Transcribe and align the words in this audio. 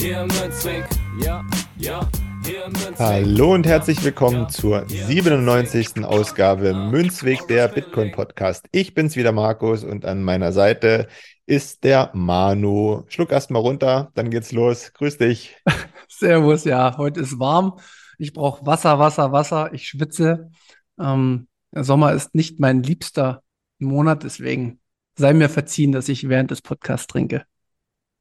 Hier 0.00 0.20
im 0.20 0.28
Münzweg, 0.28 0.84
ja, 1.20 1.44
ja. 1.76 2.08
hier 2.44 2.66
im 2.66 2.72
Münzweg. 2.72 2.98
Hallo 3.00 3.54
und 3.54 3.66
herzlich 3.66 4.02
willkommen 4.04 4.48
zur 4.48 4.88
97. 4.88 6.04
Ausgabe 6.04 6.72
Münzweg, 6.72 7.48
der 7.48 7.66
Bitcoin 7.66 8.12
Podcast. 8.12 8.66
Ich 8.70 8.94
bin's 8.94 9.16
wieder, 9.16 9.32
Markus, 9.32 9.82
und 9.82 10.04
an 10.04 10.22
meiner 10.22 10.52
Seite 10.52 11.08
ist 11.46 11.82
der 11.82 12.12
Manu. 12.14 13.02
Schluck 13.08 13.32
erstmal 13.32 13.60
runter, 13.60 14.12
dann 14.14 14.30
geht's 14.30 14.52
los. 14.52 14.92
Grüß 14.92 15.18
dich. 15.18 15.56
Servus, 16.08 16.62
ja, 16.62 16.96
heute 16.96 17.18
ist 17.18 17.40
warm. 17.40 17.80
Ich 18.18 18.32
brauche 18.32 18.64
Wasser, 18.64 19.00
Wasser, 19.00 19.32
Wasser. 19.32 19.74
Ich 19.74 19.88
schwitze. 19.88 20.52
Ähm, 21.00 21.48
der 21.72 21.82
Sommer 21.82 22.12
ist 22.12 22.36
nicht 22.36 22.60
mein 22.60 22.84
liebster 22.84 23.42
Monat, 23.80 24.22
deswegen 24.22 24.78
sei 25.16 25.34
mir 25.34 25.48
verziehen, 25.48 25.90
dass 25.90 26.08
ich 26.08 26.28
während 26.28 26.52
des 26.52 26.62
Podcasts 26.62 27.08
trinke. 27.08 27.44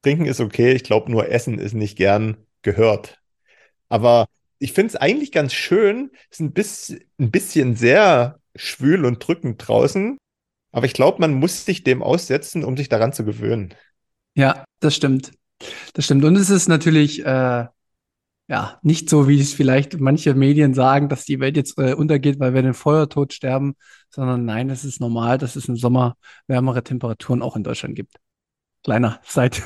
Trinken 0.03 0.26
ist 0.26 0.40
okay, 0.40 0.73
ich 0.73 0.84
glaube 0.84 1.12
nur 1.12 1.30
Essen 1.30 1.59
ist 1.59 1.73
nicht 1.73 1.98
gern 1.98 2.38
gehört. 2.62 3.20
Aber 3.90 4.28
ich 4.59 4.73
finde 4.73 4.90
es 4.90 4.95
eigentlich 4.95 5.31
ganz 5.31 5.53
schön. 5.53 6.12
Es 6.30 6.38
ist 6.38 6.42
ein 6.42 6.53
bisschen, 6.53 7.00
ein 7.20 7.31
bisschen 7.31 7.76
sehr 7.76 8.40
schwül 8.56 9.06
und 9.06 9.25
drückend 9.25 9.66
draußen. 9.66 10.18
Aber 10.72 10.86
ich 10.86 10.94
glaube, 10.94 11.20
man 11.20 11.34
muss 11.34 11.66
sich 11.66 11.84
dem 11.84 12.03
aussetzen, 12.03 12.64
um 12.64 12.78
sich 12.78 12.90
daran 12.90 13.14
zu 13.14 13.25
gewöhnen. 13.25 13.73
Ja, 14.36 14.66
das 14.80 14.95
stimmt. 14.95 15.31
Das 15.94 16.06
stimmt. 16.06 16.23
Und 16.23 16.36
es 16.36 16.50
ist 16.50 16.68
natürlich 16.68 17.25
äh, 17.25 17.66
ja 18.48 18.80
nicht 18.81 19.09
so, 19.09 19.28
wie 19.28 19.40
es 19.40 19.53
vielleicht 19.53 20.00
manche 20.00 20.34
Medien 20.36 20.73
sagen, 20.73 21.09
dass 21.09 21.25
die 21.25 21.40
Welt 21.40 21.58
jetzt 21.58 21.78
äh, 21.78 21.94
untergeht, 21.94 22.40
weil 22.40 22.53
wir 22.53 22.62
den 22.62 22.73
Feuertod 22.73 23.34
sterben, 23.34 23.75
sondern 24.09 24.45
nein, 24.45 24.70
es 24.70 24.84
ist 24.86 25.00
normal, 25.00 25.38
dass 25.38 25.56
es 25.56 25.68
im 25.68 25.78
Sommer 25.78 26.16
wärmere 26.48 26.84
Temperaturen 26.84 27.42
auch 27.42 27.56
in 27.56 27.64
Deutschland 27.64 27.95
gibt. 27.95 28.16
Kleiner 28.84 29.20
Seit 29.25 29.64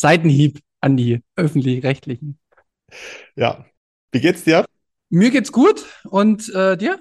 Seitenhieb 0.00 0.60
an 0.80 0.96
die 0.96 1.22
öffentlich-rechtlichen. 1.36 2.38
Ja. 3.36 3.66
Wie 4.12 4.20
geht's 4.20 4.44
dir? 4.44 4.64
Mir 5.10 5.30
geht's 5.30 5.52
gut 5.52 5.84
und 6.04 6.52
äh, 6.54 6.76
dir? 6.76 7.00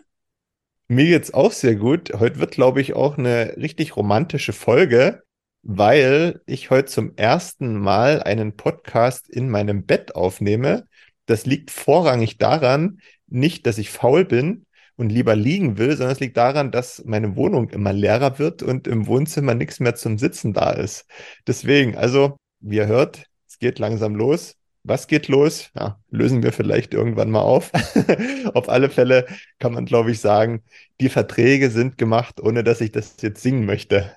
Mir 0.88 1.06
geht's 1.06 1.34
auch 1.34 1.52
sehr 1.52 1.76
gut. 1.76 2.12
Heute 2.20 2.40
wird, 2.40 2.52
glaube 2.52 2.82
ich, 2.82 2.94
auch 2.94 3.18
eine 3.18 3.56
richtig 3.58 3.96
romantische 3.96 4.54
Folge, 4.54 5.24
weil 5.62 6.42
ich 6.46 6.72
heute 6.72 6.86
zum 6.88 7.16
ersten 7.16 7.80
Mal 7.80 8.22
einen 8.22 8.58
Podcast 8.58 9.30
in 9.30 9.50
meinem 9.50 9.86
Bett 9.86 10.16
aufnehme. 10.16 10.86
Das 11.26 11.46
liegt 11.46 11.72
vorrangig 11.72 12.38
daran, 12.38 13.00
nicht, 13.28 13.66
dass 13.66 13.78
ich 13.78 13.92
faul 13.92 14.26
bin 14.26 14.66
und 14.96 15.10
lieber 15.10 15.36
liegen 15.36 15.78
will, 15.78 15.96
sondern 15.96 16.14
es 16.14 16.20
liegt 16.20 16.38
daran, 16.38 16.72
dass 16.72 17.04
meine 17.06 17.36
Wohnung 17.36 17.70
immer 17.70 17.94
leerer 17.94 18.40
wird 18.40 18.62
und 18.64 18.88
im 18.88 19.08
Wohnzimmer 19.08 19.54
nichts 19.54 19.80
mehr 19.80 19.96
zum 19.96 20.18
Sitzen 20.18 20.54
da 20.54 20.72
ist. 20.72 21.06
Deswegen, 21.48 21.96
also, 21.96 22.38
wie 22.60 22.78
ihr 22.78 22.88
hört, 22.88 23.26
es 23.48 23.60
geht 23.60 23.80
langsam 23.80 24.16
los. 24.16 24.56
Was 24.84 25.08
geht 25.08 25.28
los? 25.28 25.70
Ja, 25.76 26.00
lösen 26.10 26.42
wir 26.42 26.54
vielleicht 26.54 26.94
irgendwann 26.94 27.30
mal 27.30 27.42
auf. 27.42 27.72
auf 28.54 28.70
alle 28.70 28.90
Fälle 28.90 29.26
kann 29.60 29.74
man, 29.74 29.86
glaube 29.86 30.12
ich, 30.12 30.22
sagen, 30.22 30.64
die 31.02 31.10
Verträge 31.10 31.70
sind 31.70 31.98
gemacht, 31.98 32.40
ohne 32.42 32.64
dass 32.64 32.80
ich 32.82 32.92
das 32.92 33.16
jetzt 33.22 33.42
singen 33.42 33.66
möchte. 33.66 34.16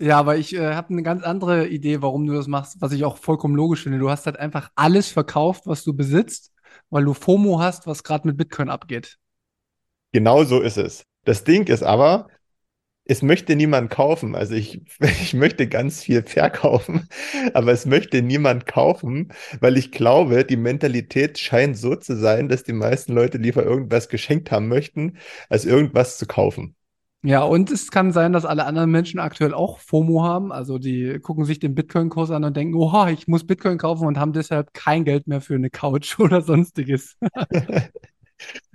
Ja, 0.00 0.18
aber 0.18 0.36
ich 0.36 0.54
äh, 0.54 0.74
habe 0.74 0.90
eine 0.90 1.02
ganz 1.02 1.22
andere 1.22 1.68
Idee, 1.68 2.02
warum 2.02 2.26
du 2.26 2.34
das 2.34 2.48
machst, 2.48 2.80
was 2.80 2.92
ich 2.92 3.04
auch 3.04 3.16
vollkommen 3.16 3.54
logisch 3.54 3.84
finde. 3.84 3.98
Du 3.98 4.10
hast 4.10 4.26
halt 4.26 4.38
einfach 4.38 4.70
alles 4.74 5.08
verkauft, 5.08 5.66
was 5.66 5.84
du 5.84 5.94
besitzt, 5.94 6.52
weil 6.90 7.04
du 7.04 7.14
FOMO 7.14 7.60
hast, 7.60 7.86
was 7.86 8.02
gerade 8.02 8.26
mit 8.26 8.36
Bitcoin 8.36 8.68
abgeht. 8.68 9.18
Genau 10.12 10.44
so 10.44 10.60
ist 10.60 10.76
es. 10.76 11.04
Das 11.24 11.44
Ding 11.44 11.66
ist 11.68 11.82
aber, 11.82 12.28
es 13.04 13.22
möchte 13.22 13.54
niemand 13.56 13.90
kaufen. 13.90 14.34
Also 14.34 14.54
ich, 14.54 14.80
ich 15.00 15.34
möchte 15.34 15.68
ganz 15.68 16.02
viel 16.02 16.22
verkaufen, 16.22 17.08
aber 17.52 17.72
es 17.72 17.86
möchte 17.86 18.22
niemand 18.22 18.66
kaufen, 18.66 19.32
weil 19.60 19.76
ich 19.76 19.92
glaube, 19.92 20.44
die 20.44 20.56
Mentalität 20.56 21.38
scheint 21.38 21.76
so 21.76 21.94
zu 21.96 22.16
sein, 22.16 22.48
dass 22.48 22.64
die 22.64 22.72
meisten 22.72 23.12
Leute 23.12 23.38
lieber 23.38 23.64
irgendwas 23.64 24.08
geschenkt 24.08 24.50
haben 24.50 24.68
möchten, 24.68 25.18
als 25.48 25.64
irgendwas 25.64 26.18
zu 26.18 26.26
kaufen. 26.26 26.76
Ja, 27.26 27.42
und 27.42 27.70
es 27.70 27.90
kann 27.90 28.12
sein, 28.12 28.34
dass 28.34 28.44
alle 28.44 28.66
anderen 28.66 28.90
Menschen 28.90 29.18
aktuell 29.18 29.54
auch 29.54 29.78
FOMO 29.78 30.22
haben. 30.22 30.52
Also 30.52 30.78
die 30.78 31.18
gucken 31.20 31.46
sich 31.46 31.58
den 31.58 31.74
Bitcoin-Kurs 31.74 32.30
an 32.30 32.44
und 32.44 32.54
denken, 32.54 32.74
oha, 32.74 33.08
ich 33.08 33.26
muss 33.28 33.46
Bitcoin 33.46 33.78
kaufen 33.78 34.06
und 34.06 34.18
haben 34.18 34.34
deshalb 34.34 34.74
kein 34.74 35.04
Geld 35.04 35.26
mehr 35.26 35.40
für 35.40 35.54
eine 35.54 35.70
Couch 35.70 36.18
oder 36.18 36.42
sonstiges. 36.42 37.16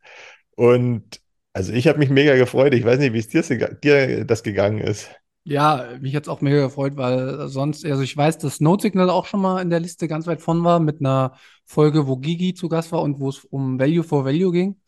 Und 0.56 1.20
also 1.54 1.72
ich 1.72 1.88
habe 1.88 2.00
mich 2.00 2.10
mega 2.10 2.36
gefreut. 2.36 2.74
Ich 2.74 2.84
weiß 2.84 3.00
nicht, 3.00 3.14
wie 3.14 3.20
es 3.20 3.28
dir, 3.28 3.76
dir 3.76 4.26
das 4.26 4.44
gegangen 4.44 4.80
ist. 4.80 5.10
Ja, 5.46 5.98
mich 6.00 6.16
hat 6.16 6.24
es 6.24 6.30
auch 6.30 6.40
mega 6.40 6.64
gefreut, 6.64 6.96
weil 6.96 7.50
sonst, 7.50 7.86
also 7.86 8.02
ich 8.02 8.16
weiß, 8.16 8.38
dass 8.38 8.62
Note 8.62 8.84
Signal 8.84 9.10
auch 9.10 9.26
schon 9.26 9.42
mal 9.42 9.62
in 9.62 9.70
der 9.70 9.82
Liste 9.82 10.08
ganz 10.08 10.26
weit 10.26 10.42
vorn 10.42 10.64
war 10.64 10.80
mit 10.80 11.02
einer 11.02 11.34
Folge, 11.66 12.08
wo 12.08 12.16
Gigi 12.16 12.54
zu 12.54 12.70
Gast 12.70 12.94
war 12.94 13.02
und 13.02 13.20
wo 13.20 13.30
es 13.30 13.44
um 13.46 13.78
Value 13.78 14.04
for 14.04 14.24
Value 14.24 14.52
ging. 14.54 14.80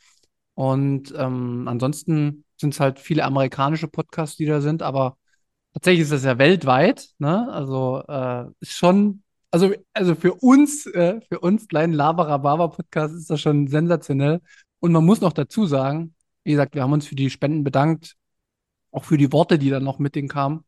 Und 0.53 1.13
ähm, 1.17 1.67
ansonsten 1.67 2.45
sind 2.57 2.73
es 2.73 2.79
halt 2.79 2.99
viele 2.99 3.25
amerikanische 3.25 3.89
Podcasts, 3.89 4.37
die 4.37 4.45
da 4.45 4.61
sind, 4.61 4.81
aber 4.81 5.17
tatsächlich 5.73 6.03
ist 6.03 6.13
das 6.13 6.23
ja 6.23 6.37
weltweit, 6.37 7.09
ne? 7.19 7.51
Also 7.51 8.01
äh, 8.07 8.45
ist 8.61 8.73
schon, 8.73 9.23
also, 9.51 9.73
also 9.93 10.15
für 10.15 10.33
uns, 10.35 10.85
äh, 10.87 11.19
für 11.29 11.39
uns 11.39 11.67
kleinen 11.67 11.93
Labarababa-Podcast 11.93 13.13
ist 13.13 13.29
das 13.29 13.41
schon 13.41 13.67
sensationell. 13.67 14.41
Und 14.79 14.91
man 14.91 15.05
muss 15.05 15.21
noch 15.21 15.33
dazu 15.33 15.65
sagen, 15.65 16.15
wie 16.43 16.51
gesagt, 16.51 16.75
wir 16.75 16.83
haben 16.83 16.93
uns 16.93 17.07
für 17.07 17.15
die 17.15 17.29
Spenden 17.29 17.63
bedankt, 17.63 18.15
auch 18.91 19.03
für 19.03 19.17
die 19.17 19.31
Worte, 19.31 19.57
die 19.57 19.69
dann 19.69 19.83
noch 19.83 19.99
mit 19.99 20.15
denen 20.15 20.27
kamen. 20.27 20.63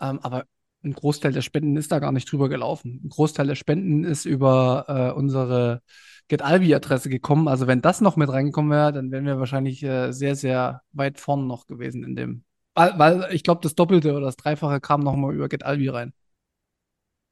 Ähm, 0.00 0.20
aber 0.22 0.44
ein 0.84 0.92
Großteil 0.92 1.32
der 1.32 1.42
Spenden 1.42 1.76
ist 1.76 1.90
da 1.90 1.98
gar 1.98 2.12
nicht 2.12 2.30
drüber 2.30 2.48
gelaufen. 2.48 3.00
Ein 3.04 3.08
Großteil 3.08 3.46
der 3.46 3.54
Spenden 3.54 4.04
ist 4.04 4.24
über 4.24 4.84
äh, 4.88 5.18
unsere 5.18 5.82
GetAlbi-Adresse 6.28 7.08
gekommen. 7.08 7.48
Also 7.48 7.66
wenn 7.66 7.82
das 7.82 8.00
noch 8.00 8.16
mit 8.16 8.28
reingekommen 8.30 8.70
wäre, 8.70 8.92
dann 8.92 9.10
wären 9.10 9.26
wir 9.26 9.38
wahrscheinlich 9.38 9.82
äh, 9.82 10.12
sehr, 10.12 10.36
sehr 10.36 10.82
weit 10.92 11.18
vorn 11.18 11.46
noch 11.46 11.66
gewesen 11.66 12.04
in 12.04 12.16
dem. 12.16 12.44
Weil, 12.74 12.98
weil 12.98 13.28
ich 13.32 13.42
glaube, 13.42 13.60
das 13.62 13.74
Doppelte 13.74 14.12
oder 14.12 14.26
das 14.26 14.36
Dreifache 14.36 14.80
kam 14.80 15.00
nochmal 15.00 15.34
über 15.34 15.48
GetAlbi 15.48 15.88
rein. 15.88 16.12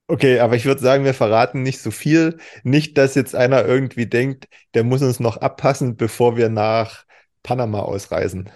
Okay, 0.06 0.38
aber 0.40 0.54
ich 0.54 0.66
würde 0.66 0.82
sagen, 0.82 1.04
wir 1.04 1.14
verraten 1.14 1.62
nicht 1.62 1.80
so 1.80 1.90
viel. 1.90 2.38
Nicht, 2.62 2.98
dass 2.98 3.14
jetzt 3.14 3.34
einer 3.34 3.64
irgendwie 3.64 4.06
denkt, 4.06 4.48
der 4.74 4.84
muss 4.84 5.02
uns 5.02 5.18
noch 5.18 5.38
abpassen, 5.38 5.96
bevor 5.96 6.36
wir 6.36 6.50
nach 6.50 7.04
Panama 7.42 7.80
ausreisen. 7.80 8.50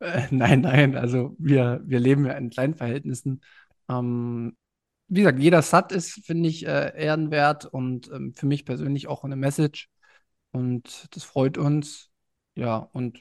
Äh, 0.00 0.28
nein, 0.30 0.60
nein, 0.62 0.96
also 0.96 1.34
wir, 1.38 1.80
wir 1.84 2.00
leben 2.00 2.26
ja 2.26 2.32
in 2.32 2.50
kleinen 2.50 2.74
Verhältnissen. 2.74 3.42
Ähm, 3.88 4.56
wie 5.08 5.20
gesagt, 5.22 5.40
jeder 5.40 5.62
Sat 5.62 5.92
ist, 5.92 6.24
finde 6.24 6.48
ich, 6.48 6.66
äh, 6.66 6.92
ehrenwert 7.02 7.66
und 7.66 8.10
ähm, 8.12 8.34
für 8.34 8.46
mich 8.46 8.64
persönlich 8.64 9.08
auch 9.08 9.24
eine 9.24 9.36
Message. 9.36 9.88
Und 10.52 11.08
das 11.16 11.24
freut 11.24 11.58
uns. 11.58 12.10
Ja, 12.54 12.76
und 12.92 13.20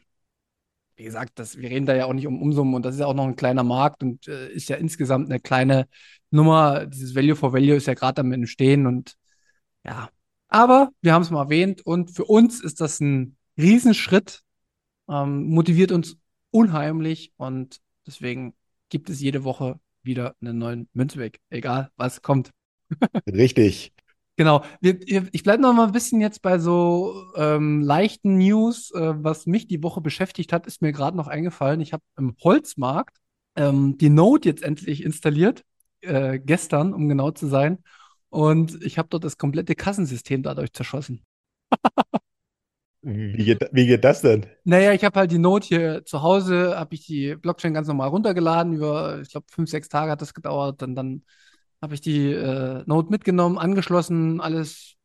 wie 1.00 1.06
gesagt, 1.06 1.40
das, 1.40 1.58
wir 1.58 1.70
reden 1.70 1.86
da 1.86 1.96
ja 1.96 2.06
auch 2.06 2.14
nicht 2.14 2.28
um 2.28 2.42
Umsummen 2.42 2.74
und 2.74 2.84
das 2.84 2.96
ist 2.96 3.00
ja 3.00 3.06
auch 3.06 3.14
noch 3.14 3.24
ein 3.24 3.38
kleiner 3.38 3.64
Markt 3.64 4.04
und 4.04 4.28
äh, 4.28 4.52
ist 4.52 4.68
ja 4.68 4.76
insgesamt 4.76 5.30
eine 5.30 5.40
kleine 5.40 5.88
Nummer. 6.30 6.86
Dieses 6.88 7.16
Value 7.16 7.38
for 7.38 7.54
Value 7.54 7.76
ist 7.76 7.88
ja 7.88 7.94
gerade 7.94 8.20
am 8.20 8.34
Entstehen 8.34 8.86
und 8.86 9.16
ja. 9.86 10.10
Aber 10.50 10.90
wir 11.02 11.14
haben 11.14 11.22
es 11.22 11.30
mal 11.30 11.44
erwähnt 11.44 11.86
und 11.86 12.12
für 12.12 12.26
uns 12.26 12.62
ist 12.62 12.82
das 12.82 13.00
ein 13.00 13.38
Riesenschritt, 13.58 14.42
ähm, 15.08 15.48
motiviert 15.48 15.94
uns 15.94 16.18
unheimlich 16.52 17.32
und 17.38 17.78
deswegen 18.06 18.54
gibt 18.90 19.10
es 19.10 19.22
jede 19.22 19.46
Woche 19.46 19.80
wieder 20.04 20.36
einen 20.42 20.58
neuen 20.58 20.90
Münzweg, 20.92 21.40
egal 21.50 21.92
was 21.96 22.22
kommt. 22.22 22.52
Richtig. 23.26 23.94
Genau. 24.40 24.64
ich 24.80 25.44
bleibe 25.44 25.62
noch 25.62 25.74
mal 25.74 25.88
ein 25.88 25.92
bisschen 25.92 26.22
jetzt 26.22 26.42
bei 26.42 26.60
so 26.60 27.26
ähm, 27.36 27.82
leichten 27.82 28.38
News. 28.38 28.90
Äh, 28.92 29.22
was 29.22 29.46
mich 29.46 29.68
die 29.68 29.84
Woche 29.84 30.00
beschäftigt 30.00 30.54
hat, 30.54 30.66
ist 30.66 30.82
mir 30.82 30.94
gerade 30.94 31.18
noch 31.18 31.28
eingefallen. 31.28 31.82
Ich 31.82 31.92
habe 31.92 32.04
im 32.18 32.38
Holzmarkt 32.42 33.18
ähm, 33.58 33.98
die 33.98 34.10
Node 34.10 34.48
jetzt 34.48 34.64
endlich 34.64 35.04
installiert, 35.04 35.66
äh, 36.00 36.40
gestern, 36.40 36.94
um 36.94 37.10
genau 37.10 37.32
zu 37.32 37.48
sein. 37.48 37.80
Und 38.30 38.82
ich 38.82 38.98
habe 38.98 39.10
dort 39.10 39.26
das 39.26 39.38
komplette 39.38 39.76
Kassensystem 39.76 40.42
dadurch 40.42 40.72
zerschossen. 40.72 41.26
Wie 43.02 43.44
geht, 43.44 43.68
wie 43.74 43.88
geht 43.88 44.06
das 44.06 44.22
denn? 44.22 44.46
Naja, 44.64 44.94
ich 44.94 45.04
habe 45.04 45.20
halt 45.20 45.32
die 45.32 45.38
Node 45.38 45.66
hier 45.66 46.06
zu 46.06 46.22
Hause, 46.22 46.78
habe 46.78 46.96
ich 46.96 47.06
die 47.06 47.36
Blockchain 47.36 47.74
ganz 47.74 47.90
normal 47.90 48.08
runtergeladen. 48.08 48.72
Über, 48.72 49.20
ich 49.20 49.32
glaube, 49.32 49.48
fünf, 49.52 49.70
sechs 49.70 49.90
Tage 49.90 50.12
hat 50.12 50.22
das 50.22 50.34
gedauert. 50.34 50.82
Und 50.82 50.96
dann 50.96 51.24
habe 51.82 51.94
ich 51.94 52.02
die 52.02 52.32
äh, 52.32 52.84
Node 52.86 53.10
mitgenommen, 53.10 53.58
angeschlossen, 53.58 54.42
alles, 54.42 54.96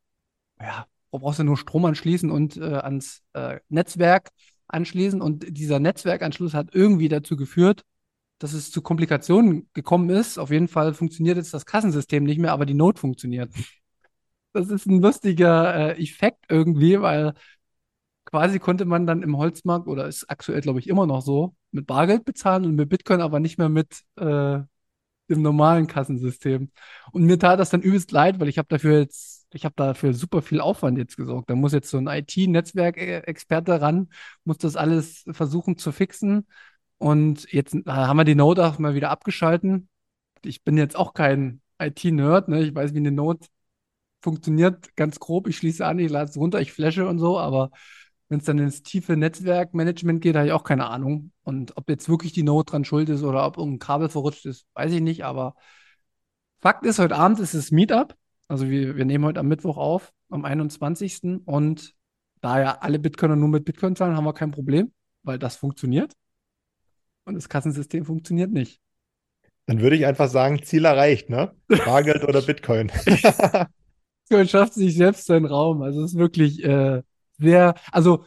ja, 0.59 0.85
wo 1.11 1.19
brauchst 1.19 1.39
du 1.39 1.43
nur 1.43 1.57
Strom 1.57 1.85
anschließen 1.85 2.29
und 2.29 2.57
äh, 2.57 2.75
ans 2.75 3.23
äh, 3.33 3.59
Netzwerk 3.69 4.29
anschließen. 4.67 5.21
Und 5.21 5.45
dieser 5.57 5.79
Netzwerkanschluss 5.79 6.53
hat 6.53 6.73
irgendwie 6.73 7.09
dazu 7.09 7.37
geführt, 7.37 7.83
dass 8.39 8.53
es 8.53 8.71
zu 8.71 8.81
Komplikationen 8.81 9.69
gekommen 9.73 10.09
ist. 10.09 10.37
Auf 10.37 10.51
jeden 10.51 10.67
Fall 10.67 10.93
funktioniert 10.93 11.37
jetzt 11.37 11.53
das 11.53 11.65
Kassensystem 11.65 12.23
nicht 12.23 12.39
mehr, 12.39 12.51
aber 12.51 12.65
die 12.65 12.73
Node 12.73 12.99
funktioniert. 12.99 13.51
Das 14.53 14.69
ist 14.69 14.85
ein 14.85 15.01
lustiger 15.01 15.95
äh, 15.95 16.01
Effekt 16.01 16.45
irgendwie, 16.49 17.01
weil 17.01 17.33
quasi 18.25 18.59
konnte 18.59 18.85
man 18.85 19.05
dann 19.05 19.21
im 19.21 19.37
Holzmarkt, 19.37 19.87
oder 19.87 20.07
ist 20.07 20.29
aktuell, 20.29 20.61
glaube 20.61 20.79
ich, 20.79 20.87
immer 20.87 21.05
noch 21.05 21.21
so, 21.21 21.55
mit 21.71 21.87
Bargeld 21.87 22.25
bezahlen 22.25 22.65
und 22.65 22.75
mit 22.75 22.89
Bitcoin, 22.89 23.21
aber 23.21 23.39
nicht 23.39 23.57
mehr 23.57 23.69
mit 23.69 24.03
äh, 24.17 24.59
dem 25.29 25.41
normalen 25.41 25.87
Kassensystem. 25.87 26.71
Und 27.11 27.23
mir 27.23 27.39
tat 27.39 27.59
das 27.59 27.69
dann 27.69 27.81
übelst 27.81 28.11
leid, 28.11 28.39
weil 28.39 28.47
ich 28.49 28.57
habe 28.57 28.67
dafür 28.67 28.99
jetzt, 28.99 29.47
ich 29.53 29.65
habe 29.65 29.75
dafür 29.75 30.13
super 30.13 30.41
viel 30.41 30.61
Aufwand 30.61 30.97
jetzt 30.97 31.17
gesorgt. 31.17 31.49
Da 31.49 31.55
muss 31.55 31.73
jetzt 31.73 31.89
so 31.89 31.97
ein 31.97 32.07
IT-Netzwerkexperte 32.07 33.81
ran, 33.81 34.09
muss 34.43 34.57
das 34.57 34.75
alles 34.75 35.23
versuchen 35.31 35.77
zu 35.77 35.91
fixen. 35.91 36.47
Und 36.97 37.51
jetzt 37.51 37.75
haben 37.87 38.17
wir 38.17 38.23
die 38.23 38.35
Node 38.35 38.65
auch 38.65 38.79
mal 38.79 38.95
wieder 38.95 39.09
abgeschalten. 39.09 39.89
Ich 40.43 40.63
bin 40.63 40.77
jetzt 40.77 40.95
auch 40.95 41.13
kein 41.13 41.61
IT-Nerd, 41.79 42.47
ne? 42.49 42.63
Ich 42.63 42.73
weiß, 42.75 42.93
wie 42.93 42.99
eine 42.99 43.11
Node 43.11 43.45
funktioniert, 44.21 44.95
ganz 44.95 45.19
grob. 45.19 45.47
Ich 45.47 45.57
schließe 45.57 45.85
an, 45.85 45.99
ich 45.99 46.09
lade 46.09 46.29
es 46.29 46.37
runter, 46.37 46.61
ich 46.61 46.73
flashe 46.73 47.07
und 47.07 47.19
so, 47.19 47.37
aber 47.39 47.71
wenn 48.27 48.39
es 48.39 48.45
dann 48.45 48.57
ins 48.57 48.81
tiefe 48.81 49.15
Netzwerkmanagement 49.15 50.21
geht, 50.21 50.35
habe 50.35 50.47
ich 50.47 50.53
auch 50.53 50.63
keine 50.63 50.87
Ahnung. 50.87 51.31
Und 51.43 51.77
ob 51.77 51.89
jetzt 51.89 52.09
wirklich 52.09 52.33
die 52.33 52.43
Node 52.43 52.69
dran 52.69 52.85
schuld 52.85 53.09
ist 53.09 53.23
oder 53.23 53.45
ob 53.45 53.57
irgendein 53.57 53.79
Kabel 53.79 54.09
verrutscht 54.09 54.45
ist, 54.45 54.65
weiß 54.73 54.91
ich 54.93 55.01
nicht. 55.01 55.25
Aber 55.25 55.55
Fakt 56.59 56.85
ist, 56.85 56.97
heute 56.99 57.15
Abend 57.15 57.39
ist 57.39 57.53
es 57.53 57.71
Meetup. 57.71 58.15
Also 58.47 58.69
wir, 58.69 58.95
wir 58.95 59.05
nehmen 59.05 59.25
heute 59.25 59.39
am 59.39 59.47
Mittwoch 59.47 59.77
auf, 59.77 60.11
am 60.29 60.43
21. 60.43 61.41
Und 61.45 61.93
da 62.41 62.59
ja 62.59 62.77
alle 62.79 62.97
Bitcoiner 62.99 63.35
nur 63.35 63.49
mit 63.49 63.65
Bitcoin 63.65 63.95
zahlen, 63.95 64.15
haben 64.15 64.25
wir 64.25 64.33
kein 64.33 64.51
Problem, 64.51 64.91
weil 65.23 65.37
das 65.37 65.55
funktioniert. 65.55 66.13
Und 67.25 67.35
das 67.35 67.49
Kassensystem 67.49 68.05
funktioniert 68.05 68.51
nicht. 68.51 68.79
Dann 69.67 69.81
würde 69.81 69.95
ich 69.95 70.05
einfach 70.05 70.29
sagen, 70.29 70.61
Ziel 70.63 70.85
erreicht, 70.85 71.29
ne? 71.29 71.53
Bargeld 71.85 72.23
oder 72.23 72.41
Bitcoin. 72.41 72.91
Bitcoin 74.27 74.47
schafft 74.47 74.73
sich 74.73 74.95
selbst 74.95 75.25
seinen 75.25 75.45
Raum. 75.45 75.81
Also 75.81 76.03
es 76.03 76.13
ist 76.13 76.17
wirklich 76.17 76.63
äh, 76.63 77.01
sehr, 77.37 77.75
also 77.91 78.25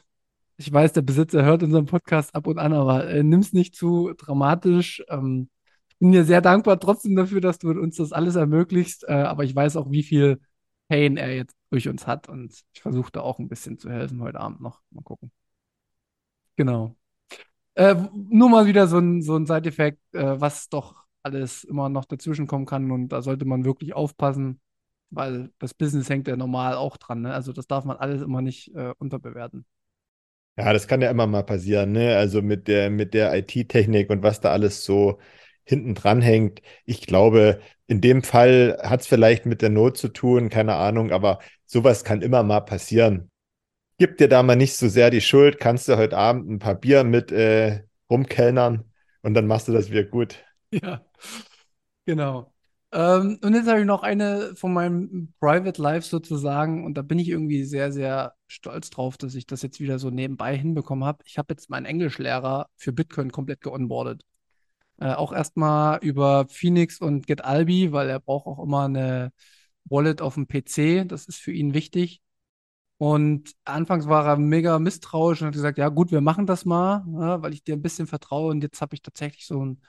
ich 0.56 0.72
weiß, 0.72 0.92
der 0.92 1.02
Besitzer 1.02 1.44
hört 1.44 1.62
unseren 1.62 1.86
Podcast 1.86 2.34
ab 2.34 2.46
und 2.46 2.58
an, 2.58 2.72
aber 2.72 3.08
äh, 3.08 3.22
nimm 3.22 3.40
es 3.40 3.52
nicht 3.52 3.76
zu 3.76 4.12
dramatisch. 4.16 5.02
Ähm, 5.08 5.48
bin 6.00 6.12
dir 6.12 6.24
sehr 6.24 6.40
dankbar 6.40 6.80
trotzdem 6.80 7.16
dafür, 7.16 7.40
dass 7.40 7.58
du 7.58 7.70
uns 7.70 7.96
das 7.96 8.12
alles 8.12 8.36
ermöglicht, 8.36 9.04
äh, 9.04 9.12
aber 9.12 9.44
ich 9.44 9.54
weiß 9.54 9.76
auch, 9.76 9.90
wie 9.90 10.02
viel 10.02 10.40
Pain 10.88 11.16
er 11.16 11.34
jetzt 11.34 11.56
durch 11.70 11.88
uns 11.88 12.06
hat 12.06 12.28
und 12.28 12.64
ich 12.72 12.82
versuche 12.82 13.12
da 13.12 13.20
auch 13.20 13.38
ein 13.38 13.48
bisschen 13.48 13.78
zu 13.78 13.90
helfen 13.90 14.22
heute 14.22 14.40
Abend 14.40 14.60
noch. 14.60 14.80
Mal 14.90 15.02
gucken. 15.02 15.30
Genau. 16.56 16.96
Äh, 17.74 17.94
nur 18.12 18.50
mal 18.50 18.66
wieder 18.66 18.88
so 18.88 18.98
ein, 18.98 19.22
so 19.22 19.36
ein 19.36 19.46
Side-Effekt, 19.46 20.00
äh, 20.12 20.40
was 20.40 20.68
doch 20.68 21.06
alles 21.22 21.64
immer 21.64 21.88
noch 21.88 22.04
dazwischen 22.04 22.46
kommen 22.46 22.66
kann 22.66 22.90
und 22.90 23.08
da 23.10 23.22
sollte 23.22 23.44
man 23.44 23.64
wirklich 23.64 23.94
aufpassen 23.94 24.60
weil 25.10 25.50
das 25.58 25.74
Business 25.74 26.08
hängt 26.10 26.28
ja 26.28 26.36
normal 26.36 26.74
auch 26.74 26.96
dran. 26.96 27.22
Ne? 27.22 27.32
Also 27.34 27.52
das 27.52 27.66
darf 27.66 27.84
man 27.84 27.96
alles 27.96 28.22
immer 28.22 28.42
nicht 28.42 28.74
äh, 28.74 28.92
unterbewerten. 28.98 29.66
Ja, 30.56 30.72
das 30.72 30.88
kann 30.88 31.00
ja 31.00 31.10
immer 31.10 31.26
mal 31.28 31.44
passieren, 31.44 31.92
ne? 31.92 32.16
Also 32.16 32.42
mit 32.42 32.66
der, 32.66 32.90
mit 32.90 33.14
der 33.14 33.32
IT-Technik 33.36 34.10
und 34.10 34.22
was 34.24 34.40
da 34.40 34.50
alles 34.50 34.84
so 34.84 35.18
hinten 35.64 35.94
dran 35.94 36.20
hängt. 36.20 36.62
Ich 36.84 37.02
glaube, 37.06 37.60
in 37.86 38.00
dem 38.00 38.22
Fall 38.24 38.76
hat 38.82 39.02
es 39.02 39.06
vielleicht 39.06 39.46
mit 39.46 39.62
der 39.62 39.68
Not 39.70 39.96
zu 39.96 40.08
tun, 40.08 40.48
keine 40.48 40.74
Ahnung, 40.74 41.12
aber 41.12 41.38
sowas 41.64 42.02
kann 42.02 42.22
immer 42.22 42.42
mal 42.42 42.60
passieren. 42.60 43.30
Gib 43.98 44.18
dir 44.18 44.28
da 44.28 44.42
mal 44.42 44.56
nicht 44.56 44.76
so 44.76 44.88
sehr 44.88 45.10
die 45.10 45.20
Schuld, 45.22 45.60
kannst 45.60 45.88
du 45.88 45.96
heute 45.98 46.16
Abend 46.18 46.50
ein 46.50 46.58
paar 46.60 46.76
Bier 46.76 47.04
mit 47.04 47.32
äh, 47.32 47.84
rumkellnern 48.10 48.84
und 49.22 49.34
dann 49.34 49.46
machst 49.46 49.68
du 49.68 49.72
das 49.72 49.90
wieder 49.90 50.04
gut. 50.04 50.44
Ja, 50.70 51.00
genau. 52.06 52.52
Ähm, 52.90 53.38
und 53.42 53.54
jetzt 53.54 53.68
habe 53.68 53.80
ich 53.80 53.86
noch 53.86 54.02
eine 54.02 54.54
von 54.56 54.72
meinem 54.72 55.34
Private 55.40 55.80
Life 55.80 56.06
sozusagen. 56.08 56.84
Und 56.84 56.94
da 56.94 57.02
bin 57.02 57.18
ich 57.18 57.28
irgendwie 57.28 57.64
sehr, 57.64 57.92
sehr 57.92 58.34
stolz 58.46 58.90
drauf, 58.90 59.18
dass 59.18 59.34
ich 59.34 59.46
das 59.46 59.62
jetzt 59.62 59.80
wieder 59.80 59.98
so 59.98 60.10
nebenbei 60.10 60.56
hinbekommen 60.56 61.04
habe. 61.04 61.22
Ich 61.26 61.36
habe 61.38 61.52
jetzt 61.52 61.68
meinen 61.70 61.86
Englischlehrer 61.86 62.68
für 62.76 62.92
Bitcoin 62.92 63.30
komplett 63.30 63.60
geonboardet. 63.60 64.22
Äh, 64.98 65.14
auch 65.14 65.32
erstmal 65.32 65.98
über 66.02 66.46
Phoenix 66.48 67.00
und 67.00 67.26
GetAlbi, 67.26 67.92
weil 67.92 68.08
er 68.10 68.20
braucht 68.20 68.46
auch 68.46 68.62
immer 68.62 68.84
eine 68.84 69.32
Wallet 69.84 70.22
auf 70.22 70.34
dem 70.34 70.48
PC. 70.48 71.04
Das 71.04 71.26
ist 71.26 71.38
für 71.40 71.52
ihn 71.52 71.74
wichtig. 71.74 72.22
Und 72.98 73.52
anfangs 73.64 74.08
war 74.08 74.26
er 74.26 74.36
mega 74.38 74.78
misstrauisch 74.78 75.40
und 75.40 75.48
hat 75.48 75.54
gesagt, 75.54 75.78
ja 75.78 75.88
gut, 75.88 76.10
wir 76.12 76.20
machen 76.20 76.46
das 76.46 76.64
mal, 76.64 77.04
ja, 77.20 77.42
weil 77.42 77.52
ich 77.54 77.62
dir 77.64 77.74
ein 77.76 77.82
bisschen 77.82 78.06
vertraue. 78.08 78.50
Und 78.50 78.62
jetzt 78.62 78.80
habe 78.80 78.94
ich 78.96 79.02
tatsächlich 79.02 79.46
so 79.46 79.64
ein, 79.64 79.82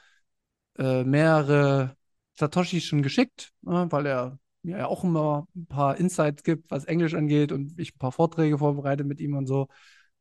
äh, 0.80 1.04
mehrere 1.04 1.98
Satoshi 2.40 2.82
schon 2.82 3.02
geschickt, 3.02 3.52
ne, 3.62 3.88
weil 3.90 4.06
er 4.06 4.40
mir 4.62 4.80
ja 4.80 4.88
auch 4.88 5.04
immer 5.04 5.48
ein 5.56 5.68
paar 5.68 5.98
Insights 5.98 6.44
gibt, 6.44 6.70
was 6.72 6.86
Englisch 6.86 7.14
angeht 7.14 7.52
und 7.52 7.80
ich 7.80 7.96
ein 7.96 8.00
paar 8.00 8.12
Vorträge 8.12 8.58
vorbereite 8.58 9.04
mit 9.04 9.20
ihm 9.20 9.36
und 9.36 9.46
so. 9.48 9.68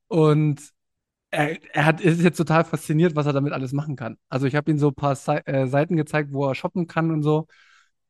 Und 0.08 0.72
er, 1.30 1.58
er 1.74 1.84
hat, 1.86 2.00
ist 2.00 2.22
jetzt 2.22 2.36
total 2.36 2.64
fasziniert, 2.64 3.16
was 3.16 3.26
er 3.26 3.32
damit 3.32 3.52
alles 3.52 3.72
machen 3.72 3.96
kann. 3.96 4.16
Also 4.28 4.46
ich 4.46 4.54
habe 4.56 4.70
ihm 4.70 4.78
so 4.78 4.88
ein 4.88 4.94
paar 4.94 5.14
Se 5.16 5.46
äh, 5.46 5.66
Seiten 5.66 5.96
gezeigt, 5.96 6.32
wo 6.32 6.46
er 6.46 6.54
shoppen 6.54 6.86
kann 6.86 7.10
und 7.10 7.22
so. 7.22 7.46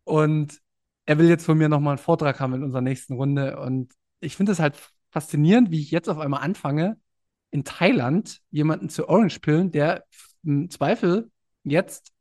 Und 0.05 0.61
er 1.07 1.19
will 1.19 1.29
jetzt 1.29 1.45
von 1.47 1.59
mir 1.59 1.69
nochmal 1.69 1.93
einen 1.93 1.99
Vortrag 1.99 2.41
haben 2.41 2.55
in 2.55 2.62
unserer 2.62 2.83
nächsten 2.83 3.15
Runde. 3.15 3.59
Und 3.59 3.93
ich 4.21 4.37
finde 4.37 4.53
es 4.53 4.61
halt 4.61 4.77
faszinierend, 5.11 5.71
wie 5.71 5.81
ich 5.81 5.91
jetzt 5.91 6.09
auf 6.09 6.19
einmal 6.19 6.43
anfange, 6.43 6.99
in 7.50 7.65
Thailand 7.65 8.41
jemanden 8.50 8.88
zu 8.88 9.09
Orange 9.09 9.41
pillen, 9.41 9.71
der 9.73 10.05
im 10.45 10.71
Zweifel 10.71 11.31
jetzt 11.65 12.12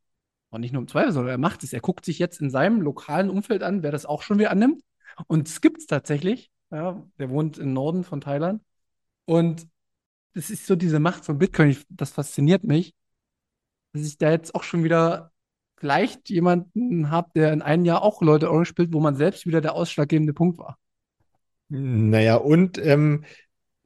und 0.58 0.62
nicht 0.62 0.74
nur 0.74 0.82
im 0.82 0.88
Zweifel, 0.88 1.12
sondern 1.12 1.32
er 1.32 1.38
macht 1.38 1.64
es. 1.64 1.72
Er 1.72 1.80
guckt 1.80 2.04
sich 2.04 2.20
jetzt 2.20 2.42
in 2.42 2.50
seinem 2.50 2.82
lokalen 2.82 3.30
Umfeld 3.30 3.64
an, 3.64 3.84
wer 3.84 3.92
das 3.92 4.06
auch 4.06 4.22
schon 4.22 4.40
wieder 4.40 4.52
annimmt. 4.52 4.84
Und 5.28 5.48
es 5.48 5.62
gibt 5.62 5.80
es 5.80 5.88
tatsächlich. 5.88 6.52
Ja, 6.70 7.02
der 7.18 7.30
wohnt 7.30 7.58
im 7.58 7.74
Norden 7.74 8.04
von 8.04 8.20
Thailand. 8.20 8.62
Und 9.26 9.68
das 10.34 10.50
ist 10.50 10.68
so 10.68 10.76
diese 10.76 11.00
Macht 11.00 11.26
von 11.26 11.38
Bitcoin. 11.38 11.78
Das 11.90 12.12
fasziniert 12.12 12.64
mich, 12.64 12.94
dass 13.94 14.06
ich 14.06 14.18
da 14.18 14.32
jetzt 14.32 14.54
auch 14.54 14.64
schon 14.64 14.84
wieder 14.84 15.32
vielleicht 15.78 16.30
jemanden 16.30 17.10
habe, 17.10 17.30
der 17.36 17.54
in 17.54 17.62
einem 17.62 17.86
Jahr 17.86 18.02
auch 18.02 18.22
Leute 18.22 18.50
Orange 18.50 18.70
spielt, 18.70 18.94
wo 18.94 19.00
man 19.00 19.16
selbst 19.16 19.46
wieder 19.46 19.62
der 19.62 19.76
ausschlaggebende 19.76 20.34
Punkt 20.34 20.58
war. 20.58 20.78
Naja, 21.70 22.36
und 22.36 22.78
ähm, 22.80 23.26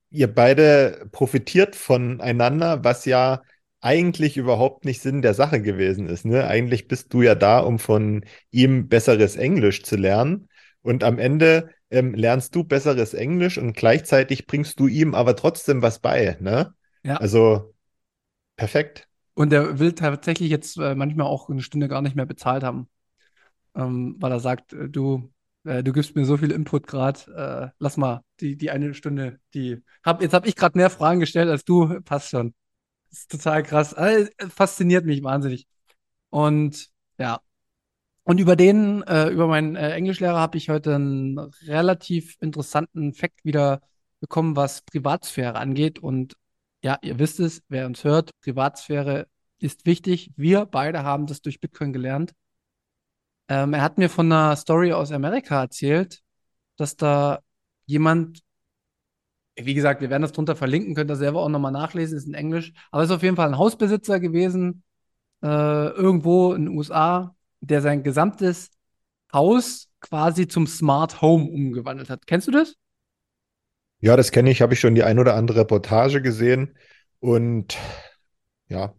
ihr 0.10 0.34
beide 0.34 1.10
profitiert 1.12 1.76
voneinander, 1.76 2.84
was 2.84 3.06
ja 3.06 3.42
eigentlich 3.82 4.38
überhaupt 4.38 4.86
nicht 4.86 5.02
Sinn 5.02 5.22
der 5.22 5.34
Sache 5.34 5.62
gewesen 5.62 6.08
ist. 6.08 6.24
Ne? 6.24 6.48
Eigentlich 6.48 6.88
bist 6.88 7.14
du 7.14 7.24
ja 7.24 7.36
da, 7.36 7.60
um 7.60 7.80
von 7.80 8.24
ihm 8.52 8.88
besseres 8.88 9.36
Englisch 9.36 9.84
zu 9.84 9.98
lernen. 9.98 10.48
Und 10.84 11.04
am 11.04 11.20
Ende 11.20 11.70
ähm, 11.90 12.14
lernst 12.14 12.56
du 12.56 12.64
besseres 12.64 13.14
Englisch 13.14 13.58
und 13.58 13.74
gleichzeitig 13.74 14.48
bringst 14.48 14.80
du 14.80 14.88
ihm 14.88 15.14
aber 15.16 15.36
trotzdem 15.36 15.82
was 15.82 16.00
bei. 16.00 16.38
Ne? 16.40 16.74
Ja. 17.04 17.18
Also 17.18 17.74
perfekt. 18.56 19.08
Und 19.34 19.52
er 19.52 19.80
will 19.80 19.94
tatsächlich 19.94 20.50
jetzt 20.50 20.78
äh, 20.78 20.96
manchmal 20.96 21.28
auch 21.28 21.50
eine 21.50 21.62
Stunde 21.62 21.88
gar 21.88 22.02
nicht 22.02 22.16
mehr 22.16 22.26
bezahlt 22.26 22.64
haben, 22.64 22.88
ähm, 23.76 24.16
weil 24.20 24.32
er 24.32 24.40
sagt, 24.40 24.74
äh, 24.74 24.90
du, 24.90 25.32
äh, 25.64 25.84
du 25.84 25.92
gibst 25.92 26.16
mir 26.16 26.26
so 26.26 26.38
viel 26.38 26.52
Input 26.52 26.86
gerade, 26.86 27.72
äh, 27.74 27.76
lass 27.80 27.98
mal 27.98 28.24
die, 28.40 28.58
die 28.58 28.70
eine 28.70 28.94
Stunde, 28.94 29.40
die 29.54 29.82
hab, 30.04 30.22
jetzt 30.22 30.34
habe 30.34 30.48
ich 30.48 30.56
gerade 30.56 30.78
mehr 30.78 30.90
Fragen 30.90 31.20
gestellt 31.20 31.50
als 31.50 31.66
du, 31.66 32.02
passt 32.02 32.30
schon. 32.30 32.54
Das 33.12 33.20
ist 33.20 33.32
total 33.32 33.64
krass. 33.64 33.94
Also, 33.94 34.30
fasziniert 34.50 35.06
mich 35.06 35.24
wahnsinnig. 35.24 35.68
Und 36.30 36.90
ja. 37.18 37.42
Und 38.24 38.40
über 38.40 38.56
den, 38.56 39.04
äh, 39.04 39.30
über 39.30 39.48
meinen 39.48 39.76
äh, 39.76 39.92
Englischlehrer 39.92 40.40
habe 40.40 40.58
ich 40.58 40.70
heute 40.70 40.96
einen 40.96 41.40
relativ 41.40 42.38
interessanten 42.40 43.14
Fakt 43.14 43.44
wieder 43.46 43.82
bekommen, 44.20 44.56
was 44.56 44.84
Privatsphäre 44.84 45.56
angeht. 45.58 46.00
Und 46.00 46.36
ja, 46.84 46.98
ihr 47.02 47.20
wisst 47.20 47.40
es, 47.40 47.64
wer 47.70 47.86
uns 47.88 48.04
hört, 48.04 48.32
Privatsphäre 48.42 49.28
ist 49.60 49.86
wichtig. 49.86 50.32
Wir 50.38 50.66
beide 50.66 51.04
haben 51.04 51.28
das 51.28 51.42
durch 51.42 51.60
Bitcoin 51.60 51.94
gelernt. 51.94 52.34
Ähm, 53.50 53.74
er 53.74 53.82
hat 53.82 53.98
mir 53.98 54.10
von 54.10 54.32
einer 54.32 54.56
Story 54.56 54.94
aus 54.94 55.12
Amerika 55.12 55.62
erzählt, 55.62 56.22
dass 56.78 56.96
da 56.96 57.40
jemand, 57.86 58.42
wie 59.66 59.74
gesagt, 59.74 60.02
wir 60.02 60.10
werden 60.10 60.22
das 60.22 60.32
drunter 60.32 60.56
verlinken, 60.56 60.96
könnt 60.96 61.12
ihr 61.12 61.16
selber 61.16 61.42
auch 61.42 61.50
nochmal 61.50 61.72
nachlesen, 61.72 62.18
ist 62.18 62.28
in 62.28 62.34
Englisch, 62.34 62.74
aber 62.92 63.04
ist 63.04 63.12
auf 63.12 63.24
jeden 63.24 63.36
Fall 63.36 63.48
ein 63.48 63.58
Hausbesitzer 63.58 64.20
gewesen, 64.20 64.84
äh, 65.44 65.48
irgendwo 65.48 66.54
in 66.54 66.66
den 66.66 66.78
USA, 66.78 67.36
der 67.62 67.82
sein 67.82 68.04
gesamtes 68.04 68.72
Haus 69.34 69.90
quasi 70.00 70.48
zum 70.48 70.68
Smart 70.68 71.22
Home 71.22 71.46
umgewandelt 71.46 72.10
hat. 72.10 72.28
Kennst 72.28 72.48
du 72.48 72.52
das? 72.52 72.76
Ja, 74.00 74.18
das 74.18 74.32
kenne 74.32 74.50
ich, 74.50 74.62
habe 74.62 74.74
ich 74.74 74.80
schon 74.80 74.96
die 74.96 75.04
ein 75.04 75.20
oder 75.20 75.36
andere 75.36 75.60
Reportage 75.60 76.22
gesehen 76.22 76.76
und 77.20 77.78
ja, 78.68 78.96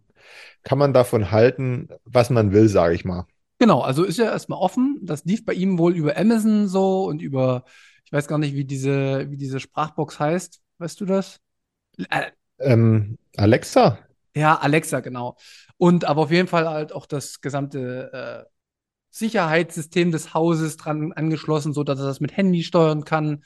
kann 0.63 0.77
man 0.77 0.93
davon 0.93 1.31
halten, 1.31 1.89
was 2.05 2.29
man 2.29 2.53
will, 2.53 2.69
sage 2.69 2.95
ich 2.95 3.03
mal. 3.03 3.27
Genau, 3.59 3.81
also 3.81 4.03
ist 4.03 4.17
ja 4.17 4.25
erstmal 4.25 4.59
offen. 4.59 4.99
Das 5.03 5.25
lief 5.25 5.45
bei 5.45 5.53
ihm 5.53 5.77
wohl 5.77 5.95
über 5.95 6.17
Amazon 6.17 6.67
so 6.67 7.05
und 7.05 7.21
über, 7.21 7.65
weiß 8.13 8.27
gar 8.27 8.37
nicht, 8.37 8.55
wie 8.55 8.65
diese, 8.65 9.29
wie 9.29 9.37
diese 9.37 9.59
Sprachbox 9.59 10.19
heißt. 10.19 10.61
Weißt 10.77 11.01
du 11.01 11.05
das? 11.05 11.39
Äh, 12.09 12.31
ähm, 12.59 13.17
Alexa? 13.37 13.99
Ja, 14.35 14.55
Alexa, 14.55 14.99
genau. 14.99 15.37
Und 15.77 16.05
aber 16.05 16.21
auf 16.23 16.31
jeden 16.31 16.47
Fall 16.47 16.69
halt 16.69 16.93
auch 16.93 17.05
das 17.05 17.41
gesamte 17.41 18.11
äh, 18.13 18.49
Sicherheitssystem 19.09 20.11
des 20.11 20.33
Hauses 20.33 20.77
dran 20.77 21.13
angeschlossen, 21.13 21.73
so 21.73 21.83
dass 21.83 21.99
er 21.99 22.05
das 22.05 22.19
mit 22.19 22.35
Handy 22.35 22.63
steuern 22.63 23.03
kann. 23.03 23.43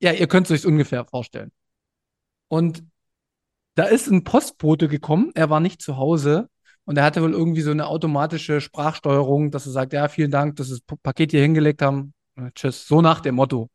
Ja, 0.00 0.12
ihr 0.12 0.26
könnt 0.26 0.50
es 0.50 0.60
euch 0.60 0.66
ungefähr 0.66 1.06
vorstellen. 1.06 1.52
Und 2.48 2.84
da 3.74 3.84
ist 3.84 4.08
ein 4.08 4.24
Postbote 4.24 4.88
gekommen, 4.88 5.32
er 5.34 5.50
war 5.50 5.60
nicht 5.60 5.82
zu 5.82 5.96
Hause 5.96 6.48
und 6.84 6.96
er 6.96 7.04
hatte 7.04 7.22
wohl 7.22 7.32
irgendwie 7.32 7.62
so 7.62 7.70
eine 7.70 7.86
automatische 7.86 8.60
Sprachsteuerung, 8.60 9.50
dass 9.50 9.66
er 9.66 9.72
sagt, 9.72 9.92
ja, 9.92 10.08
vielen 10.08 10.30
Dank, 10.30 10.56
dass 10.56 10.68
Sie 10.68 10.78
das 10.86 10.98
Paket 11.02 11.32
hier 11.32 11.42
hingelegt 11.42 11.82
haben. 11.82 12.14
Tschüss, 12.54 12.86
so 12.86 13.00
nach 13.00 13.20
dem 13.20 13.34
Motto. 13.34 13.70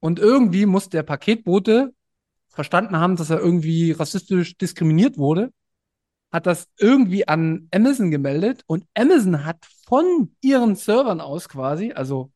Und 0.00 0.18
irgendwie 0.18 0.66
muss 0.66 0.88
der 0.88 1.02
Paketbote 1.02 1.92
verstanden 2.48 2.96
haben, 2.96 3.16
dass 3.16 3.30
er 3.30 3.38
irgendwie 3.38 3.92
rassistisch 3.92 4.56
diskriminiert 4.56 5.18
wurde, 5.18 5.52
hat 6.30 6.46
das 6.46 6.68
irgendwie 6.78 7.26
an 7.26 7.68
Amazon 7.72 8.10
gemeldet 8.10 8.62
und 8.66 8.84
Amazon 8.94 9.44
hat 9.44 9.64
von 9.86 10.34
ihren 10.40 10.76
Servern 10.76 11.20
aus 11.20 11.48
quasi, 11.48 11.92
also 11.92 12.30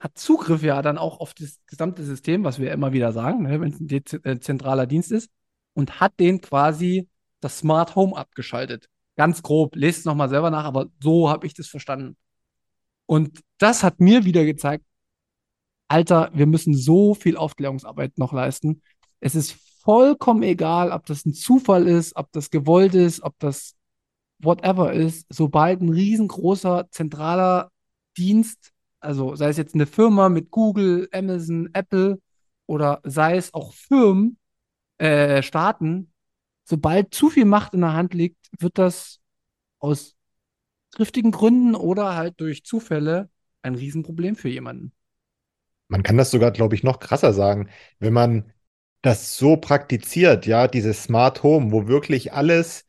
hat 0.00 0.18
Zugriff 0.18 0.62
ja 0.62 0.82
dann 0.82 0.98
auch 0.98 1.20
auf 1.20 1.34
das 1.34 1.58
gesamte 1.66 2.04
System, 2.04 2.44
was 2.44 2.58
wir 2.58 2.72
immer 2.72 2.92
wieder 2.92 3.12
sagen, 3.12 3.42
ne, 3.42 3.60
wenn 3.60 3.72
es 3.72 3.80
ein 3.80 4.24
äh, 4.24 4.40
zentraler 4.40 4.86
Dienst 4.86 5.12
ist, 5.12 5.30
und 5.74 6.00
hat 6.00 6.18
den 6.18 6.40
quasi 6.40 7.08
das 7.40 7.58
Smart 7.58 7.94
Home 7.94 8.16
abgeschaltet. 8.16 8.88
Ganz 9.16 9.42
grob, 9.42 9.76
lest 9.76 10.00
es 10.00 10.04
nochmal 10.04 10.28
selber 10.28 10.50
nach, 10.50 10.64
aber 10.64 10.86
so 11.00 11.30
habe 11.30 11.46
ich 11.46 11.54
das 11.54 11.68
verstanden. 11.68 12.16
Und 13.06 13.40
das 13.58 13.82
hat 13.82 14.00
mir 14.00 14.24
wieder 14.24 14.44
gezeigt, 14.44 14.84
Alter, 15.88 16.30
wir 16.34 16.46
müssen 16.46 16.74
so 16.74 17.14
viel 17.14 17.36
Aufklärungsarbeit 17.36 18.18
noch 18.18 18.32
leisten. 18.32 18.82
Es 19.20 19.34
ist 19.34 19.56
vollkommen 19.82 20.42
egal, 20.42 20.90
ob 20.90 21.06
das 21.06 21.24
ein 21.26 21.34
Zufall 21.34 21.86
ist, 21.86 22.16
ob 22.16 22.32
das 22.32 22.50
gewollt 22.50 22.94
ist, 22.94 23.22
ob 23.22 23.38
das 23.38 23.74
whatever 24.38 24.92
ist. 24.92 25.26
Sobald 25.30 25.80
ein 25.80 25.90
riesengroßer 25.90 26.88
zentraler 26.90 27.70
Dienst 28.16 28.72
also 29.06 29.36
sei 29.36 29.48
es 29.50 29.56
jetzt 29.56 29.74
eine 29.74 29.86
Firma 29.86 30.28
mit 30.28 30.50
Google, 30.50 31.08
Amazon, 31.12 31.70
Apple 31.72 32.20
oder 32.66 33.00
sei 33.04 33.36
es 33.36 33.54
auch 33.54 33.72
Firmen, 33.72 34.38
äh, 34.98 35.42
Staaten, 35.42 36.12
sobald 36.64 37.14
zu 37.14 37.30
viel 37.30 37.44
Macht 37.44 37.74
in 37.74 37.82
der 37.82 37.92
Hand 37.92 38.14
liegt, 38.14 38.48
wird 38.58 38.78
das 38.78 39.20
aus 39.78 40.16
triftigen 40.90 41.30
Gründen 41.30 41.74
oder 41.74 42.16
halt 42.16 42.40
durch 42.40 42.64
Zufälle 42.64 43.30
ein 43.62 43.76
Riesenproblem 43.76 44.34
für 44.34 44.48
jemanden. 44.48 44.92
Man 45.88 46.02
kann 46.02 46.16
das 46.16 46.30
sogar, 46.30 46.50
glaube 46.50 46.74
ich, 46.74 46.82
noch 46.82 47.00
krasser 47.00 47.32
sagen, 47.32 47.68
wenn 47.98 48.12
man 48.12 48.52
das 49.02 49.36
so 49.36 49.56
praktiziert, 49.56 50.46
ja, 50.46 50.68
dieses 50.68 51.04
Smart 51.04 51.42
Home, 51.42 51.70
wo 51.72 51.86
wirklich 51.86 52.32
alles 52.32 52.84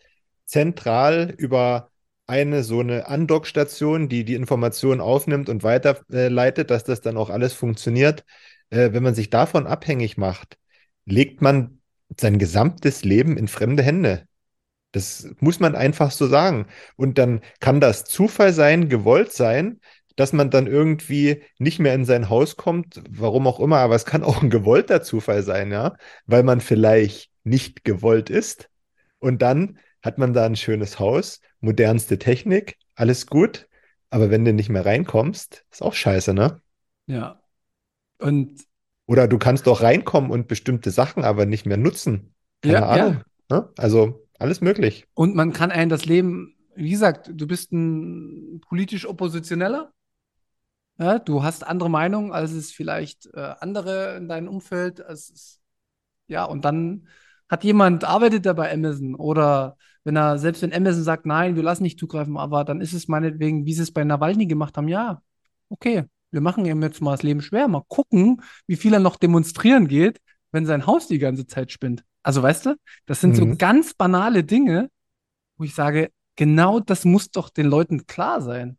zentral 0.45 1.33
über 1.37 1.91
eine 2.25 2.63
so 2.63 2.79
eine 2.81 3.07
Andockstation, 3.07 4.09
die 4.09 4.25
die 4.25 4.35
Informationen 4.35 5.01
aufnimmt 5.01 5.49
und 5.49 5.63
weiterleitet, 5.63 6.71
dass 6.71 6.83
das 6.83 7.01
dann 7.01 7.17
auch 7.17 7.29
alles 7.29 7.53
funktioniert. 7.53 8.25
Äh, 8.69 8.91
wenn 8.93 9.03
man 9.03 9.15
sich 9.15 9.29
davon 9.29 9.67
abhängig 9.67 10.17
macht, 10.17 10.57
legt 11.05 11.41
man 11.41 11.81
sein 12.19 12.37
gesamtes 12.39 13.03
Leben 13.03 13.37
in 13.37 13.47
fremde 13.47 13.83
Hände. 13.83 14.27
Das 14.91 15.29
muss 15.39 15.59
man 15.59 15.75
einfach 15.75 16.11
so 16.11 16.27
sagen. 16.27 16.67
Und 16.95 17.17
dann 17.17 17.41
kann 17.59 17.79
das 17.79 18.05
Zufall 18.05 18.53
sein, 18.53 18.89
gewollt 18.89 19.31
sein, 19.33 19.79
dass 20.17 20.33
man 20.33 20.49
dann 20.49 20.67
irgendwie 20.67 21.43
nicht 21.59 21.79
mehr 21.79 21.93
in 21.93 22.03
sein 22.03 22.29
Haus 22.29 22.57
kommt, 22.57 23.01
warum 23.09 23.47
auch 23.47 23.61
immer, 23.61 23.77
aber 23.77 23.95
es 23.95 24.03
kann 24.03 24.23
auch 24.23 24.41
ein 24.41 24.49
gewollter 24.49 25.01
Zufall 25.01 25.43
sein, 25.43 25.71
ja, 25.71 25.95
weil 26.25 26.43
man 26.43 26.59
vielleicht 26.59 27.31
nicht 27.45 27.85
gewollt 27.85 28.29
ist. 28.29 28.69
Und 29.19 29.41
dann 29.41 29.77
hat 30.01 30.17
man 30.17 30.33
da 30.33 30.45
ein 30.45 30.55
schönes 30.55 30.99
Haus, 30.99 31.39
modernste 31.61 32.19
Technik, 32.19 32.77
alles 32.95 33.27
gut. 33.27 33.67
Aber 34.09 34.29
wenn 34.29 34.43
du 34.43 34.53
nicht 34.53 34.69
mehr 34.69 34.85
reinkommst, 34.85 35.65
ist 35.71 35.81
auch 35.81 35.93
scheiße, 35.93 36.33
ne? 36.33 36.61
Ja. 37.05 37.41
Und. 38.19 38.65
Oder 39.05 39.27
du 39.27 39.37
kannst 39.37 39.67
auch 39.67 39.81
reinkommen 39.81 40.31
und 40.31 40.47
bestimmte 40.47 40.91
Sachen 40.91 41.23
aber 41.23 41.45
nicht 41.45 41.65
mehr 41.65 41.77
nutzen. 41.77 42.33
Keine 42.61 42.73
ja, 42.73 42.87
Ahnung. 42.87 43.23
Ja. 43.49 43.57
Ne? 43.59 43.69
Also 43.77 44.27
alles 44.39 44.61
möglich. 44.61 45.05
Und 45.13 45.35
man 45.35 45.53
kann 45.53 45.71
einen 45.71 45.89
das 45.89 46.05
Leben, 46.05 46.55
wie 46.75 46.89
gesagt, 46.89 47.31
du 47.33 47.47
bist 47.47 47.71
ein 47.71 48.61
politisch 48.67 49.07
Oppositioneller. 49.07 49.93
Ja, 50.99 51.19
du 51.19 51.43
hast 51.43 51.65
andere 51.65 51.89
Meinungen, 51.89 52.31
als 52.31 52.51
es 52.51 52.71
vielleicht 52.71 53.27
äh, 53.33 53.53
andere 53.59 54.17
in 54.17 54.27
deinem 54.27 54.47
Umfeld. 54.47 55.05
Als 55.05 55.59
ja, 56.27 56.43
und 56.45 56.65
dann 56.65 57.07
hat 57.49 57.63
jemand, 57.63 58.03
arbeitet 58.03 58.45
da 58.45 58.53
bei 58.53 58.71
Amazon 58.73 59.15
oder 59.15 59.77
wenn 60.03 60.15
er, 60.15 60.37
selbst 60.37 60.61
wenn 60.61 60.73
Amazon 60.73 61.03
sagt, 61.03 61.25
nein, 61.25 61.55
wir 61.55 61.63
lassen 61.63 61.83
nicht 61.83 61.99
zugreifen, 61.99 62.37
aber 62.37 62.63
dann 62.63 62.81
ist 62.81 62.93
es 62.93 63.07
meinetwegen, 63.07 63.65
wie 63.65 63.73
sie 63.73 63.83
es 63.83 63.91
bei 63.91 64.03
Nawalny 64.03 64.47
gemacht 64.47 64.77
haben, 64.77 64.87
ja, 64.87 65.21
okay, 65.69 66.05
wir 66.31 66.41
machen 66.41 66.65
ihm 66.65 66.81
jetzt 66.81 67.01
mal 67.01 67.11
das 67.11 67.23
Leben 67.23 67.41
schwer, 67.41 67.67
mal 67.67 67.83
gucken, 67.87 68.41
wie 68.67 68.75
viel 68.75 68.93
er 68.93 68.99
noch 68.99 69.17
demonstrieren 69.17 69.87
geht, 69.87 70.19
wenn 70.51 70.65
sein 70.65 70.85
Haus 70.85 71.07
die 71.07 71.19
ganze 71.19 71.45
Zeit 71.45 71.71
spinnt. 71.71 72.03
Also 72.23 72.41
weißt 72.43 72.67
du, 72.67 72.75
das 73.05 73.21
sind 73.21 73.31
mhm. 73.31 73.35
so 73.35 73.55
ganz 73.57 73.93
banale 73.93 74.43
Dinge, 74.43 74.89
wo 75.57 75.63
ich 75.63 75.73
sage, 75.73 76.11
genau 76.35 76.79
das 76.79 77.05
muss 77.05 77.31
doch 77.31 77.49
den 77.49 77.67
Leuten 77.67 78.05
klar 78.07 78.41
sein. 78.41 78.77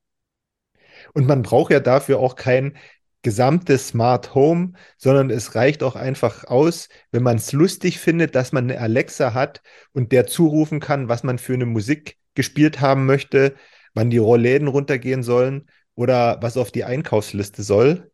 Und 1.14 1.26
man 1.26 1.42
braucht 1.42 1.72
ja 1.72 1.80
dafür 1.80 2.18
auch 2.18 2.36
kein 2.36 2.76
gesamtes 3.22 3.88
Smart 3.88 4.34
Home, 4.34 4.72
sondern 4.96 5.30
es 5.30 5.54
reicht 5.54 5.82
auch 5.82 5.96
einfach 5.96 6.44
aus, 6.44 6.88
wenn 7.10 7.22
man 7.22 7.36
es 7.36 7.52
lustig 7.52 7.98
findet, 7.98 8.34
dass 8.34 8.52
man 8.52 8.64
eine 8.70 8.80
Alexa 8.80 9.34
hat 9.34 9.60
und 9.92 10.12
der 10.12 10.26
zurufen 10.26 10.80
kann, 10.80 11.08
was 11.08 11.24
man 11.24 11.38
für 11.38 11.54
eine 11.54 11.66
Musik 11.66 12.16
gespielt 12.34 12.80
haben 12.80 13.06
möchte, 13.06 13.56
wann 13.94 14.10
die 14.10 14.18
Rollläden 14.18 14.68
runtergehen 14.68 15.22
sollen 15.22 15.68
oder 15.94 16.38
was 16.40 16.56
auf 16.56 16.70
die 16.70 16.84
Einkaufsliste 16.84 17.62
soll. 17.62 18.10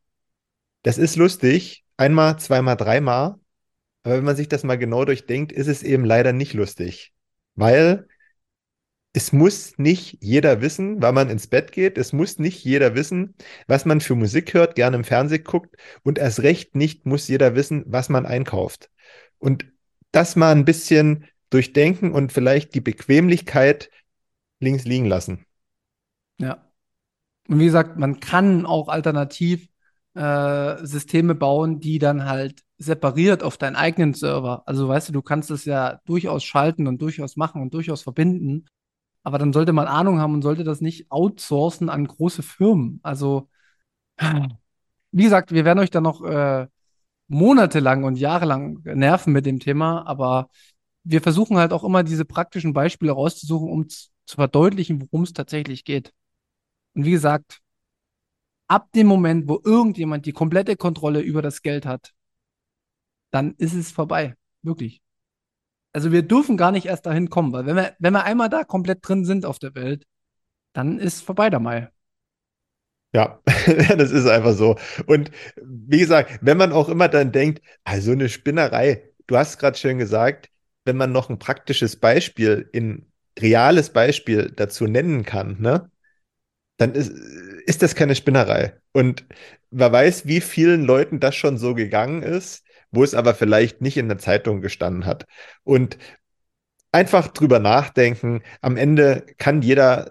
Das 0.82 0.96
ist 0.98 1.16
lustig, 1.16 1.84
einmal, 1.96 2.38
zweimal, 2.38 2.76
dreimal, 2.76 3.36
aber 4.02 4.16
wenn 4.16 4.24
man 4.24 4.36
sich 4.36 4.48
das 4.48 4.64
mal 4.64 4.78
genau 4.78 5.04
durchdenkt, 5.04 5.52
ist 5.52 5.66
es 5.66 5.82
eben 5.82 6.04
leider 6.04 6.32
nicht 6.32 6.54
lustig, 6.54 7.12
weil 7.54 8.06
es 9.16 9.32
muss 9.32 9.78
nicht 9.78 10.18
jeder 10.20 10.60
wissen, 10.60 11.00
wann 11.00 11.14
man 11.14 11.30
ins 11.30 11.46
Bett 11.46 11.70
geht. 11.70 11.98
Es 11.98 12.12
muss 12.12 12.40
nicht 12.40 12.64
jeder 12.64 12.96
wissen, 12.96 13.34
was 13.68 13.84
man 13.84 14.00
für 14.00 14.16
Musik 14.16 14.54
hört, 14.54 14.74
gerne 14.74 14.96
im 14.96 15.04
Fernsehen 15.04 15.44
guckt. 15.44 15.76
Und 16.02 16.18
erst 16.18 16.40
recht 16.40 16.74
nicht 16.74 17.06
muss 17.06 17.28
jeder 17.28 17.54
wissen, 17.54 17.84
was 17.86 18.08
man 18.08 18.26
einkauft. 18.26 18.90
Und 19.38 19.66
das 20.10 20.34
mal 20.34 20.50
ein 20.50 20.64
bisschen 20.64 21.26
durchdenken 21.48 22.10
und 22.10 22.32
vielleicht 22.32 22.74
die 22.74 22.80
Bequemlichkeit 22.80 23.88
links 24.58 24.84
liegen 24.84 25.06
lassen. 25.06 25.46
Ja. 26.40 26.68
Und 27.46 27.60
wie 27.60 27.66
gesagt, 27.66 27.96
man 27.96 28.18
kann 28.18 28.66
auch 28.66 28.88
alternativ 28.88 29.68
äh, 30.14 30.84
Systeme 30.84 31.36
bauen, 31.36 31.78
die 31.78 32.00
dann 32.00 32.24
halt 32.24 32.62
separiert 32.78 33.44
auf 33.44 33.58
deinen 33.58 33.76
eigenen 33.76 34.12
Server. 34.12 34.64
Also 34.66 34.88
weißt 34.88 35.10
du, 35.10 35.12
du 35.12 35.22
kannst 35.22 35.52
es 35.52 35.66
ja 35.66 36.00
durchaus 36.04 36.42
schalten 36.42 36.88
und 36.88 37.00
durchaus 37.00 37.36
machen 37.36 37.62
und 37.62 37.72
durchaus 37.74 38.02
verbinden. 38.02 38.66
Aber 39.24 39.38
dann 39.38 39.52
sollte 39.52 39.72
man 39.72 39.88
Ahnung 39.88 40.20
haben 40.20 40.34
und 40.34 40.42
sollte 40.42 40.64
das 40.64 40.80
nicht 40.80 41.10
outsourcen 41.10 41.88
an 41.88 42.06
große 42.06 42.42
Firmen. 42.42 43.00
Also, 43.02 43.48
wie 45.12 45.24
gesagt, 45.24 45.52
wir 45.52 45.64
werden 45.64 45.78
euch 45.80 45.90
da 45.90 46.00
noch 46.00 46.22
äh, 46.24 46.68
monatelang 47.28 48.04
und 48.04 48.16
jahrelang 48.16 48.80
nerven 48.84 49.32
mit 49.32 49.46
dem 49.46 49.60
Thema, 49.60 50.06
aber 50.06 50.48
wir 51.04 51.22
versuchen 51.22 51.56
halt 51.58 51.72
auch 51.72 51.84
immer 51.84 52.02
diese 52.02 52.24
praktischen 52.24 52.72
Beispiele 52.72 53.12
rauszusuchen, 53.12 53.68
um 53.68 53.88
zu 53.88 54.06
verdeutlichen, 54.36 55.02
worum 55.02 55.22
es 55.22 55.32
tatsächlich 55.32 55.84
geht. 55.84 56.12
Und 56.94 57.04
wie 57.04 57.12
gesagt, 57.12 57.60
ab 58.68 58.88
dem 58.92 59.06
Moment, 59.06 59.48
wo 59.48 59.60
irgendjemand 59.64 60.26
die 60.26 60.32
komplette 60.32 60.76
Kontrolle 60.76 61.20
über 61.20 61.42
das 61.42 61.62
Geld 61.62 61.86
hat, 61.86 62.12
dann 63.30 63.54
ist 63.58 63.74
es 63.74 63.92
vorbei. 63.92 64.34
Wirklich. 64.62 65.02
Also 65.94 66.10
wir 66.10 66.22
dürfen 66.22 66.56
gar 66.56 66.72
nicht 66.72 66.86
erst 66.86 67.06
dahin 67.06 67.30
kommen, 67.30 67.52
weil 67.52 67.66
wenn 67.66 67.76
wir, 67.76 67.94
wenn 68.00 68.12
wir 68.12 68.24
einmal 68.24 68.48
da 68.48 68.64
komplett 68.64 69.06
drin 69.06 69.24
sind 69.24 69.46
auf 69.46 69.60
der 69.60 69.74
Welt, 69.76 70.04
dann 70.72 70.98
ist 70.98 71.22
vorbei 71.22 71.50
der 71.50 71.60
Mai. 71.60 71.88
Ja, 73.14 73.40
das 73.96 74.10
ist 74.10 74.26
einfach 74.26 74.54
so. 74.54 74.76
Und 75.06 75.30
wie 75.62 76.00
gesagt, 76.00 76.40
wenn 76.42 76.56
man 76.56 76.72
auch 76.72 76.88
immer 76.88 77.08
dann 77.08 77.30
denkt, 77.30 77.62
also 77.84 78.10
eine 78.10 78.28
Spinnerei, 78.28 79.08
du 79.28 79.36
hast 79.36 79.58
gerade 79.58 79.78
schön 79.78 79.98
gesagt, 79.98 80.50
wenn 80.84 80.96
man 80.96 81.12
noch 81.12 81.30
ein 81.30 81.38
praktisches 81.38 81.96
Beispiel, 81.96 82.68
ein 82.74 83.06
reales 83.38 83.90
Beispiel 83.90 84.52
dazu 84.54 84.88
nennen 84.88 85.24
kann, 85.24 85.60
ne, 85.60 85.90
dann 86.76 86.92
ist, 86.94 87.12
ist 87.66 87.82
das 87.82 87.94
keine 87.94 88.16
Spinnerei. 88.16 88.74
Und 88.92 89.24
wer 89.70 89.92
weiß, 89.92 90.26
wie 90.26 90.40
vielen 90.40 90.84
Leuten 90.84 91.20
das 91.20 91.36
schon 91.36 91.56
so 91.56 91.74
gegangen 91.74 92.22
ist, 92.24 92.63
wo 92.94 93.04
es 93.04 93.14
aber 93.14 93.34
vielleicht 93.34 93.80
nicht 93.80 93.96
in 93.96 94.08
der 94.08 94.18
Zeitung 94.18 94.60
gestanden 94.60 95.06
hat. 95.06 95.26
Und 95.62 95.98
einfach 96.92 97.28
drüber 97.28 97.58
nachdenken. 97.58 98.42
Am 98.60 98.76
Ende 98.76 99.26
kann 99.38 99.62
jeder 99.62 100.10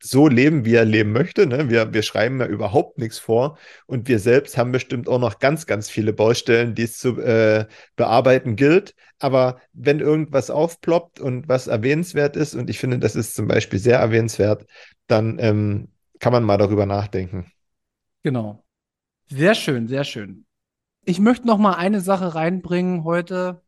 so 0.00 0.28
leben, 0.28 0.64
wie 0.64 0.74
er 0.74 0.84
leben 0.84 1.12
möchte. 1.12 1.46
Ne? 1.46 1.70
Wir, 1.70 1.92
wir 1.92 2.02
schreiben 2.02 2.38
ja 2.40 2.46
überhaupt 2.46 2.98
nichts 2.98 3.18
vor 3.18 3.58
und 3.86 4.08
wir 4.08 4.18
selbst 4.18 4.56
haben 4.56 4.70
bestimmt 4.70 5.08
auch 5.08 5.18
noch 5.18 5.38
ganz, 5.38 5.66
ganz 5.66 5.90
viele 5.90 6.12
Baustellen, 6.12 6.74
die 6.74 6.82
es 6.82 6.98
zu 6.98 7.20
äh, 7.20 7.66
bearbeiten 7.96 8.56
gilt. 8.56 8.94
Aber 9.18 9.60
wenn 9.72 10.00
irgendwas 10.00 10.50
aufploppt 10.50 11.18
und 11.18 11.48
was 11.48 11.66
erwähnenswert 11.66 12.36
ist, 12.36 12.54
und 12.54 12.70
ich 12.70 12.78
finde, 12.78 12.98
das 12.98 13.16
ist 13.16 13.34
zum 13.34 13.48
Beispiel 13.48 13.78
sehr 13.78 13.98
erwähnenswert, 13.98 14.66
dann 15.08 15.38
ähm, 15.40 15.88
kann 16.20 16.32
man 16.32 16.44
mal 16.44 16.58
darüber 16.58 16.86
nachdenken. 16.86 17.50
Genau. 18.22 18.64
Sehr 19.30 19.54
schön, 19.54 19.88
sehr 19.88 20.04
schön. 20.04 20.44
Ich 21.08 21.20
möchte 21.20 21.46
noch 21.46 21.56
mal 21.56 21.72
eine 21.72 22.02
Sache 22.02 22.34
reinbringen 22.34 23.02
heute 23.02 23.62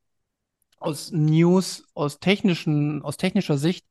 aus 0.77 1.11
News, 1.11 1.85
aus 1.95 2.21
technischen, 2.21 3.01
aus 3.01 3.17
technischer 3.17 3.57
Sicht, 3.57 3.87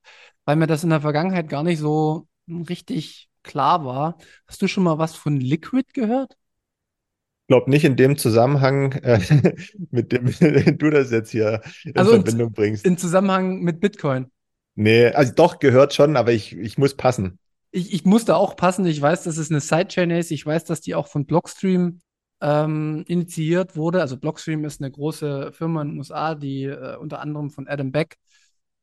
weil 0.45 0.55
mir 0.55 0.67
das 0.67 0.83
in 0.83 0.91
der 0.91 1.01
Vergangenheit 1.01 1.49
gar 1.49 1.63
nicht 1.63 1.79
so 1.79 2.27
richtig 2.47 3.27
klar 3.41 3.83
war. 3.85 4.19
Hast 4.45 4.61
du 4.61 4.67
schon 4.67 4.83
mal 4.83 4.99
was 4.99 5.15
von 5.15 5.37
Liquid 5.37 5.93
gehört? 5.93 6.33
Ich 6.33 7.47
glaube 7.47 7.71
nicht 7.71 7.85
in 7.85 7.95
dem 7.95 8.19
Zusammenhang, 8.19 8.91
äh, 8.91 9.19
mit 9.89 10.11
dem 10.11 10.27
du 10.77 10.91
das 10.91 11.09
jetzt 11.09 11.31
hier 11.31 11.63
in 11.85 11.97
also 11.97 12.11
Verbindung 12.11 12.51
bringst. 12.51 12.85
In 12.85 12.99
Zusammenhang 12.99 13.61
mit 13.61 13.79
Bitcoin. 13.79 14.27
Nee, 14.75 15.07
also 15.07 15.33
doch 15.33 15.57
gehört 15.57 15.95
schon, 15.95 16.17
aber 16.17 16.33
ich, 16.33 16.55
ich 16.55 16.77
muss 16.77 16.95
passen. 16.95 17.39
Ich, 17.71 17.95
ich 17.95 18.05
muss 18.05 18.25
da 18.25 18.35
auch 18.35 18.55
passen. 18.55 18.85
Ich 18.85 19.01
weiß, 19.01 19.23
dass 19.23 19.37
es 19.37 19.49
eine 19.49 19.59
Sidechain 19.59 20.11
ist. 20.11 20.29
Ich 20.29 20.45
weiß, 20.45 20.65
dass 20.65 20.81
die 20.81 20.93
auch 20.93 21.07
von 21.07 21.25
Blockstream 21.25 22.01
ähm, 22.41 23.03
initiiert 23.07 23.75
wurde. 23.75 24.01
Also 24.01 24.17
Blockstream 24.17 24.65
ist 24.65 24.81
eine 24.81 24.91
große 24.91 25.51
Firma 25.53 25.81
in 25.81 25.89
den 25.89 25.97
USA, 25.97 26.35
die 26.35 26.63
äh, 26.65 26.97
unter 26.97 27.19
anderem 27.21 27.49
von 27.49 27.67
Adam 27.67 27.91
Beck, 27.91 28.17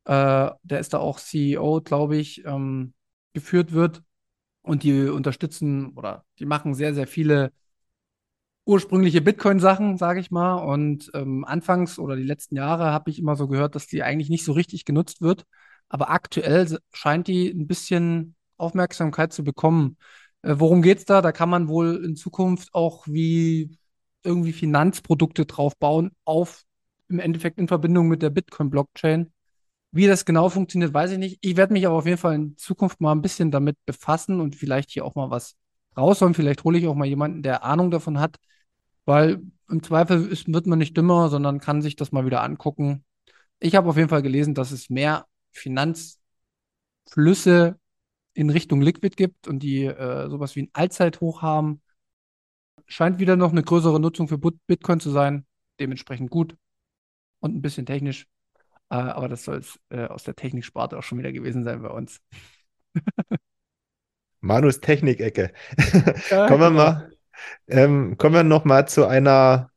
äh, 0.05 0.51
der 0.62 0.81
ist 0.81 0.92
da 0.95 0.99
auch 0.99 1.19
CEO, 1.19 1.81
glaube 1.83 2.16
ich, 2.16 2.45
ähm, 2.45 2.95
geführt 3.33 3.73
wird. 3.73 4.03
Und 4.62 4.83
die 4.83 5.09
unterstützen 5.09 5.92
oder 5.95 6.25
die 6.40 6.47
machen 6.47 6.75
sehr, 6.75 6.92
sehr 6.95 7.07
viele 7.07 7.53
ursprüngliche 8.64 9.21
Bitcoin-Sachen, 9.23 9.97
sage 9.97 10.21
ich 10.21 10.31
mal. 10.31 10.55
Und 10.57 11.11
ähm, 11.14 11.45
anfangs 11.45 11.99
oder 11.99 12.16
die 12.16 12.25
letzten 12.25 12.57
Jahre 12.57 12.87
habe 12.87 13.11
ich 13.11 13.19
immer 13.19 13.37
so 13.37 13.49
gehört, 13.49 13.75
dass 13.75 13.87
die 13.87 14.03
eigentlich 14.03 14.29
nicht 14.29 14.45
so 14.45 14.53
richtig 14.53 14.85
genutzt 14.85 15.23
wird. 15.23 15.45
Aber 15.88 16.11
aktuell 16.11 16.79
scheint 16.92 17.29
die 17.29 17.49
ein 17.49 17.66
bisschen 17.69 18.35
Aufmerksamkeit 18.57 19.33
zu 19.33 19.45
bekommen. 19.45 19.99
Äh, 20.47 20.61
worum 20.61 20.83
es 20.85 21.05
da? 21.05 21.21
Da 21.23 21.33
kann 21.33 21.51
man 21.51 21.69
wohl 21.69 22.05
in 22.05 22.15
Zukunft 22.17 22.73
auch 22.75 23.07
wie 23.09 23.77
irgendwie 24.23 24.53
Finanzprodukte 24.53 25.45
drauf 25.47 25.77
bauen, 25.77 26.13
auf 26.25 26.63
im 27.09 27.19
Endeffekt 27.19 27.59
in 27.59 27.69
Verbindung 27.69 28.09
mit 28.09 28.23
der 28.23 28.31
Bitcoin-Blockchain. 28.31 29.33
Wie 29.93 30.07
das 30.07 30.25
genau 30.25 30.49
funktioniert, 30.49 30.95
weiß 30.95 31.13
ich 31.13 31.19
nicht. 31.19 31.39
Ich 31.41 31.57
werde 31.57 31.73
mich 31.73 31.87
aber 31.87 31.97
auf 31.97 32.07
jeden 32.07 32.19
Fall 32.19 32.35
in 32.35 32.57
Zukunft 32.57 33.01
mal 33.01 33.13
ein 33.13 33.23
bisschen 33.23 33.51
damit 33.51 33.77
befassen 33.87 34.41
und 34.41 34.57
vielleicht 34.57 34.91
hier 34.91 35.05
auch 35.05 35.15
mal 35.17 35.31
was 35.31 35.57
rausholen. 35.97 36.35
Vielleicht 36.35 36.63
hole 36.65 36.79
ich 36.79 36.87
auch 36.87 36.95
mal 36.95 37.07
jemanden, 37.07 37.43
der 37.43 37.65
Ahnung 37.65 37.91
davon 37.91 38.21
hat, 38.21 38.37
weil 39.05 39.43
im 39.69 39.83
Zweifel 39.83 40.27
ist, 40.29 40.53
wird 40.53 40.67
man 40.67 40.79
nicht 40.79 40.97
dümmer, 40.97 41.29
sondern 41.29 41.61
kann 41.61 41.83
sich 41.83 41.97
das 41.97 42.13
mal 42.13 42.27
wieder 42.27 42.43
angucken. 42.43 43.05
Ich 43.61 43.75
habe 43.75 43.89
auf 43.89 43.97
jeden 43.97 44.11
Fall 44.11 44.23
gelesen, 44.23 44.55
dass 44.55 44.71
es 44.71 44.91
mehr 44.91 45.27
Finanzflüsse 45.53 46.21
in 48.37 48.51
Richtung 48.51 48.83
Liquid 48.83 49.16
gibt 49.16 49.49
und 49.49 49.61
die 49.61 49.85
äh, 49.85 50.29
sowas 50.29 50.55
wie 50.57 50.62
ein 50.62 50.70
Allzeithoch 50.72 51.42
haben. 51.42 51.81
Scheint 52.87 53.18
wieder 53.18 53.37
noch 53.37 53.51
eine 53.51 53.62
größere 53.62 53.99
Nutzung 53.99 54.29
für 54.29 54.38
Bitcoin 54.38 55.01
zu 55.01 55.11
sein. 55.11 55.46
Dementsprechend 55.81 56.31
gut 56.31 56.57
und 57.40 57.57
ein 57.57 57.62
bisschen 57.62 57.87
technisch. 57.87 58.27
Äh, 58.90 58.96
aber 58.96 59.29
das 59.29 59.44
soll 59.44 59.59
es 59.59 59.79
äh, 59.90 60.05
aus 60.05 60.25
der 60.25 60.37
Techniksparte 60.37 60.99
auch 60.99 61.03
schon 61.03 61.18
wieder 61.18 61.33
gewesen 61.33 61.64
sein 61.64 61.83
bei 61.83 61.88
uns. 61.88 62.20
Manus 64.40 64.81
Technikecke. 64.81 65.53
Ja, 66.31 66.46
kommen 66.46 66.61
wir 66.61 66.70
genau. 66.70 66.70
mal, 66.70 67.11
ähm, 67.68 68.16
kommen 68.18 68.35
wir 68.35 68.44
noch 68.44 68.64
mal 68.64 68.87
zu 68.87 69.07
einer 69.07 69.70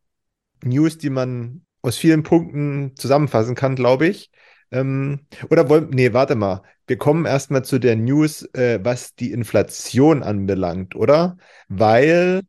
News, 0.63 0.98
die 0.98 1.10
man 1.10 1.65
aus 1.82 1.98
vielen 1.98 2.24
Punkten 2.24 2.95
zusammenfassen 2.95 3.56
kann, 3.56 3.76
glaube 3.76 4.08
ich. 4.08 4.32
Ähm, 4.72 5.22
oder 5.50 5.70
wollen, 5.70 5.90
nee, 5.90 6.14
warte 6.14 6.36
mal. 6.36 6.64
Wir 6.88 6.98
kommen 6.98 7.26
erstmal 7.26 7.64
zu 7.64 7.80
der 7.80 7.96
News, 7.96 8.44
äh, 8.54 8.80
was 8.84 9.16
die 9.16 9.32
Inflation 9.32 10.24
anbelangt, 10.24 10.96
oder? 10.96 11.38
Weil 11.68 12.42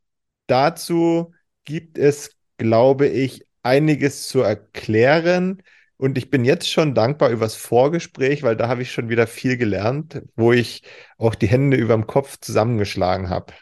dazu 0.47 1.35
gibt 1.65 1.99
es, 1.99 2.37
glaube 2.57 3.07
ich, 3.07 3.47
einiges 3.63 4.29
zu 4.29 4.41
erklären. 4.41 5.63
Und 5.97 6.17
ich 6.17 6.31
bin 6.31 6.45
jetzt 6.45 6.71
schon 6.71 6.95
dankbar 6.95 7.31
über 7.31 7.45
das 7.45 7.57
Vorgespräch, 7.57 8.43
weil 8.43 8.57
da 8.57 8.69
habe 8.69 8.83
ich 8.83 8.93
schon 8.93 9.11
wieder 9.11 9.27
viel 9.27 9.57
gelernt, 9.59 10.23
wo 10.35 10.53
ich 10.53 10.83
auch 11.19 11.35
die 11.35 11.49
Hände 11.49 11.77
über 11.77 11.95
dem 11.95 12.07
Kopf 12.07 12.39
zusammengeschlagen 12.41 13.29
habe. 13.29 13.53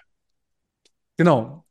Genau. 1.16 1.67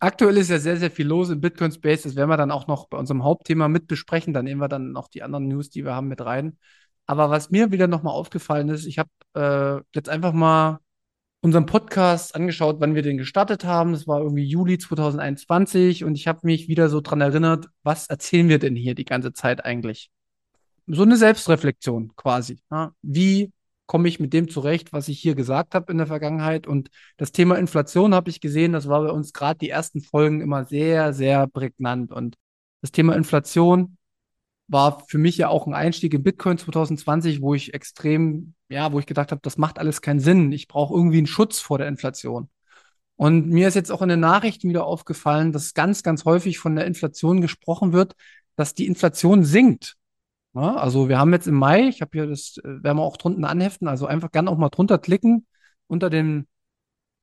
Aktuell 0.00 0.38
ist 0.38 0.48
ja 0.48 0.58
sehr, 0.58 0.78
sehr 0.78 0.90
viel 0.90 1.06
los 1.06 1.28
im 1.28 1.40
Bitcoin 1.40 1.72
Space. 1.72 2.02
Das 2.02 2.16
werden 2.16 2.30
wir 2.30 2.38
dann 2.38 2.50
auch 2.50 2.66
noch 2.66 2.88
bei 2.88 2.96
unserem 2.96 3.22
Hauptthema 3.22 3.68
mit 3.68 3.86
besprechen. 3.86 4.32
Dann 4.32 4.46
nehmen 4.46 4.60
wir 4.60 4.68
dann 4.68 4.92
noch 4.92 5.08
die 5.08 5.22
anderen 5.22 5.46
News, 5.46 5.68
die 5.68 5.84
wir 5.84 5.94
haben, 5.94 6.08
mit 6.08 6.22
rein. 6.22 6.58
Aber 7.06 7.28
was 7.28 7.50
mir 7.50 7.70
wieder 7.70 7.86
nochmal 7.86 8.14
aufgefallen 8.14 8.70
ist, 8.70 8.86
ich 8.86 8.98
habe 8.98 9.10
äh, 9.34 9.82
jetzt 9.94 10.08
einfach 10.08 10.32
mal 10.32 10.80
unseren 11.42 11.66
Podcast 11.66 12.34
angeschaut, 12.34 12.76
wann 12.80 12.94
wir 12.94 13.02
den 13.02 13.18
gestartet 13.18 13.64
haben. 13.64 13.92
Das 13.92 14.06
war 14.06 14.20
irgendwie 14.20 14.44
Juli 14.44 14.78
2021 14.78 16.04
und 16.04 16.14
ich 16.14 16.28
habe 16.28 16.40
mich 16.44 16.68
wieder 16.68 16.88
so 16.88 17.00
dran 17.00 17.20
erinnert, 17.20 17.68
was 17.82 18.08
erzählen 18.08 18.48
wir 18.48 18.58
denn 18.58 18.76
hier 18.76 18.94
die 18.94 19.04
ganze 19.04 19.32
Zeit 19.32 19.64
eigentlich? 19.64 20.10
So 20.86 21.02
eine 21.02 21.16
Selbstreflexion 21.16 22.12
quasi. 22.16 22.60
Ja? 22.70 22.94
Wie 23.02 23.52
komme 23.90 24.06
ich 24.06 24.20
mit 24.20 24.32
dem 24.32 24.48
zurecht, 24.48 24.92
was 24.92 25.08
ich 25.08 25.18
hier 25.18 25.34
gesagt 25.34 25.74
habe 25.74 25.90
in 25.90 25.98
der 25.98 26.06
Vergangenheit. 26.06 26.68
Und 26.68 26.90
das 27.16 27.32
Thema 27.32 27.58
Inflation 27.58 28.14
habe 28.14 28.30
ich 28.30 28.40
gesehen, 28.40 28.72
das 28.72 28.86
war 28.86 29.02
bei 29.02 29.10
uns 29.10 29.32
gerade 29.32 29.58
die 29.58 29.68
ersten 29.68 30.00
Folgen 30.00 30.40
immer 30.40 30.64
sehr, 30.64 31.12
sehr 31.12 31.48
prägnant. 31.48 32.12
Und 32.12 32.36
das 32.82 32.92
Thema 32.92 33.16
Inflation 33.16 33.96
war 34.68 35.02
für 35.08 35.18
mich 35.18 35.36
ja 35.38 35.48
auch 35.48 35.66
ein 35.66 35.74
Einstieg 35.74 36.14
in 36.14 36.22
Bitcoin 36.22 36.56
2020, 36.56 37.42
wo 37.42 37.52
ich 37.52 37.74
extrem, 37.74 38.54
ja, 38.68 38.92
wo 38.92 39.00
ich 39.00 39.06
gedacht 39.06 39.32
habe, 39.32 39.40
das 39.42 39.58
macht 39.58 39.80
alles 39.80 40.00
keinen 40.02 40.20
Sinn. 40.20 40.52
Ich 40.52 40.68
brauche 40.68 40.94
irgendwie 40.94 41.18
einen 41.18 41.26
Schutz 41.26 41.58
vor 41.58 41.78
der 41.78 41.88
Inflation. 41.88 42.48
Und 43.16 43.48
mir 43.48 43.66
ist 43.66 43.74
jetzt 43.74 43.90
auch 43.90 44.02
in 44.02 44.08
den 44.08 44.20
Nachrichten 44.20 44.68
wieder 44.68 44.86
aufgefallen, 44.86 45.50
dass 45.50 45.74
ganz, 45.74 46.04
ganz 46.04 46.24
häufig 46.24 46.60
von 46.60 46.76
der 46.76 46.86
Inflation 46.86 47.40
gesprochen 47.40 47.92
wird, 47.92 48.14
dass 48.54 48.72
die 48.72 48.86
Inflation 48.86 49.44
sinkt. 49.44 49.96
Ja, 50.54 50.76
also 50.76 51.08
wir 51.08 51.18
haben 51.18 51.32
jetzt 51.32 51.46
im 51.46 51.54
Mai, 51.54 51.88
ich 51.88 52.00
habe 52.00 52.10
hier 52.12 52.26
das, 52.26 52.56
äh, 52.58 52.82
werden 52.82 52.98
wir 52.98 53.02
auch 53.02 53.16
drunten 53.16 53.44
anheften, 53.44 53.86
also 53.86 54.06
einfach 54.06 54.32
gerne 54.32 54.50
auch 54.50 54.58
mal 54.58 54.68
drunter 54.68 54.98
klicken. 54.98 55.46
Unter 55.86 56.10
dem 56.10 56.46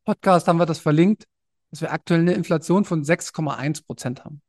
Podcast 0.06 0.48
haben 0.48 0.60
wir 0.60 0.66
das 0.66 0.80
verlinkt, 0.80 1.26
dass 1.70 1.82
wir 1.82 1.92
aktuell 1.92 2.22
eine 2.22 2.34
Inflation 2.34 2.86
von 2.86 3.04
6,1 3.04 3.86
Prozent 3.86 4.24
haben. 4.24 4.42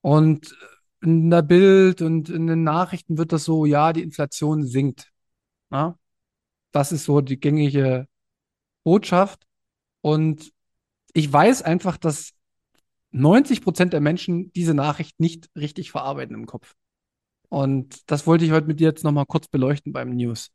Und 0.00 0.56
in 1.00 1.30
der 1.30 1.42
Bild 1.42 2.02
und 2.02 2.28
in 2.30 2.46
den 2.46 2.62
Nachrichten 2.62 3.18
wird 3.18 3.32
das 3.32 3.44
so, 3.44 3.66
ja, 3.66 3.92
die 3.92 4.02
Inflation 4.02 4.64
sinkt. 4.66 5.12
Ja? 5.70 5.98
Das 6.72 6.92
ist 6.92 7.04
so 7.04 7.20
die 7.20 7.40
gängige 7.40 8.06
Botschaft. 8.84 9.44
Und 10.00 10.52
ich 11.14 11.32
weiß 11.32 11.62
einfach, 11.62 11.96
dass 11.96 12.32
90 13.10 13.62
Prozent 13.62 13.92
der 13.92 14.00
Menschen 14.00 14.52
diese 14.52 14.74
Nachricht 14.74 15.20
nicht 15.20 15.50
richtig 15.56 15.90
verarbeiten 15.90 16.34
im 16.34 16.46
Kopf. 16.46 16.74
Und 17.52 18.10
das 18.10 18.26
wollte 18.26 18.46
ich 18.46 18.50
heute 18.50 18.66
mit 18.66 18.80
dir 18.80 18.88
jetzt 18.88 19.04
nochmal 19.04 19.26
kurz 19.26 19.46
beleuchten 19.46 19.92
beim 19.92 20.16
News. 20.16 20.48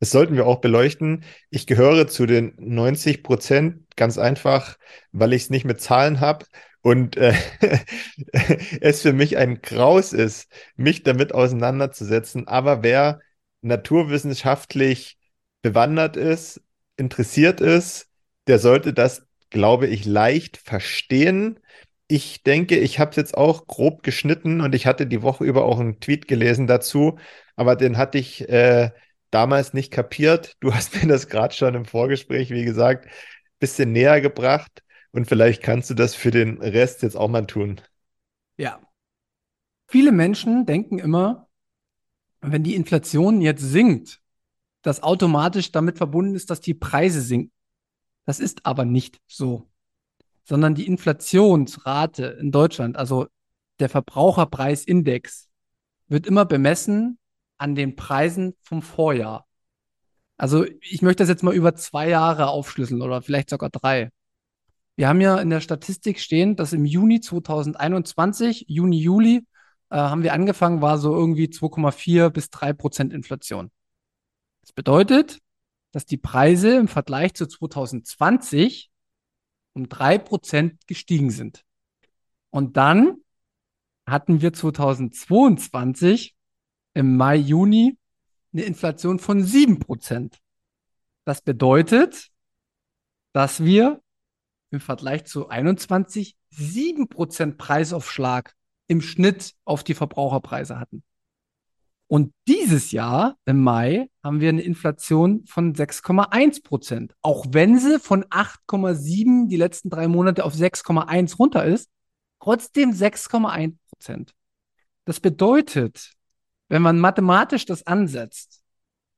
Das 0.00 0.10
sollten 0.10 0.34
wir 0.34 0.46
auch 0.46 0.60
beleuchten. 0.60 1.24
Ich 1.48 1.66
gehöre 1.66 2.06
zu 2.08 2.26
den 2.26 2.52
90 2.58 3.22
Prozent 3.22 3.86
ganz 3.96 4.18
einfach, 4.18 4.76
weil 5.12 5.32
ich 5.32 5.44
es 5.44 5.50
nicht 5.50 5.64
mit 5.64 5.80
Zahlen 5.80 6.20
habe 6.20 6.44
und 6.82 7.16
äh, 7.16 7.32
es 8.82 9.00
für 9.00 9.14
mich 9.14 9.38
ein 9.38 9.62
Graus 9.62 10.12
ist, 10.12 10.52
mich 10.76 11.04
damit 11.04 11.32
auseinanderzusetzen. 11.32 12.46
Aber 12.48 12.82
wer 12.82 13.20
naturwissenschaftlich 13.62 15.16
bewandert 15.62 16.18
ist, 16.18 16.60
interessiert 16.98 17.62
ist, 17.62 18.10
der 18.46 18.58
sollte 18.58 18.92
das, 18.92 19.24
glaube 19.48 19.86
ich, 19.86 20.04
leicht 20.04 20.58
verstehen 20.58 21.60
ich 22.12 22.42
denke, 22.42 22.78
ich 22.78 22.98
habe 22.98 23.12
es 23.12 23.16
jetzt 23.16 23.34
auch 23.38 23.66
grob 23.66 24.02
geschnitten 24.02 24.60
und 24.60 24.74
ich 24.74 24.86
hatte 24.86 25.06
die 25.06 25.22
Woche 25.22 25.44
über 25.44 25.64
auch 25.64 25.80
einen 25.80 25.98
Tweet 25.98 26.28
gelesen 26.28 26.66
dazu, 26.66 27.18
aber 27.56 27.74
den 27.74 27.96
hatte 27.96 28.18
ich 28.18 28.46
äh, 28.50 28.90
damals 29.30 29.72
nicht 29.72 29.90
kapiert. 29.90 30.58
Du 30.60 30.74
hast 30.74 30.94
mir 30.94 31.08
das 31.08 31.28
gerade 31.28 31.54
schon 31.54 31.74
im 31.74 31.86
Vorgespräch, 31.86 32.50
wie 32.50 32.66
gesagt, 32.66 33.06
ein 33.06 33.12
bisschen 33.60 33.92
näher 33.92 34.20
gebracht 34.20 34.82
und 35.12 35.26
vielleicht 35.26 35.62
kannst 35.62 35.88
du 35.88 35.94
das 35.94 36.14
für 36.14 36.30
den 36.30 36.60
Rest 36.60 37.02
jetzt 37.02 37.16
auch 37.16 37.28
mal 37.28 37.46
tun. 37.46 37.80
Ja. 38.58 38.78
Viele 39.88 40.12
Menschen 40.12 40.66
denken 40.66 40.98
immer, 40.98 41.48
wenn 42.42 42.62
die 42.62 42.74
Inflation 42.74 43.40
jetzt 43.40 43.62
sinkt, 43.62 44.20
dass 44.82 45.02
automatisch 45.02 45.72
damit 45.72 45.96
verbunden 45.96 46.34
ist, 46.34 46.50
dass 46.50 46.60
die 46.60 46.74
Preise 46.74 47.22
sinken. 47.22 47.52
Das 48.26 48.38
ist 48.38 48.66
aber 48.66 48.84
nicht 48.84 49.18
so 49.26 49.71
sondern 50.44 50.74
die 50.74 50.86
Inflationsrate 50.86 52.24
in 52.40 52.50
Deutschland, 52.52 52.96
also 52.96 53.26
der 53.78 53.88
Verbraucherpreisindex, 53.88 55.48
wird 56.08 56.26
immer 56.26 56.44
bemessen 56.44 57.18
an 57.58 57.74
den 57.74 57.96
Preisen 57.96 58.54
vom 58.62 58.82
Vorjahr. 58.82 59.46
Also 60.36 60.64
ich 60.80 61.02
möchte 61.02 61.22
das 61.22 61.28
jetzt 61.28 61.42
mal 61.42 61.54
über 61.54 61.74
zwei 61.74 62.08
Jahre 62.08 62.48
aufschlüsseln 62.48 63.02
oder 63.02 63.22
vielleicht 63.22 63.50
sogar 63.50 63.70
drei. 63.70 64.10
Wir 64.96 65.08
haben 65.08 65.20
ja 65.20 65.38
in 65.38 65.50
der 65.50 65.60
Statistik 65.60 66.20
stehen, 66.20 66.56
dass 66.56 66.72
im 66.72 66.84
Juni 66.84 67.20
2021, 67.20 68.66
Juni, 68.68 68.98
Juli, 68.98 69.46
äh, 69.90 69.96
haben 69.96 70.22
wir 70.22 70.32
angefangen, 70.32 70.82
war 70.82 70.98
so 70.98 71.14
irgendwie 71.14 71.48
2,4 71.48 72.30
bis 72.30 72.50
3 72.50 72.72
Prozent 72.72 73.12
Inflation. 73.12 73.70
Das 74.62 74.72
bedeutet, 74.72 75.38
dass 75.92 76.06
die 76.06 76.16
Preise 76.16 76.76
im 76.76 76.88
Vergleich 76.88 77.34
zu 77.34 77.46
2020 77.46 78.91
um 79.74 79.88
drei 79.88 80.18
Prozent 80.18 80.86
gestiegen 80.86 81.30
sind. 81.30 81.64
Und 82.50 82.76
dann 82.76 83.16
hatten 84.06 84.40
wir 84.40 84.52
2022 84.52 86.36
im 86.94 87.16
Mai, 87.16 87.36
Juni 87.36 87.98
eine 88.52 88.62
Inflation 88.62 89.18
von 89.18 89.42
sieben 89.42 89.78
Prozent. 89.78 90.38
Das 91.24 91.40
bedeutet, 91.40 92.28
dass 93.32 93.64
wir 93.64 94.02
im 94.70 94.80
Vergleich 94.80 95.24
zu 95.24 95.48
21 95.48 96.36
sieben 96.50 97.08
Prozent 97.08 97.58
Preisaufschlag 97.58 98.54
im 98.88 99.00
Schnitt 99.00 99.54
auf 99.64 99.84
die 99.84 99.94
Verbraucherpreise 99.94 100.78
hatten. 100.78 101.02
Und 102.12 102.34
dieses 102.46 102.92
Jahr 102.92 103.38
im 103.46 103.62
Mai 103.62 104.10
haben 104.22 104.40
wir 104.40 104.50
eine 104.50 104.60
Inflation 104.60 105.46
von 105.46 105.74
6,1 105.74 106.62
Prozent. 106.62 107.14
Auch 107.22 107.46
wenn 107.52 107.78
sie 107.78 107.98
von 107.98 108.24
8,7 108.24 109.48
die 109.48 109.56
letzten 109.56 109.88
drei 109.88 110.08
Monate 110.08 110.44
auf 110.44 110.52
6,1 110.52 111.38
runter 111.38 111.64
ist, 111.64 111.88
trotzdem 112.38 112.90
6,1 112.90 113.78
Prozent. 113.88 114.34
Das 115.06 115.20
bedeutet, 115.20 116.12
wenn 116.68 116.82
man 116.82 116.98
mathematisch 116.98 117.64
das 117.64 117.86
ansetzt, 117.86 118.62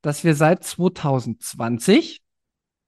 dass 0.01 0.23
wir 0.23 0.33
seit 0.33 0.63
2020 0.63 2.21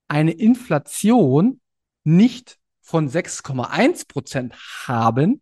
eine 0.07 0.31
Inflation 0.31 1.59
nicht 2.05 2.59
von 2.79 3.09
6,1 3.09 4.07
Prozent 4.07 4.55
haben, 4.87 5.41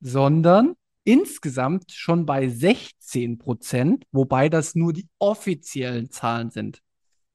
sondern 0.00 0.74
insgesamt 1.04 1.92
schon 1.92 2.26
bei 2.26 2.48
16 2.48 3.38
Prozent, 3.38 4.04
wobei 4.10 4.48
das 4.48 4.74
nur 4.74 4.92
die 4.92 5.06
offiziellen 5.18 6.10
Zahlen 6.10 6.50
sind. 6.50 6.80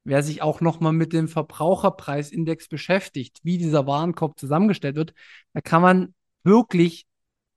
Wer 0.03 0.23
sich 0.23 0.41
auch 0.41 0.62
nochmal 0.62 0.93
mit 0.93 1.13
dem 1.13 1.27
Verbraucherpreisindex 1.27 2.67
beschäftigt, 2.67 3.39
wie 3.43 3.58
dieser 3.58 3.86
Warenkorb 3.86 4.39
zusammengestellt 4.39 4.95
wird, 4.95 5.13
da 5.53 5.62
kann 5.62 5.82
man 5.82 6.13
wirklich 6.43 7.05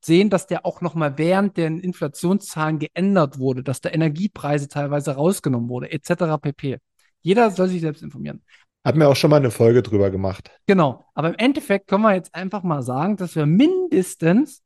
sehen, 0.05 0.29
dass 0.29 0.47
der 0.47 0.65
auch 0.65 0.81
nochmal 0.81 1.17
während 1.17 1.57
den 1.57 1.79
Inflationszahlen 1.79 2.79
geändert 2.79 3.39
wurde, 3.39 3.63
dass 3.63 3.81
da 3.81 3.89
Energiepreise 3.89 4.67
teilweise 4.67 5.15
rausgenommen 5.15 5.69
wurde, 5.69 5.91
etc. 5.91 6.37
pp. 6.41 6.77
Jeder 7.21 7.49
soll 7.51 7.69
sich 7.69 7.81
selbst 7.81 8.03
informieren. 8.03 8.43
Hat 8.83 8.97
mir 8.97 9.07
auch 9.07 9.15
schon 9.15 9.29
mal 9.29 9.37
eine 9.37 9.51
Folge 9.51 9.81
drüber 9.81 10.11
gemacht. 10.11 10.51
Genau. 10.67 11.05
Aber 11.13 11.29
im 11.29 11.35
Endeffekt 11.35 11.87
können 11.87 12.03
wir 12.03 12.13
jetzt 12.13 12.35
einfach 12.35 12.63
mal 12.63 12.83
sagen, 12.83 13.15
dass 13.15 13.35
wir 13.35 13.45
mindestens 13.45 14.61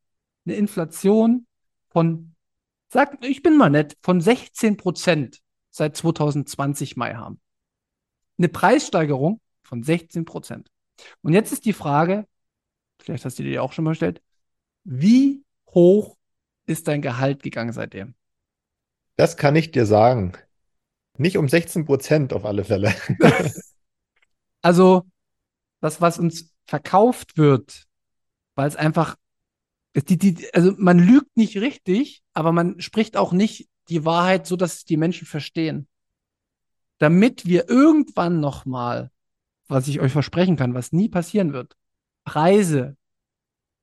eine 0.48 0.56
Inflation 0.56 1.46
von, 1.90 2.34
sag, 2.88 3.22
ich 3.24 3.42
bin 3.42 3.56
mal 3.56 3.70
nett, 3.70 3.96
von 4.02 4.20
16 4.20 4.76
Prozent 4.76 5.40
seit 5.70 5.96
2020 5.96 6.96
Mai 6.96 7.14
haben. 7.14 7.40
Eine 8.38 8.48
Preissteigerung 8.48 9.40
von 9.62 9.82
16 9.82 10.24
Prozent. 10.24 10.70
Und 11.22 11.34
jetzt 11.34 11.52
ist 11.52 11.64
die 11.64 11.72
Frage, 11.72 12.26
vielleicht 12.98 13.24
hast 13.24 13.38
du 13.38 13.42
dir 13.42 13.62
auch 13.62 13.72
schon 13.72 13.84
mal 13.84 13.90
gestellt, 13.90 14.22
wie 14.84 15.44
hoch 15.68 16.16
ist 16.66 16.88
dein 16.88 17.02
Gehalt 17.02 17.42
gegangen 17.42 17.72
seitdem? 17.72 18.14
Das 19.16 19.36
kann 19.36 19.56
ich 19.56 19.70
dir 19.70 19.84
sagen. 19.84 20.32
Nicht 21.16 21.36
um 21.36 21.48
16 21.48 21.84
Prozent 21.84 22.32
auf 22.32 22.44
alle 22.44 22.64
Fälle. 22.64 22.94
also, 24.62 25.04
das, 25.80 26.00
was 26.00 26.18
uns 26.18 26.54
verkauft 26.66 27.36
wird, 27.36 27.86
weil 28.54 28.68
es 28.68 28.76
einfach 28.76 29.16
die, 30.00 30.18
die, 30.18 30.54
also 30.54 30.74
man 30.76 30.98
lügt 30.98 31.36
nicht 31.36 31.56
richtig, 31.56 32.22
aber 32.34 32.52
man 32.52 32.80
spricht 32.80 33.16
auch 33.16 33.32
nicht 33.32 33.68
die 33.88 34.04
Wahrheit 34.04 34.46
so, 34.46 34.56
dass 34.56 34.84
die 34.84 34.96
Menschen 34.96 35.26
verstehen. 35.26 35.88
Damit 36.98 37.46
wir 37.46 37.68
irgendwann 37.68 38.40
nochmal, 38.40 39.10
was 39.66 39.88
ich 39.88 40.00
euch 40.00 40.12
versprechen 40.12 40.56
kann, 40.56 40.74
was 40.74 40.92
nie 40.92 41.08
passieren 41.08 41.52
wird, 41.52 41.76
Preise, 42.24 42.96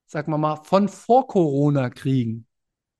sagen 0.05 0.31
wir 0.31 0.37
mal, 0.37 0.57
von 0.57 0.89
vor 0.89 1.27
Corona 1.27 1.89
kriegen, 1.89 2.47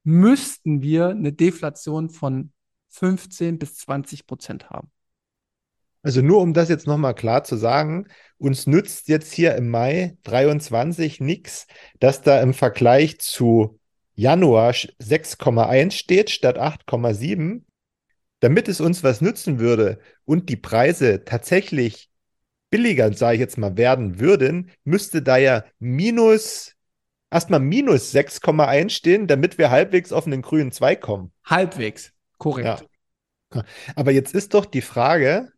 müssten 0.04 0.82
wir 0.82 1.10
eine 1.10 1.34
Deflation 1.34 2.10
von 2.10 2.52
15 2.90 3.60
bis 3.60 3.76
20 3.78 4.26
Prozent 4.26 4.70
haben. 4.70 4.90
Also 6.06 6.22
nur 6.22 6.40
um 6.42 6.54
das 6.54 6.70
jetzt 6.70 6.86
nochmal 6.86 7.16
klar 7.16 7.44
zu 7.44 7.56
sagen, 7.56 8.06
uns 8.38 8.68
nützt 8.68 9.08
jetzt 9.08 9.34
hier 9.34 9.56
im 9.56 9.72
Mai 9.72 10.16
23 10.22 11.20
nichts, 11.20 11.66
dass 12.00 12.22
da 12.22 12.40
im 12.44 12.54
Vergleich 12.54 13.20
zu 13.20 13.80
Januar 14.14 14.70
6,1 14.70 15.94
steht 15.94 16.30
statt 16.30 16.60
8,7. 16.60 17.64
Damit 18.40 18.68
es 18.68 18.82
uns 18.82 19.04
was 19.04 19.20
nützen 19.22 19.58
würde 19.58 19.98
und 20.26 20.48
die 20.50 20.58
Preise 20.58 21.24
tatsächlich 21.26 22.12
billiger, 22.70 23.12
sage 23.12 23.36
ich 23.36 23.40
jetzt 23.40 23.58
mal, 23.58 23.76
werden 23.76 24.20
würden, 24.20 24.70
müsste 24.84 25.24
da 25.24 25.38
ja 25.38 25.66
minus, 25.80 26.74
erstmal 27.32 27.62
minus 27.62 28.14
6,1 28.14 28.90
stehen, 28.92 29.26
damit 29.26 29.58
wir 29.58 29.72
halbwegs 29.72 30.12
auf 30.12 30.28
einen 30.28 30.44
grünen 30.44 30.72
2 30.72 30.98
kommen. 30.98 31.32
Halbwegs, 31.44 32.14
korrekt. 32.38 32.86
Ja. 33.54 33.64
Aber 33.96 34.12
jetzt 34.12 34.36
ist 34.36 34.54
doch 34.54 34.66
die 34.66 34.82
Frage, 34.82 35.50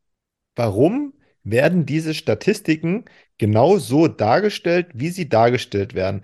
warum 0.57 1.13
werden 1.43 1.85
diese 1.85 2.13
Statistiken 2.13 3.05
genau 3.37 3.77
so 3.77 4.07
dargestellt, 4.07 4.87
wie 4.93 5.09
sie 5.09 5.29
dargestellt 5.29 5.93
werden? 5.93 6.23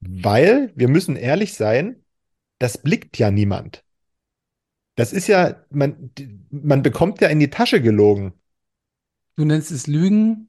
Weil, 0.00 0.72
wir 0.74 0.88
müssen 0.88 1.16
ehrlich 1.16 1.54
sein, 1.54 2.04
das 2.58 2.78
blickt 2.78 3.18
ja 3.18 3.30
niemand. 3.30 3.84
Das 4.96 5.12
ist 5.12 5.26
ja, 5.26 5.64
man, 5.70 6.10
man 6.50 6.82
bekommt 6.82 7.20
ja 7.20 7.28
in 7.28 7.38
die 7.38 7.50
Tasche 7.50 7.82
gelogen. 7.82 8.32
Du 9.36 9.44
nennst 9.44 9.70
es 9.70 9.86
Lügen, 9.86 10.48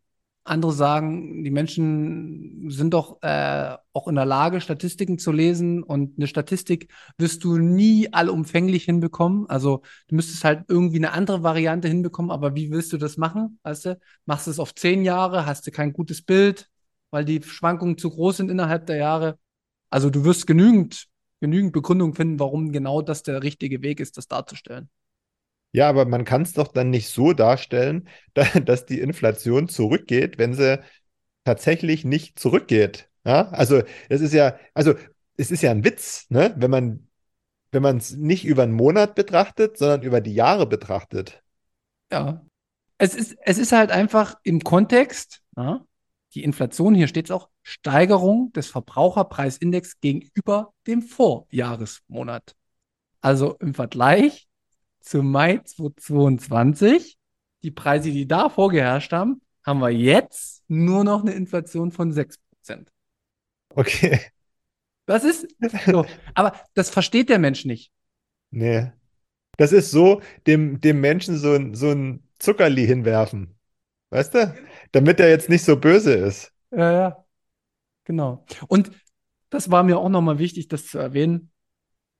andere 0.49 0.73
sagen, 0.73 1.43
die 1.43 1.51
Menschen 1.51 2.69
sind 2.69 2.93
doch 2.93 3.21
äh, 3.21 3.75
auch 3.93 4.07
in 4.07 4.15
der 4.15 4.25
Lage, 4.25 4.61
Statistiken 4.61 5.19
zu 5.19 5.31
lesen 5.31 5.83
und 5.83 6.17
eine 6.17 6.27
Statistik 6.27 6.91
wirst 7.17 7.43
du 7.43 7.57
nie 7.57 8.11
allumfänglich 8.13 8.85
hinbekommen. 8.85 9.49
Also 9.49 9.81
du 10.07 10.15
müsstest 10.15 10.43
halt 10.43 10.65
irgendwie 10.67 10.97
eine 10.97 11.11
andere 11.13 11.43
Variante 11.43 11.87
hinbekommen, 11.87 12.31
aber 12.31 12.55
wie 12.55 12.71
willst 12.71 12.93
du 12.93 12.97
das 12.97 13.17
machen? 13.17 13.59
Weißt 13.63 13.85
du, 13.85 13.99
machst 14.25 14.47
du 14.47 14.51
es 14.51 14.59
auf 14.59 14.75
zehn 14.75 15.03
Jahre, 15.03 15.45
hast 15.45 15.67
du 15.67 15.71
kein 15.71 15.93
gutes 15.93 16.21
Bild, 16.21 16.69
weil 17.11 17.25
die 17.25 17.41
Schwankungen 17.43 17.97
zu 17.97 18.09
groß 18.09 18.37
sind 18.37 18.49
innerhalb 18.51 18.85
der 18.87 18.97
Jahre. 18.97 19.39
Also 19.89 20.09
du 20.09 20.23
wirst 20.25 20.47
genügend, 20.47 21.07
genügend 21.39 21.73
Begründung 21.73 22.13
finden, 22.13 22.39
warum 22.39 22.71
genau 22.71 23.01
das 23.01 23.23
der 23.23 23.43
richtige 23.43 23.81
Weg 23.81 23.99
ist, 23.99 24.17
das 24.17 24.27
darzustellen. 24.27 24.89
Ja, 25.71 25.89
aber 25.89 26.05
man 26.05 26.25
kann 26.25 26.41
es 26.43 26.53
doch 26.53 26.69
dann 26.69 26.89
nicht 26.89 27.09
so 27.09 27.33
darstellen, 27.33 28.07
dass 28.65 28.85
die 28.85 28.99
Inflation 28.99 29.69
zurückgeht, 29.69 30.37
wenn 30.37 30.53
sie 30.53 30.81
tatsächlich 31.43 32.05
nicht 32.05 32.39
zurückgeht. 32.39 33.09
Ja, 33.25 33.49
also 33.49 33.83
es 34.09 34.21
ist 34.21 34.33
ja, 34.33 34.57
also 34.73 34.95
es 35.35 35.51
ist 35.51 35.61
ja 35.61 35.71
ein 35.71 35.83
Witz, 35.83 36.25
ne? 36.29 36.53
wenn 36.57 36.71
man 36.71 37.07
wenn 37.71 37.83
man 37.83 37.97
es 37.97 38.15
nicht 38.15 38.45
über 38.45 38.63
einen 38.63 38.73
Monat 38.73 39.15
betrachtet, 39.15 39.77
sondern 39.77 40.01
über 40.01 40.21
die 40.21 40.33
Jahre 40.33 40.65
betrachtet. 40.65 41.43
Ja. 42.11 42.45
Es 42.97 43.13
ist, 43.13 43.37
es 43.41 43.57
ist 43.57 43.71
halt 43.71 43.91
einfach 43.91 44.35
im 44.43 44.61
Kontext, 44.61 45.43
ja, 45.55 45.85
die 46.33 46.43
Inflation, 46.43 46.95
hier 46.95 47.07
steht 47.07 47.25
es 47.25 47.31
auch, 47.31 47.49
Steigerung 47.61 48.51
des 48.53 48.67
Verbraucherpreisindex 48.67 49.99
gegenüber 49.99 50.73
dem 50.87 51.01
Vorjahresmonat. 51.01 52.55
Also 53.21 53.55
im 53.59 53.73
Vergleich 53.73 54.46
zu 55.07 55.23
Mai 55.23 55.59
2022, 55.63 57.17
die 57.63 57.71
Preise, 57.71 58.11
die 58.11 58.27
da 58.27 58.49
vorgeherrscht 58.49 59.11
haben, 59.13 59.41
haben 59.65 59.79
wir 59.79 59.89
jetzt 59.89 60.63
nur 60.67 61.03
noch 61.03 61.21
eine 61.21 61.33
Inflation 61.33 61.91
von 61.91 62.11
6%. 62.11 62.37
Okay. 63.69 64.19
Das 65.05 65.23
ist 65.23 65.47
so. 65.85 66.05
Aber 66.33 66.53
das 66.73 66.89
versteht 66.89 67.29
der 67.29 67.39
Mensch 67.39 67.65
nicht. 67.65 67.91
Nee. 68.51 68.91
Das 69.57 69.71
ist 69.71 69.91
so, 69.91 70.21
dem, 70.45 70.81
dem 70.81 71.01
Menschen 71.01 71.37
so 71.37 71.53
ein, 71.53 71.73
so 71.73 71.91
ein 71.91 72.23
Zuckerli 72.37 72.85
hinwerfen. 72.85 73.57
Weißt 74.09 74.35
du? 74.35 74.55
Damit 74.91 75.19
er 75.19 75.29
jetzt 75.29 75.49
nicht 75.49 75.63
so 75.63 75.77
böse 75.77 76.13
ist. 76.13 76.53
Ja, 76.71 76.91
ja. 76.91 77.25
Genau. 78.03 78.45
Und 78.67 78.91
das 79.49 79.71
war 79.71 79.83
mir 79.83 79.97
auch 79.97 80.09
nochmal 80.09 80.39
wichtig, 80.39 80.67
das 80.67 80.87
zu 80.87 80.97
erwähnen 80.97 81.51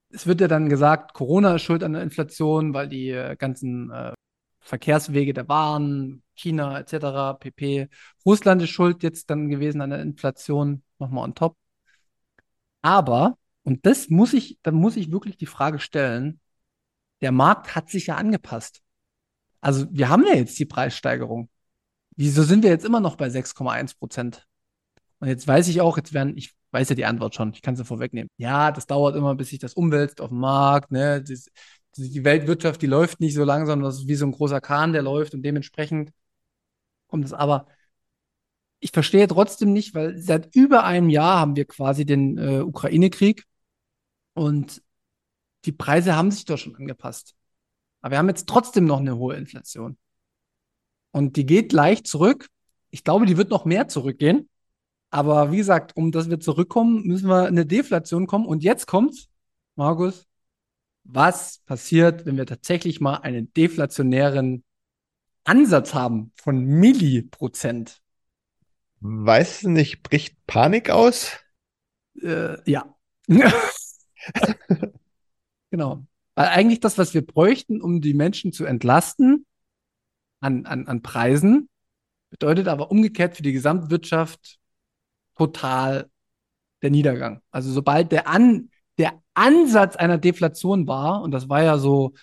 es 0.09 0.27
wird 0.27 0.41
ja 0.41 0.47
dann 0.47 0.69
gesagt, 0.69 1.13
Corona 1.13 1.55
ist 1.55 1.63
schuld 1.63 1.83
an 1.83 1.93
der 1.93 2.03
Inflation, 2.03 2.73
weil 2.73 2.87
die 2.87 3.09
äh, 3.09 3.35
ganzen 3.35 3.91
äh, 3.91 4.13
Verkehrswege 4.59 5.33
der 5.33 5.47
Waren, 5.49 6.23
China 6.35 6.79
etc., 6.79 7.37
pp. 7.39 7.89
Russland 8.25 8.61
ist 8.61 8.69
schuld 8.69 9.03
jetzt 9.03 9.29
dann 9.29 9.49
gewesen 9.49 9.81
an 9.81 9.91
der 9.91 10.01
Inflation, 10.01 10.83
nochmal 10.99 11.25
on 11.25 11.35
top. 11.35 11.57
Aber, 12.81 13.37
und 13.63 13.85
das 13.85 14.09
muss 14.09 14.33
ich, 14.33 14.59
dann 14.63 14.75
muss 14.75 14.95
ich 14.97 15.11
wirklich 15.11 15.37
die 15.37 15.45
Frage 15.45 15.79
stellen, 15.79 16.39
der 17.21 17.31
Markt 17.31 17.75
hat 17.75 17.89
sich 17.89 18.07
ja 18.07 18.15
angepasst. 18.15 18.81
Also 19.61 19.87
wir 19.91 20.09
haben 20.09 20.25
ja 20.25 20.35
jetzt 20.35 20.57
die 20.59 20.65
Preissteigerung. 20.65 21.49
Wieso 22.15 22.43
sind 22.43 22.63
wir 22.63 22.69
jetzt 22.69 22.85
immer 22.85 22.99
noch 22.99 23.15
bei 23.15 23.27
6,1 23.27 23.97
Prozent? 23.97 24.47
Und 25.19 25.27
jetzt 25.29 25.47
weiß 25.47 25.67
ich 25.67 25.81
auch, 25.81 25.97
jetzt 25.97 26.13
werden, 26.13 26.37
ich 26.37 26.55
weiß 26.71 26.89
ja 26.89 26.95
die 26.95 27.05
Antwort 27.05 27.35
schon, 27.35 27.53
ich 27.53 27.61
kann 27.61 27.75
sie 27.75 27.85
vorwegnehmen. 27.85 28.29
Ja, 28.37 28.71
das 28.71 28.87
dauert 28.87 29.15
immer, 29.15 29.35
bis 29.35 29.49
sich 29.49 29.59
das 29.59 29.73
umwälzt 29.73 30.21
auf 30.21 30.29
dem 30.29 30.39
Markt, 30.39 30.91
ne? 30.91 31.23
Die 31.97 32.23
Weltwirtschaft, 32.23 32.81
die 32.81 32.87
läuft 32.87 33.19
nicht 33.19 33.33
so 33.33 33.43
langsam, 33.43 33.81
das 33.81 33.99
ist 33.99 34.07
wie 34.07 34.15
so 34.15 34.25
ein 34.25 34.31
großer 34.31 34.61
Kahn, 34.61 34.93
der 34.93 35.01
läuft 35.01 35.33
und 35.33 35.41
dementsprechend 35.43 36.11
kommt 37.07 37.25
es 37.25 37.33
aber. 37.33 37.67
Ich 38.79 38.91
verstehe 38.91 39.27
trotzdem 39.27 39.73
nicht, 39.73 39.95
weil 39.95 40.17
seit 40.19 40.55
über 40.55 40.83
einem 40.83 41.09
Jahr 41.09 41.39
haben 41.39 41.55
wir 41.55 41.65
quasi 41.65 42.05
den 42.05 42.37
äh, 42.37 42.59
Ukraine-Krieg 42.61 43.45
und 44.33 44.83
die 45.65 45.71
Preise 45.71 46.15
haben 46.15 46.31
sich 46.31 46.45
doch 46.45 46.57
schon 46.57 46.75
angepasst. 46.75 47.35
Aber 48.01 48.11
wir 48.11 48.17
haben 48.19 48.29
jetzt 48.29 48.47
trotzdem 48.47 48.85
noch 48.85 48.99
eine 48.99 49.17
hohe 49.17 49.35
Inflation. 49.35 49.97
Und 51.11 51.35
die 51.35 51.45
geht 51.45 51.73
leicht 51.73 52.07
zurück. 52.07 52.47
Ich 52.89 53.03
glaube, 53.03 53.25
die 53.25 53.37
wird 53.37 53.49
noch 53.49 53.65
mehr 53.65 53.87
zurückgehen. 53.87 54.49
Aber 55.09 55.51
wie 55.51 55.57
gesagt, 55.57 55.95
um 55.95 56.11
dass 56.11 56.29
wir 56.29 56.39
zurückkommen, 56.39 57.03
müssen 57.03 57.29
wir 57.29 57.43
in 57.43 57.55
eine 57.55 57.65
Deflation 57.65 58.27
kommen. 58.27 58.45
Und 58.45 58.63
jetzt 58.63 58.87
kommt's, 58.87 59.29
Markus, 59.75 60.27
was 61.03 61.59
passiert, 61.65 62.25
wenn 62.25 62.37
wir 62.37 62.45
tatsächlich 62.45 62.99
mal 62.99 63.15
einen 63.17 63.53
deflationären 63.53 64.63
Ansatz 65.45 65.93
haben 65.93 66.33
von 66.35 66.63
Milliprozent? 66.63 68.01
Weiß 68.99 69.63
nicht, 69.63 70.03
bricht 70.03 70.45
Panik 70.45 70.89
aus? 70.89 71.39
Äh, 72.21 72.57
ja. 72.69 72.93
genau. 75.69 76.05
Weil 76.35 76.47
eigentlich 76.47 76.81
das, 76.81 76.97
was 76.97 77.13
wir 77.13 77.25
bräuchten, 77.25 77.81
um 77.81 78.01
die 78.01 78.13
Menschen 78.13 78.51
zu 78.51 78.65
entlasten 78.65 79.45
an, 80.41 80.65
an, 80.65 80.87
an 80.87 81.01
Preisen, 81.01 81.69
bedeutet 82.29 82.67
aber 82.67 82.91
umgekehrt 82.91 83.37
für 83.37 83.43
die 83.43 83.53
Gesamtwirtschaft 83.53 84.59
total 85.37 86.09
der 86.81 86.91
Niedergang. 86.91 87.41
Also 87.51 87.71
sobald 87.71 88.11
der, 88.11 88.27
An 88.27 88.69
der 88.97 89.13
Ansatz 89.33 89.95
einer 89.95 90.17
Deflation 90.17 90.87
war, 90.87 91.21
und 91.21 91.31
das 91.31 91.49
war 91.49 91.63
ja 91.63 91.77
so, 91.77 92.13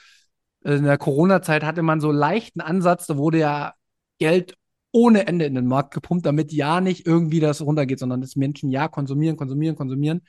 äh, 0.64 0.74
in 0.74 0.84
der 0.84 0.98
Corona-Zeit 0.98 1.64
hatte 1.64 1.82
man 1.82 2.00
so 2.00 2.10
leichten 2.10 2.60
Ansatz, 2.60 3.06
da 3.06 3.16
wurde 3.16 3.38
ja 3.38 3.74
Geld 4.18 4.56
ohne 4.92 5.26
Ende 5.26 5.44
in 5.44 5.56
den 5.56 5.66
Markt 5.66 5.92
gepumpt, 5.92 6.24
damit 6.24 6.52
ja 6.52 6.80
nicht 6.80 7.04
irgendwie 7.06 7.40
das 7.40 7.60
runtergeht, 7.60 7.98
sondern 7.98 8.20
dass 8.20 8.36
Menschen 8.36 8.70
ja 8.70 8.86
konsumieren, 8.86 9.36
konsumieren, 9.36 9.74
konsumieren. 9.74 10.22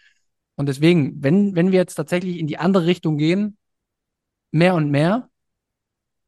Und 0.56 0.68
deswegen, 0.68 1.22
wenn, 1.24 1.56
wenn 1.56 1.72
wir 1.72 1.80
jetzt 1.80 1.96
tatsächlich 1.96 2.40
in 2.40 2.48
die 2.48 2.58
andere 2.58 2.86
Richtung 2.86 3.18
gehen, 3.18 3.58
mehr 4.52 4.74
und 4.74 4.90
mehr, 4.90 5.30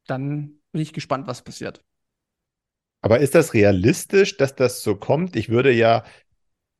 dann 0.06 0.60
bin 0.70 0.82
ich 0.82 0.92
gespannt, 0.92 1.26
was 1.26 1.42
passiert. 1.42 1.82
Aber 3.00 3.20
ist 3.20 3.34
das 3.34 3.54
realistisch, 3.54 4.36
dass 4.36 4.54
das 4.54 4.82
so 4.82 4.94
kommt? 4.96 5.34
Ich 5.34 5.48
würde 5.48 5.72
ja 5.72 6.04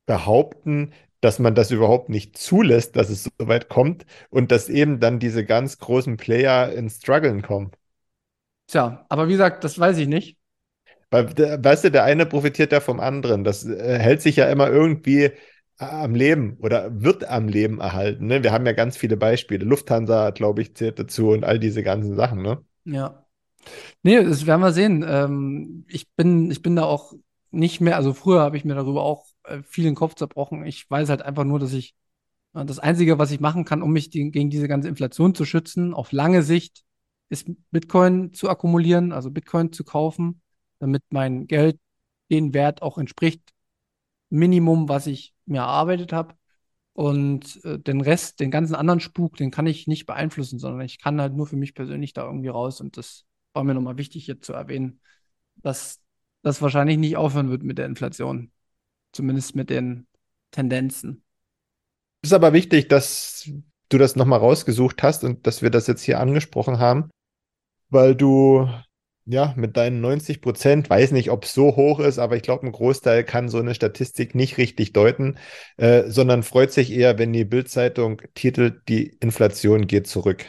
behaupten, 0.08 0.92
dass 1.20 1.38
man 1.38 1.54
das 1.54 1.70
überhaupt 1.70 2.08
nicht 2.08 2.36
zulässt, 2.36 2.96
dass 2.96 3.10
es 3.10 3.24
so 3.24 3.30
weit 3.40 3.68
kommt 3.68 4.06
und 4.30 4.50
dass 4.50 4.68
eben 4.68 4.98
dann 4.98 5.20
diese 5.20 5.44
ganz 5.44 5.78
großen 5.78 6.16
Player 6.16 6.72
ins 6.72 6.96
Struggeln 6.96 7.42
kommen. 7.42 7.70
Tja, 8.66 9.04
aber 9.08 9.28
wie 9.28 9.32
gesagt, 9.32 9.62
das 9.62 9.78
weiß 9.78 9.98
ich 9.98 10.08
nicht. 10.08 10.36
Weil, 11.10 11.28
weißt 11.28 11.84
du, 11.84 11.90
der 11.90 12.04
eine 12.04 12.26
profitiert 12.26 12.72
ja 12.72 12.80
vom 12.80 13.00
anderen. 13.00 13.44
Das 13.44 13.64
äh, 13.64 13.98
hält 13.98 14.22
sich 14.22 14.36
ja 14.36 14.48
immer 14.50 14.68
irgendwie 14.68 15.24
äh, 15.24 15.32
am 15.78 16.14
Leben 16.14 16.58
oder 16.60 17.02
wird 17.02 17.24
am 17.24 17.48
Leben 17.48 17.80
erhalten. 17.80 18.26
Ne? 18.26 18.42
Wir 18.42 18.52
haben 18.52 18.66
ja 18.66 18.72
ganz 18.72 18.96
viele 18.96 19.16
Beispiele. 19.16 19.64
Lufthansa, 19.64 20.30
glaube 20.30 20.62
ich, 20.62 20.74
zählt 20.74 20.98
dazu 20.98 21.30
und 21.30 21.44
all 21.44 21.58
diese 21.58 21.82
ganzen 21.82 22.14
Sachen. 22.14 22.42
Ne? 22.42 22.58
Ja. 22.84 23.24
Nee, 24.02 24.22
das 24.22 24.46
werden 24.46 24.60
wir 24.60 24.72
sehen. 24.72 25.04
Ähm, 25.06 25.84
ich, 25.88 26.08
bin, 26.14 26.50
ich 26.50 26.62
bin 26.62 26.76
da 26.76 26.84
auch 26.84 27.14
nicht 27.50 27.80
mehr, 27.80 27.96
also 27.96 28.12
früher 28.12 28.40
habe 28.40 28.56
ich 28.58 28.64
mir 28.64 28.74
darüber 28.74 29.02
auch 29.02 29.27
äh, 29.48 29.62
viel 29.62 29.84
den 29.84 29.94
Kopf 29.94 30.14
zerbrochen. 30.14 30.64
Ich 30.66 30.88
weiß 30.90 31.08
halt 31.08 31.22
einfach 31.22 31.44
nur, 31.44 31.58
dass 31.58 31.72
ich 31.72 31.94
äh, 32.54 32.64
das 32.64 32.78
Einzige, 32.78 33.18
was 33.18 33.30
ich 33.30 33.40
machen 33.40 33.64
kann, 33.64 33.82
um 33.82 33.92
mich 33.92 34.10
die, 34.10 34.30
gegen 34.30 34.50
diese 34.50 34.68
ganze 34.68 34.88
Inflation 34.88 35.34
zu 35.34 35.44
schützen, 35.44 35.94
auf 35.94 36.12
lange 36.12 36.42
Sicht, 36.42 36.84
ist 37.30 37.50
Bitcoin 37.70 38.32
zu 38.32 38.48
akkumulieren, 38.48 39.12
also 39.12 39.30
Bitcoin 39.30 39.72
zu 39.72 39.84
kaufen, 39.84 40.40
damit 40.78 41.02
mein 41.10 41.46
Geld 41.46 41.78
den 42.30 42.54
Wert 42.54 42.82
auch 42.82 42.98
entspricht, 42.98 43.42
Minimum, 44.30 44.88
was 44.88 45.06
ich 45.06 45.34
mir 45.46 45.60
erarbeitet 45.60 46.12
habe. 46.12 46.34
Und 46.92 47.64
äh, 47.64 47.78
den 47.78 48.00
Rest, 48.00 48.40
den 48.40 48.50
ganzen 48.50 48.74
anderen 48.74 49.00
Spuk, 49.00 49.36
den 49.36 49.50
kann 49.52 49.66
ich 49.66 49.86
nicht 49.86 50.06
beeinflussen, 50.06 50.58
sondern 50.58 50.80
ich 50.82 50.98
kann 50.98 51.20
halt 51.20 51.34
nur 51.34 51.46
für 51.46 51.56
mich 51.56 51.74
persönlich 51.74 52.12
da 52.12 52.24
irgendwie 52.24 52.48
raus. 52.48 52.80
Und 52.80 52.96
das 52.96 53.24
war 53.52 53.62
mir 53.64 53.74
nochmal 53.74 53.98
wichtig, 53.98 54.24
hier 54.24 54.40
zu 54.40 54.52
erwähnen, 54.52 55.00
dass 55.56 56.00
das 56.42 56.60
wahrscheinlich 56.60 56.98
nicht 56.98 57.16
aufhören 57.16 57.50
wird 57.50 57.62
mit 57.62 57.78
der 57.78 57.86
Inflation. 57.86 58.50
Zumindest 59.12 59.56
mit 59.56 59.70
den 59.70 60.06
Tendenzen. 60.50 61.24
Es 62.22 62.30
ist 62.30 62.34
aber 62.34 62.52
wichtig, 62.52 62.88
dass 62.88 63.50
du 63.88 63.98
das 63.98 64.16
nochmal 64.16 64.40
rausgesucht 64.40 65.02
hast 65.02 65.24
und 65.24 65.46
dass 65.46 65.62
wir 65.62 65.70
das 65.70 65.86
jetzt 65.86 66.02
hier 66.02 66.20
angesprochen 66.20 66.78
haben, 66.78 67.10
weil 67.90 68.14
du 68.14 68.68
ja 69.24 69.52
mit 69.56 69.76
deinen 69.76 70.00
90 70.00 70.40
Prozent, 70.40 70.88
weiß 70.88 71.12
nicht, 71.12 71.30
ob 71.30 71.44
es 71.44 71.54
so 71.54 71.76
hoch 71.76 72.00
ist, 72.00 72.18
aber 72.18 72.36
ich 72.36 72.42
glaube, 72.42 72.66
ein 72.66 72.72
Großteil 72.72 73.24
kann 73.24 73.48
so 73.48 73.58
eine 73.58 73.74
Statistik 73.74 74.34
nicht 74.34 74.58
richtig 74.58 74.92
deuten, 74.92 75.38
äh, 75.76 76.04
sondern 76.08 76.42
freut 76.42 76.72
sich 76.72 76.90
eher, 76.90 77.18
wenn 77.18 77.32
die 77.32 77.44
Bildzeitung 77.44 78.22
titelt, 78.34 78.88
die 78.88 79.16
Inflation 79.20 79.86
geht 79.86 80.06
zurück. 80.06 80.46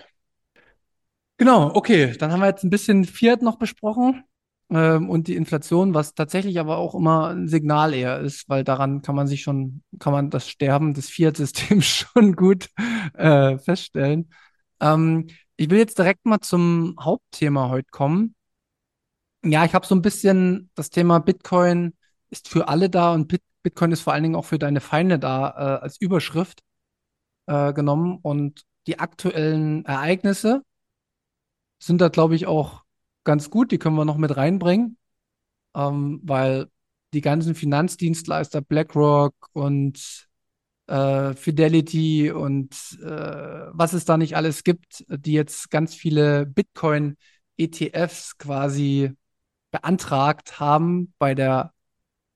Genau, 1.38 1.72
okay, 1.74 2.16
dann 2.18 2.32
haben 2.32 2.42
wir 2.42 2.48
jetzt 2.48 2.64
ein 2.64 2.70
bisschen 2.70 3.06
Fiat 3.06 3.42
noch 3.42 3.58
besprochen 3.58 4.24
ähm, 4.70 5.10
und 5.10 5.28
die 5.28 5.36
Inflation, 5.36 5.94
was 5.94 6.14
tatsächlich 6.14 6.60
aber 6.60 6.78
auch 6.78 6.96
immer 6.96 7.30
ein 7.30 7.48
Signal 7.48 7.94
eher 7.94 8.20
ist, 8.20 8.48
weil 8.50 8.64
daran 8.64 9.02
kann 9.02 9.16
man 9.16 9.28
sich 9.28 9.42
schon, 9.42 9.84
kann 10.00 10.14
man 10.14 10.30
das 10.30 10.48
Sterben 10.50 10.94
des 10.94 11.10
Fiat-Systems 11.10 11.86
schon 12.14 12.36
gut 12.36 12.70
äh, 13.14 13.58
feststellen. 13.58 14.32
Ähm, 14.80 15.28
ich 15.58 15.70
will 15.70 15.80
jetzt 15.80 15.98
direkt 15.98 16.26
mal 16.26 16.40
zum 16.42 16.96
Hauptthema 17.00 17.70
heute 17.70 17.90
kommen. 17.92 18.36
Ja, 19.44 19.66
ich 19.66 19.74
habe 19.74 19.86
so 19.86 19.96
ein 19.96 20.02
bisschen 20.02 20.70
das 20.76 20.90
Thema 20.90 21.20
Bitcoin 21.20 21.94
ist 22.30 22.50
für 22.50 22.68
alle 22.68 22.90
da 22.90 23.14
und 23.14 23.28
Bitcoin 23.64 23.92
ist 23.92 24.02
vor 24.02 24.14
allen 24.14 24.24
Dingen 24.24 24.36
auch 24.36 24.46
für 24.46 24.60
deine 24.60 24.82
Feinde 24.82 25.20
da 25.20 25.50
äh, 25.50 25.84
als 25.84 26.00
Überschrift 26.00 26.62
äh, 27.48 27.74
genommen. 27.74 28.20
Und 28.22 28.64
die 28.88 29.00
aktuellen 29.00 29.86
Ereignisse 29.86 30.64
sind 31.80 32.02
da, 32.02 32.10
glaube 32.10 32.36
ich, 32.36 32.48
auch 32.48 32.84
ganz 33.30 33.52
gut. 33.52 33.72
Die 33.72 33.78
können 33.78 33.96
wir 33.96 34.06
noch 34.06 34.18
mit 34.18 34.36
reinbringen, 34.36 34.98
ähm, 35.76 36.20
weil 36.24 36.66
die 37.14 37.22
ganzen 37.22 37.54
Finanzdienstleister, 37.54 38.62
BlackRock 38.62 39.36
und 39.54 40.28
äh, 40.88 41.36
Fidelity 41.36 42.32
und 42.32 42.74
äh, 43.04 43.68
was 43.72 43.94
es 43.94 44.06
da 44.06 44.18
nicht 44.18 44.36
alles 44.36 44.64
gibt, 44.64 45.06
die 45.10 45.34
jetzt 45.34 45.70
ganz 45.70 45.94
viele 45.94 46.48
Bitcoin-ETFs 46.48 48.40
quasi 48.40 49.12
beantragt 49.70 50.60
haben 50.60 51.14
bei 51.20 51.36
der 51.36 51.72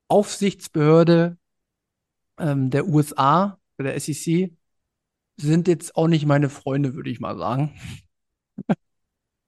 Aufsichtsbehörde 0.10 1.38
ähm, 2.38 2.69
der 2.69 2.88
USA, 2.88 3.60
bei 3.77 3.86
der 3.86 3.99
SEC, 3.99 4.51
sind 5.38 5.67
jetzt 5.67 5.95
auch 5.95 6.08
nicht 6.08 6.27
meine 6.27 6.49
Freunde, 6.49 6.93
würde 6.93 7.10
ich 7.10 7.19
mal 7.19 7.36
sagen. 7.36 7.73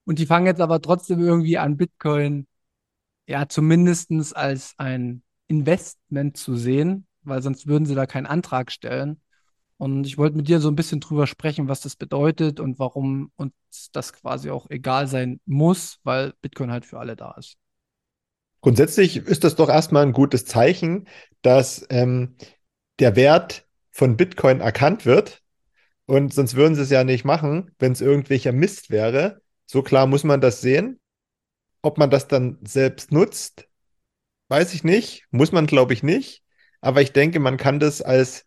Und 0.05 0.19
die 0.19 0.25
fangen 0.25 0.45
jetzt 0.45 0.61
aber 0.61 0.81
trotzdem 0.81 1.19
irgendwie 1.19 1.57
an, 1.57 1.77
Bitcoin 1.77 2.47
ja 3.27 3.47
zumindestens 3.49 4.33
als 4.33 4.73
ein 4.77 5.23
Investment 5.47 6.37
zu 6.37 6.55
sehen, 6.55 7.07
weil 7.23 7.41
sonst 7.41 7.67
würden 7.67 7.85
sie 7.85 7.95
da 7.95 8.05
keinen 8.05 8.27
Antrag 8.27 8.71
stellen. 8.71 9.21
Und 9.77 10.05
ich 10.05 10.17
wollte 10.17 10.37
mit 10.37 10.47
dir 10.47 10.59
so 10.59 10.69
ein 10.69 10.75
bisschen 10.75 11.01
drüber 11.01 11.27
sprechen, 11.27 11.67
was 11.67 11.81
das 11.81 11.95
bedeutet 11.95 12.59
und 12.59 12.79
warum 12.79 13.31
uns 13.35 13.53
das 13.91 14.13
quasi 14.13 14.49
auch 14.49 14.69
egal 14.69 15.07
sein 15.07 15.41
muss, 15.45 15.99
weil 16.03 16.33
Bitcoin 16.41 16.71
halt 16.71 16.85
für 16.85 16.99
alle 16.99 17.15
da 17.15 17.31
ist. 17.37 17.57
Grundsätzlich 18.61 19.17
ist 19.17 19.43
das 19.43 19.55
doch 19.55 19.69
erstmal 19.69 20.03
ein 20.03 20.13
gutes 20.13 20.45
Zeichen, 20.45 21.07
dass 21.41 21.85
ähm, 21.89 22.35
der 22.99 23.15
Wert 23.15 23.67
von 23.91 24.17
Bitcoin 24.17 24.61
erkannt 24.61 25.05
wird. 25.05 25.41
Und 26.05 26.33
sonst 26.33 26.55
würden 26.55 26.75
sie 26.75 26.81
es 26.81 26.89
ja 26.89 27.03
nicht 27.03 27.25
machen, 27.25 27.71
wenn 27.79 27.91
es 27.91 28.01
irgendwelcher 28.01 28.51
Mist 28.51 28.89
wäre. 28.89 29.41
So 29.65 29.81
klar 29.81 30.07
muss 30.07 30.23
man 30.23 30.41
das 30.41 30.61
sehen. 30.61 30.99
Ob 31.81 31.97
man 31.97 32.09
das 32.09 32.27
dann 32.27 32.57
selbst 32.65 33.11
nutzt, 33.11 33.67
weiß 34.47 34.73
ich 34.73 34.83
nicht. 34.83 35.25
Muss 35.31 35.51
man, 35.51 35.67
glaube 35.67 35.93
ich, 35.93 36.03
nicht. 36.03 36.43
Aber 36.81 37.01
ich 37.01 37.13
denke, 37.13 37.39
man 37.39 37.57
kann 37.57 37.79
das 37.79 38.01
als 38.01 38.45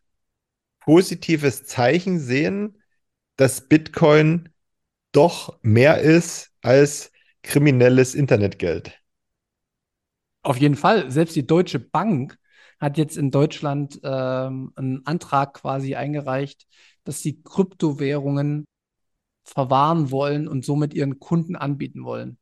positives 0.80 1.64
Zeichen 1.66 2.18
sehen, 2.18 2.82
dass 3.36 3.68
Bitcoin 3.68 4.48
doch 5.12 5.58
mehr 5.62 6.00
ist 6.00 6.50
als 6.62 7.12
kriminelles 7.42 8.14
Internetgeld. 8.14 9.00
Auf 10.42 10.56
jeden 10.58 10.76
Fall. 10.76 11.10
Selbst 11.10 11.36
die 11.36 11.46
Deutsche 11.46 11.78
Bank 11.78 12.38
hat 12.80 12.96
jetzt 12.96 13.16
in 13.16 13.30
Deutschland 13.30 14.00
ähm, 14.02 14.72
einen 14.76 15.04
Antrag 15.06 15.54
quasi 15.54 15.94
eingereicht, 15.94 16.66
dass 17.04 17.22
sie 17.22 17.42
Kryptowährungen 17.42 18.66
verwahren 19.48 20.10
wollen 20.10 20.46
und 20.46 20.64
somit 20.64 20.94
ihren 20.94 21.18
Kunden 21.18 21.56
anbieten 21.56 22.04
wollen. 22.04 22.38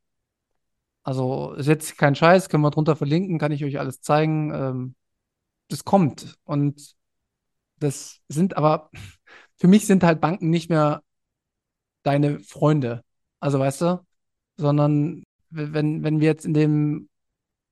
Also 1.03 1.53
ist 1.53 1.67
jetzt 1.67 1.97
kein 1.97 2.15
Scheiß, 2.15 2.49
können 2.49 2.63
wir 2.63 2.71
drunter 2.71 2.95
verlinken, 2.97 3.39
kann 3.39 3.53
ich 3.53 3.63
euch 3.63 3.79
alles 3.79 4.01
zeigen. 4.01 4.51
Ähm, 4.53 4.95
das 5.69 5.85
kommt. 5.85 6.35
Und 6.43 6.95
das 7.79 8.19
sind 8.27 8.57
aber, 8.57 8.91
für 9.57 9.67
mich 9.67 9.85
sind 9.85 10.03
halt 10.03 10.19
Banken 10.19 10.49
nicht 10.49 10.69
mehr 10.69 11.01
deine 12.03 12.41
Freunde. 12.41 13.03
Also 13.39 13.59
weißt 13.59 13.81
du, 13.81 14.05
sondern 14.57 15.23
wenn, 15.49 16.03
wenn 16.03 16.19
wir 16.19 16.27
jetzt 16.27 16.45
in 16.45 16.53
dem 16.53 17.09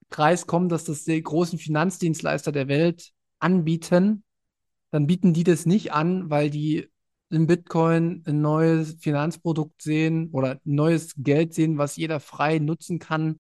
Kreis 0.10 0.48
kommen, 0.48 0.70
dass 0.70 0.86
das 0.86 1.04
die 1.04 1.22
großen 1.22 1.60
Finanzdienstleister 1.60 2.52
der 2.54 2.70
Welt 2.70 3.12
anbieten, 3.40 4.24
dann 4.92 5.08
bieten 5.08 5.34
die 5.34 5.44
das 5.44 5.66
nicht 5.66 5.92
an, 5.92 6.30
weil 6.30 6.50
die 6.50 6.90
in 7.30 7.48
Bitcoin 7.48 8.24
ein 8.26 8.42
neues 8.42 8.98
Finanzprodukt 9.00 9.82
sehen 9.82 10.30
oder 10.32 10.60
neues 10.64 11.14
Geld 11.18 11.54
sehen, 11.54 11.78
was 11.78 11.96
jeder 11.96 12.20
frei 12.20 12.60
nutzen 12.60 13.00
kann, 13.00 13.40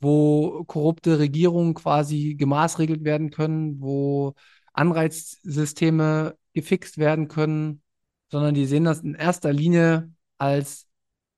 wo 0.00 0.64
korrupte 0.64 1.18
Regierungen 1.18 1.74
quasi 1.74 2.34
gemaßregelt 2.34 3.04
werden 3.04 3.30
können, 3.30 3.80
wo 3.80 4.34
Anreizsysteme 4.72 6.36
gefixt 6.52 6.98
werden 6.98 7.28
können, 7.28 7.82
sondern 8.30 8.54
die 8.54 8.66
sehen 8.66 8.84
das 8.84 9.00
in 9.00 9.14
erster 9.14 9.52
Linie 9.52 10.10
als 10.38 10.88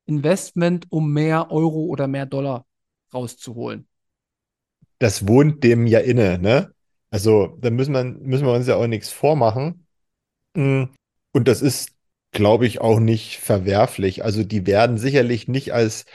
Investment, 0.06 0.86
um 0.90 1.12
mehr 1.12 1.50
Euro 1.50 1.84
oder 1.84 2.06
mehr 2.08 2.26
Dollar 2.26 2.66
rauszuholen. 3.12 3.86
Das 4.98 5.26
wohnt 5.26 5.64
dem 5.64 5.86
ja 5.86 5.98
inne, 6.00 6.38
ne? 6.38 6.72
Also 7.10 7.58
da 7.60 7.70
müssen, 7.70 7.92
man, 7.92 8.20
müssen 8.22 8.46
wir 8.46 8.52
uns 8.52 8.66
ja 8.66 8.76
auch 8.76 8.86
nichts 8.86 9.10
vormachen. 9.10 9.86
Und 11.34 11.48
das 11.48 11.60
ist, 11.60 11.90
glaube 12.30 12.66
ich, 12.66 12.80
auch 12.80 13.00
nicht 13.00 13.38
verwerflich. 13.38 14.24
Also 14.24 14.44
die 14.44 14.66
werden 14.66 14.98
sicherlich 14.98 15.48
nicht 15.48 15.74
als 15.74 16.06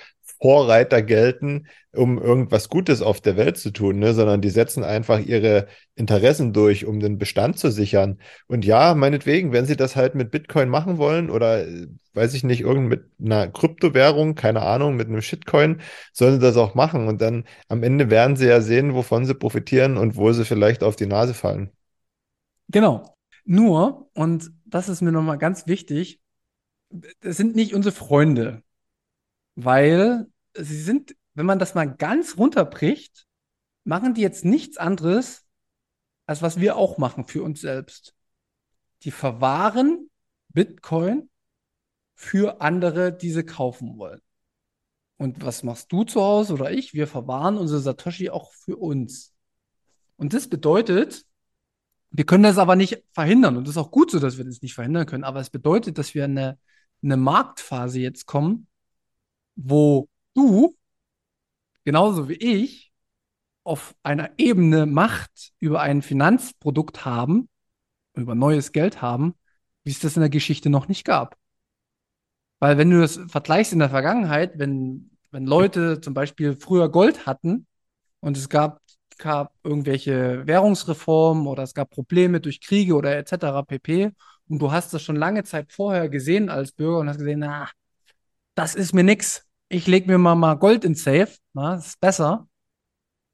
Vorreiter 0.42 1.02
gelten, 1.02 1.68
um 1.92 2.18
irgendwas 2.18 2.70
Gutes 2.70 3.02
auf 3.02 3.20
der 3.20 3.36
Welt 3.36 3.58
zu 3.58 3.72
tun, 3.72 4.00
ne? 4.00 4.14
sondern 4.14 4.42
die 4.42 4.50
setzen 4.50 4.86
einfach 4.86 5.20
ihre 5.20 5.68
Interessen 5.96 6.54
durch, 6.54 6.86
um 6.86 7.02
den 7.02 7.18
Bestand 7.18 7.60
zu 7.60 7.70
sichern. 7.70 8.20
Und 8.48 8.64
ja, 8.64 8.96
meinetwegen, 8.96 9.52
wenn 9.52 9.66
sie 9.66 9.76
das 9.76 9.98
halt 9.98 10.16
mit 10.16 10.32
Bitcoin 10.32 10.70
machen 10.70 10.98
wollen 10.98 11.30
oder 11.30 11.66
weiß 12.14 12.34
ich 12.34 12.44
nicht, 12.46 12.62
irgend 12.62 12.88
mit 12.88 13.06
einer 13.22 13.50
Kryptowährung, 13.50 14.36
keine 14.36 14.62
Ahnung, 14.62 14.96
mit 14.96 15.08
einem 15.10 15.22
Shitcoin, 15.22 15.82
sollen 16.14 16.36
sie 16.36 16.46
das 16.46 16.56
auch 16.56 16.76
machen. 16.76 17.08
Und 17.08 17.22
dann 17.22 17.44
am 17.68 17.84
Ende 17.84 18.10
werden 18.10 18.38
sie 18.38 18.48
ja 18.48 18.62
sehen, 18.62 18.94
wovon 18.94 19.26
sie 19.26 19.36
profitieren 19.36 19.98
und 19.98 20.16
wo 20.16 20.32
sie 20.32 20.46
vielleicht 20.46 20.84
auf 20.84 20.96
die 20.96 21.08
Nase 21.08 21.34
fallen. 21.34 21.72
Genau. 22.70 23.16
Nur, 23.46 24.10
und 24.14 24.52
das 24.70 24.90
ist 24.90 25.02
mir 25.02 25.12
nochmal 25.12 25.38
ganz 25.38 25.68
wichtig, 25.68 26.22
das 27.22 27.38
sind 27.38 27.56
nicht 27.56 27.74
unsere 27.74 27.94
Freunde 27.94 28.64
weil 29.64 30.28
sie 30.54 30.82
sind, 30.82 31.16
wenn 31.34 31.46
man 31.46 31.60
das 31.60 31.76
mal 31.76 31.86
ganz 31.86 32.38
runterbricht, 32.38 33.28
machen 33.84 34.14
die 34.14 34.22
jetzt 34.22 34.46
nichts 34.46 34.78
anderes, 34.78 35.46
als 36.26 36.42
was 36.42 36.60
wir 36.60 36.78
auch 36.78 36.98
machen 36.98 37.28
für 37.28 37.44
uns 37.44 37.62
selbst. 37.62 38.16
Die 39.04 39.12
verwahren 39.12 40.10
Bitcoin 40.50 41.30
für 42.16 42.62
andere, 42.62 43.16
die 43.16 43.32
sie 43.32 43.44
kaufen 43.44 43.98
wollen. 43.98 44.22
Und 45.18 45.44
was 45.44 45.64
machst 45.64 45.92
du 45.92 46.04
zu 46.06 46.22
Hause 46.22 46.54
oder 46.54 46.72
ich? 46.72 46.94
Wir 46.94 47.08
verwahren 47.08 47.58
unsere 47.58 47.82
Satoshi 47.82 48.30
auch 48.30 48.54
für 48.54 48.78
uns. 48.78 49.34
Und 50.16 50.34
das 50.34 50.48
bedeutet, 50.48 51.26
wir 52.12 52.26
können 52.26 52.44
das 52.44 52.58
aber 52.58 52.76
nicht 52.76 53.04
verhindern. 53.14 53.58
Und 53.58 53.66
das 53.66 53.76
ist 53.76 53.78
auch 53.78 53.92
gut 53.92 54.12
so, 54.12 54.20
dass 54.20 54.38
wir 54.38 54.46
das 54.46 54.62
nicht 54.62 54.74
verhindern 54.74 55.06
können. 55.06 55.24
Aber 55.24 55.40
es 55.40 55.50
bedeutet, 55.50 55.98
dass 55.98 56.14
wir 56.14 56.24
eine, 56.24 56.58
eine 57.04 57.18
Marktphase 57.18 58.00
jetzt 58.00 58.26
kommen, 58.26 58.68
wo 59.56 60.10
du, 60.34 60.76
genauso 61.86 62.30
wie 62.30 62.34
ich, 62.34 62.92
auf 63.64 63.96
einer 64.04 64.32
Ebene 64.38 64.86
Macht 64.86 65.52
über 65.60 65.82
ein 65.82 66.02
Finanzprodukt 66.02 67.06
haben, 67.06 67.50
über 68.16 68.36
neues 68.36 68.72
Geld 68.72 69.02
haben, 69.02 69.36
wie 69.84 69.92
es 69.92 70.00
das 70.00 70.16
in 70.16 70.22
der 70.22 70.30
Geschichte 70.30 70.70
noch 70.70 70.88
nicht 70.88 71.06
gab. 71.06 71.38
Weil 72.60 72.78
wenn 72.78 72.90
du 72.90 73.00
das 73.00 73.20
vergleichst 73.28 73.74
in 73.74 73.80
der 73.80 73.90
Vergangenheit, 73.90 74.58
wenn, 74.58 75.12
wenn 75.32 75.46
Leute 75.46 76.02
zum 76.02 76.14
Beispiel 76.14 76.56
früher 76.56 76.90
Gold 76.90 77.26
hatten 77.26 77.68
und 78.20 78.38
es 78.38 78.50
gab, 78.50 78.79
gab 79.20 79.54
irgendwelche 79.64 80.48
Währungsreformen 80.48 81.46
oder 81.48 81.64
es 81.64 81.76
gab 81.76 81.92
Probleme 81.92 82.42
durch 82.42 82.62
Kriege 82.62 82.96
oder 82.96 83.16
etc. 83.18 83.64
pp. 83.68 84.12
Und 84.48 84.60
du 84.60 84.72
hast 84.72 84.94
das 84.94 85.04
schon 85.04 85.16
lange 85.16 85.44
Zeit 85.44 85.72
vorher 85.72 86.10
gesehen 86.10 86.50
als 86.50 86.72
Bürger 86.72 87.00
und 87.00 87.10
hast 87.10 87.20
gesehen, 87.20 87.40
na, 87.40 87.70
das 88.56 88.76
ist 88.76 88.94
mir 88.94 89.04
nix 89.04 89.50
ich 89.70 89.88
lege 89.88 90.08
mir 90.08 90.18
mal, 90.18 90.36
mal 90.36 90.56
Gold 90.56 90.84
ins 90.84 91.04
Safe, 91.04 91.30
na, 91.54 91.76
das 91.76 91.88
ist 91.88 92.00
besser. 92.00 92.48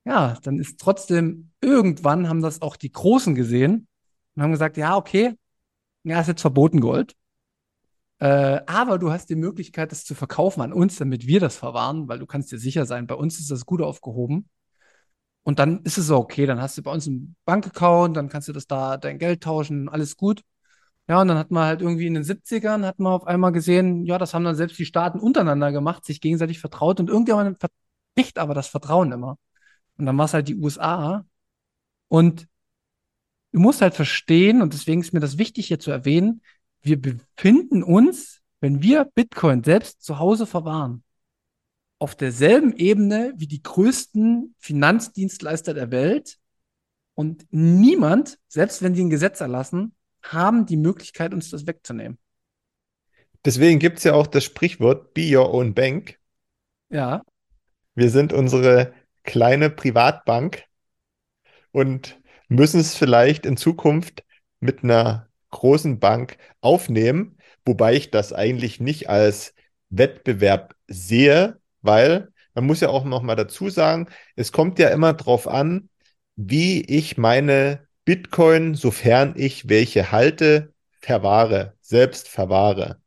Ja, 0.06 0.38
dann 0.44 0.60
ist 0.60 0.80
trotzdem, 0.80 1.52
irgendwann 1.62 2.30
haben 2.30 2.42
das 2.42 2.62
auch 2.62 2.76
die 2.76 2.92
Großen 2.92 3.34
gesehen 3.34 3.88
und 4.36 4.44
haben 4.44 4.52
gesagt, 4.52 4.78
ja, 4.78 4.98
okay, 4.98 5.36
ja, 6.04 6.22
ist 6.22 6.28
jetzt 6.28 6.42
verboten 6.42 6.80
Gold. 6.82 7.16
Äh, 8.20 8.62
aber 8.68 9.00
du 9.00 9.12
hast 9.12 9.30
die 9.30 9.36
Möglichkeit, 9.36 9.92
das 9.92 10.06
zu 10.06 10.14
verkaufen 10.14 10.62
an 10.62 10.74
uns, 10.74 10.98
damit 10.98 11.26
wir 11.26 11.40
das 11.40 11.58
verwahren, 11.58 12.08
weil 12.08 12.20
du 12.20 12.26
kannst 12.26 12.52
dir 12.52 12.60
sicher 12.60 12.86
sein, 12.86 13.08
bei 13.08 13.16
uns 13.16 13.40
ist 13.40 13.50
das 13.50 13.66
gut 13.66 13.82
aufgehoben. 13.82 14.50
Und 15.46 15.60
dann 15.60 15.84
ist 15.84 16.00
es 16.00 16.10
okay, 16.10 16.48
dann 16.48 16.60
hast 16.60 16.78
du 16.78 16.82
bei 16.84 16.92
uns 16.92 17.08
einen 17.08 17.36
Bankaccount, 17.46 18.18
dann 18.18 18.30
kannst 18.30 18.48
du 18.48 18.54
das 18.54 18.66
da 18.66 18.98
dein 18.98 19.20
Geld 19.20 19.44
tauschen, 19.44 19.90
alles 19.90 20.18
gut. 20.18 20.42
Ja, 21.08 21.22
und 21.22 21.28
dann 21.28 21.38
hat 21.38 21.52
man 21.52 21.66
halt 21.66 21.82
irgendwie 21.82 22.08
in 22.08 22.16
den 22.16 22.24
70ern 22.24 22.86
hat 22.86 23.00
man 23.00 23.14
auf 23.14 23.28
einmal 23.28 23.52
gesehen, 23.52 24.06
ja, 24.06 24.18
das 24.18 24.34
haben 24.34 24.44
dann 24.44 24.56
selbst 24.56 24.80
die 24.80 24.86
Staaten 24.86 25.20
untereinander 25.20 25.72
gemacht, 25.72 26.04
sich 26.04 26.20
gegenseitig 26.20 26.60
vertraut 26.60 27.00
und 27.00 27.10
irgendjemand 27.10 27.60
verbricht 27.60 28.40
aber 28.40 28.56
das 28.56 28.68
Vertrauen 28.68 29.12
immer. 29.12 29.38
Und 29.98 30.08
dann 30.08 30.18
war 30.18 30.26
es 30.26 30.34
halt 30.34 30.48
die 30.48 30.56
USA. 30.56 31.26
Und 32.08 32.48
du 33.52 33.60
musst 33.60 33.82
halt 33.82 33.96
verstehen, 33.96 34.62
und 34.62 34.74
deswegen 34.74 35.02
ist 35.02 35.14
mir 35.14 35.20
das 35.20 35.38
wichtig 35.38 35.68
hier 35.68 35.80
zu 35.80 35.92
erwähnen, 35.92 36.42
wir 36.82 37.02
befinden 37.02 37.84
uns, 37.84 38.42
wenn 38.62 38.82
wir 38.82 39.06
Bitcoin 39.06 39.64
selbst 39.64 40.04
zu 40.04 40.20
Hause 40.20 40.46
verwahren, 40.48 41.04
auf 42.00 42.16
derselben 42.16 42.76
Ebene 42.76 43.34
wie 43.38 43.48
die 43.48 43.64
größten 43.64 44.56
Finanzdienstleister 44.60 45.74
der 45.74 45.92
Welt, 45.92 46.38
Und 47.16 47.46
niemand, 47.50 48.38
selbst 48.48 48.82
wenn 48.82 48.94
die 48.94 49.04
ein 49.04 49.10
Gesetz 49.10 49.42
erlassen, 49.42 49.96
haben 50.22 50.66
die 50.66 50.78
Möglichkeit, 50.78 51.34
uns 51.34 51.50
das 51.50 51.66
wegzunehmen. 51.66 52.18
Deswegen 53.46 53.80
gibt 53.80 54.00
es 54.00 54.04
ja 54.04 54.14
auch 54.14 54.28
das 54.28 54.44
Sprichwort 54.44 55.14
Be 55.14 55.38
Your 55.38 55.54
Own 55.54 55.74
Bank. 55.74 56.20
Ja. 56.90 57.24
Wir 57.96 58.10
sind 58.10 58.32
unsere 58.34 58.94
kleine 59.24 59.70
Privatbank 59.70 60.64
und 61.72 62.20
müssen 62.48 62.80
es 62.80 62.96
vielleicht 62.96 63.46
in 63.46 63.58
Zukunft 63.58 64.24
mit 64.60 64.84
einer 64.84 65.30
großen 65.52 66.00
Bank 66.00 66.38
aufnehmen, 66.62 67.38
wobei 67.66 67.96
ich 67.96 68.12
das 68.12 68.34
eigentlich 68.34 68.80
nicht 68.80 69.10
als 69.10 69.54
Wettbewerb 69.90 70.76
sehe, 70.88 71.60
weil 71.86 72.30
man 72.54 72.66
muss 72.66 72.80
ja 72.80 72.90
auch 72.90 73.04
noch 73.04 73.22
mal 73.22 73.36
dazu 73.36 73.70
sagen, 73.70 74.08
es 74.36 74.52
kommt 74.52 74.80
ja 74.80 74.90
immer 74.90 75.14
darauf 75.14 75.48
an, 75.48 75.90
wie 76.36 76.82
ich 76.82 77.18
meine 77.18 77.88
Bitcoin, 78.06 78.76
sofern 78.76 79.34
ich 79.36 79.70
welche 79.70 80.12
halte, 80.12 80.74
verwahre, 81.02 81.76
selbst 81.82 82.30
verwahre. 82.30 83.02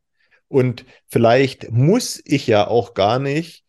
Und 0.47 0.85
vielleicht 1.07 1.71
muss 1.71 2.21
ich 2.25 2.47
ja 2.47 2.67
auch 2.67 2.93
gar 2.93 3.19
nicht, 3.19 3.65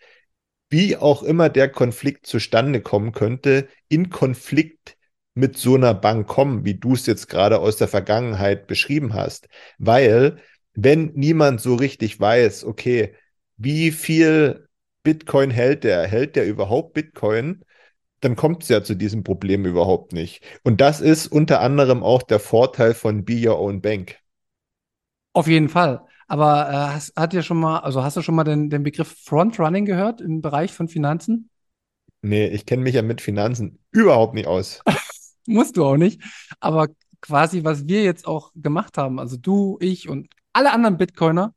wie 0.70 0.96
auch 0.96 1.22
immer 1.22 1.48
der 1.48 1.68
Konflikt 1.68 2.26
zustande 2.26 2.80
kommen 2.80 3.12
könnte, 3.12 3.68
in 3.88 4.11
Konflikt 4.11 4.96
mit 5.34 5.56
so 5.56 5.74
einer 5.74 5.94
Bank 5.94 6.26
kommen, 6.26 6.64
wie 6.64 6.74
du 6.74 6.94
es 6.94 7.06
jetzt 7.06 7.28
gerade 7.28 7.58
aus 7.58 7.76
der 7.76 7.88
Vergangenheit 7.88 8.66
beschrieben 8.66 9.14
hast. 9.14 9.48
Weil, 9.78 10.36
wenn 10.74 11.12
niemand 11.14 11.61
so 11.61 11.74
richtig 11.74 12.20
weiß, 12.20 12.64
okay, 12.64 13.14
wie 13.56 13.90
viel 13.90 14.68
Bitcoin 15.03 15.51
hält 15.51 15.84
der, 15.84 16.07
hält 16.07 16.36
der 16.36 16.46
überhaupt 16.46 16.94
Bitcoin, 16.94 17.64
dann 18.20 18.36
kommt 18.36 18.62
es 18.62 18.68
ja 18.68 18.82
zu 18.82 18.94
diesem 18.94 19.24
Problem 19.24 19.64
überhaupt 19.64 20.12
nicht. 20.12 20.44
Und 20.62 20.80
das 20.80 21.01
ist 21.01 21.26
unter 21.26 21.61
anderem 21.61 22.03
auch 22.03 22.22
der 22.22 22.38
Vorteil 22.38 22.94
von 22.94 23.24
Be 23.24 23.48
Your 23.48 23.59
Own 23.59 23.80
Bank. 23.80 24.18
Auf 25.32 25.46
jeden 25.46 25.68
Fall. 25.68 26.03
Aber 26.28 26.68
äh, 26.68 26.94
hast, 26.94 27.16
hat 27.16 27.32
dir 27.32 27.42
schon 27.42 27.59
mal, 27.59 27.78
also 27.78 28.05
hast 28.05 28.16
du 28.16 28.22
schon 28.22 28.34
mal 28.34 28.44
den, 28.44 28.70
den 28.70 28.82
Begriff 28.82 29.16
Frontrunning 29.24 29.84
gehört 29.84 30.20
im 30.20 30.42
Bereich 30.42 30.72
von 30.72 30.88
Finanzen? 30.88 31.51
Nee, 32.22 32.48
ich 32.48 32.66
kenne 32.66 32.82
mich 32.82 32.94
ja 32.94 33.03
mit 33.03 33.20
Finanzen 33.20 33.78
überhaupt 33.90 34.34
nicht 34.34 34.46
aus. 34.46 34.82
Musst 35.46 35.76
du 35.76 35.84
auch 35.84 35.96
nicht. 35.96 36.22
Aber 36.61 36.88
quasi, 37.20 37.64
was 37.64 37.88
wir 37.88 38.05
jetzt 38.05 38.26
auch 38.26 38.53
gemacht 38.55 38.98
haben, 38.98 39.18
also 39.18 39.36
du, 39.36 39.78
ich 39.80 40.09
und 40.09 40.28
alle 40.53 40.72
anderen 40.72 40.98
Bitcoiner, 40.98 41.55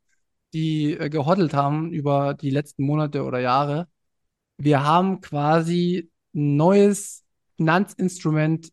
die 0.54 0.92
äh, 0.94 1.10
gehoddelt 1.10 1.52
haben 1.54 1.92
über 1.92 2.34
die 2.34 2.50
letzten 2.50 2.84
Monate 2.84 3.24
oder 3.24 3.40
Jahre, 3.40 3.88
wir 4.56 4.84
haben 4.84 5.20
quasi 5.20 6.10
ein 6.34 6.56
neues 6.56 7.24
Finanzinstrument, 7.56 8.72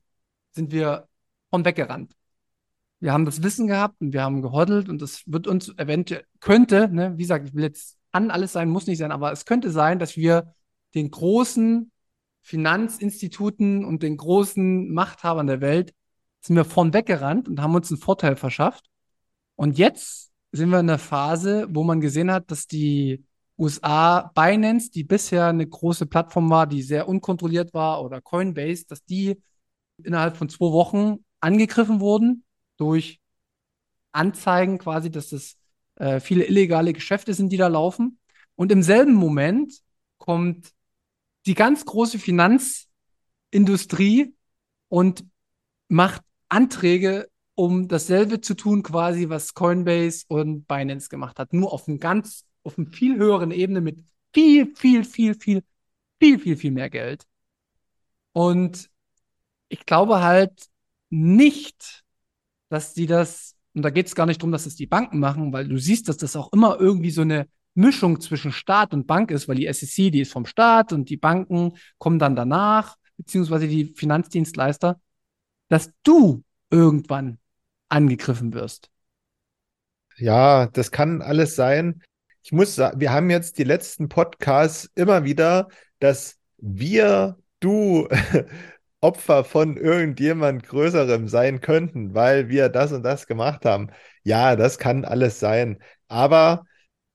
sind 0.52 0.72
wir 0.72 1.08
von 1.50 1.66
weggerannt. 1.66 2.14
Wir 3.00 3.14
haben 3.14 3.26
das 3.26 3.42
Wissen 3.44 3.68
gehabt 3.68 4.00
und 4.00 4.14
wir 4.14 4.22
haben 4.22 4.42
gehoddelt 4.42 4.88
und 4.88 5.02
das 5.02 5.24
wird 5.26 5.48
uns 5.48 5.70
eventuell, 5.78 6.24
könnte, 6.40 6.88
ne, 6.90 7.18
wie 7.18 7.24
gesagt, 7.24 7.48
ich 7.48 7.56
will 7.56 7.64
jetzt 7.64 7.98
an 8.12 8.30
alles 8.30 8.54
sein, 8.54 8.70
muss 8.70 8.88
nicht 8.88 9.00
sein, 9.00 9.12
aber 9.12 9.32
es 9.32 9.46
könnte 9.46 9.72
sein, 9.72 9.98
dass 9.98 10.16
wir 10.18 10.54
den 10.94 11.10
großen 11.10 11.92
Finanzinstituten 12.42 13.86
und 13.86 14.04
den 14.04 14.18
großen 14.18 14.94
Machthabern 14.94 15.48
der 15.48 15.62
Welt 15.62 15.94
sind 16.42 16.56
wir 16.56 16.66
von 16.66 16.94
weggerannt 16.94 17.48
und 17.48 17.62
haben 17.62 17.76
uns 17.76 17.92
einen 17.92 18.02
Vorteil 18.02 18.36
verschafft. 18.36 18.86
Und 19.56 19.78
jetzt 19.78 20.31
sind 20.52 20.70
wir 20.70 20.80
in 20.80 20.88
der 20.88 21.00
Phase, 21.00 21.68
wo 21.70 21.84
man 21.84 22.02
gesehen 22.02 22.32
hat, 22.32 22.52
dass 22.52 22.68
die 22.68 23.24
USA 23.58 24.32
Binance, 24.34 24.92
die 24.92 25.04
bisher 25.04 25.48
eine 25.48 25.68
große 25.68 26.06
Plattform 26.06 26.50
war, 26.50 26.68
die 26.68 26.82
sehr 26.82 27.08
unkontrolliert 27.08 27.74
war, 27.74 28.04
oder 28.04 28.22
Coinbase, 28.22 28.86
dass 28.88 29.04
die 29.06 29.42
innerhalb 30.04 30.36
von 30.36 30.50
zwei 30.50 30.72
Wochen 30.72 31.24
angegriffen 31.40 32.00
wurden 32.00 32.44
durch 32.78 33.20
Anzeigen 34.12 34.78
quasi, 34.78 35.12
dass 35.12 35.30
das 35.30 35.56
äh, 35.96 36.20
viele 36.20 36.46
illegale 36.46 36.94
Geschäfte 36.94 37.34
sind, 37.34 37.52
die 37.52 37.58
da 37.58 37.68
laufen. 37.68 38.20
Und 38.56 38.72
im 38.72 38.84
selben 38.84 39.14
Moment 39.14 39.74
kommt 40.18 40.72
die 41.46 41.54
ganz 41.54 41.86
große 41.86 42.20
Finanzindustrie 42.20 44.36
und 44.90 45.24
macht 45.88 46.22
Anträge, 46.50 47.30
um 47.62 47.88
dasselbe 47.88 48.42
zu 48.42 48.56
tun, 48.56 48.82
quasi, 48.82 49.30
was 49.30 49.54
Coinbase 49.54 50.26
und 50.28 50.68
Binance 50.68 51.10
gemacht 51.10 51.38
hat. 51.38 51.54
Nur 51.54 51.72
auf 51.72 51.88
einem 51.88 52.00
ganz 52.00 52.44
auf 52.64 52.80
einer 52.80 52.90
viel 52.90 53.18
höheren 53.18 53.52
Ebene 53.52 53.82
mit 53.82 54.04
viel, 54.34 54.76
viel, 54.76 55.04
viel, 55.04 55.36
viel, 55.36 55.62
viel, 56.20 56.40
viel, 56.40 56.58
viel 56.58 56.72
mehr 56.72 56.90
Geld. 56.90 57.28
Und 58.34 58.90
ich 59.70 59.86
glaube 59.86 60.24
halt 60.24 60.70
nicht, 61.12 62.04
dass 62.70 62.96
die 62.96 63.06
das, 63.06 63.56
und 63.76 63.84
da 63.84 63.92
geht 63.92 64.08
es 64.08 64.16
gar 64.16 64.26
nicht 64.26 64.42
darum, 64.42 64.52
dass 64.52 64.66
es 64.66 64.76
die 64.76 64.88
Banken 64.88 65.20
machen, 65.20 65.54
weil 65.54 65.68
du 65.68 65.78
siehst, 65.78 66.10
dass 66.10 66.18
das 66.18 66.36
auch 66.36 66.52
immer 66.54 66.80
irgendwie 66.80 67.12
so 67.12 67.22
eine 67.22 67.48
Mischung 67.76 68.20
zwischen 68.22 68.52
Staat 68.52 68.92
und 68.92 69.06
Bank 69.06 69.30
ist, 69.30 69.48
weil 69.48 69.58
die 69.58 69.72
SEC, 69.72 70.12
die 70.12 70.22
ist 70.22 70.32
vom 70.34 70.48
Staat 70.48 70.94
und 70.94 71.12
die 71.12 71.18
Banken 71.18 71.74
kommen 72.00 72.18
dann 72.18 72.36
danach, 72.36 72.96
beziehungsweise 73.18 73.68
die 73.68 73.94
Finanzdienstleister, 73.94 75.00
dass 75.70 75.92
du 76.02 76.44
irgendwann 76.72 77.38
angegriffen 77.92 78.54
wirst. 78.54 78.90
Ja, 80.18 80.68
das 80.68 80.92
kann 80.92 81.22
alles 81.22 81.56
sein 81.56 82.02
ich 82.44 82.52
muss 82.52 82.76
sagen, 82.76 83.00
wir 83.00 83.12
haben 83.12 83.30
jetzt 83.30 83.58
die 83.58 83.64
letzten 83.64 84.10
Podcasts 84.10 84.90
immer 84.96 85.24
wieder, 85.24 85.68
dass 86.00 86.40
wir, 86.58 87.38
du, 87.60 88.08
Opfer 89.02 89.44
von 89.44 89.78
irgendjemand 89.78 90.64
Größerem 90.64 91.28
sein 91.28 91.60
könnten, 91.60 92.14
weil 92.14 92.50
wir 92.50 92.70
das 92.70 92.92
und 92.92 93.04
das 93.04 93.26
gemacht 93.26 93.66
haben. 93.66 93.90
Ja, 94.24 94.56
das 94.56 94.78
kann 94.78 95.06
alles 95.06 95.40
sein. 95.40 95.80
Aber 96.08 96.66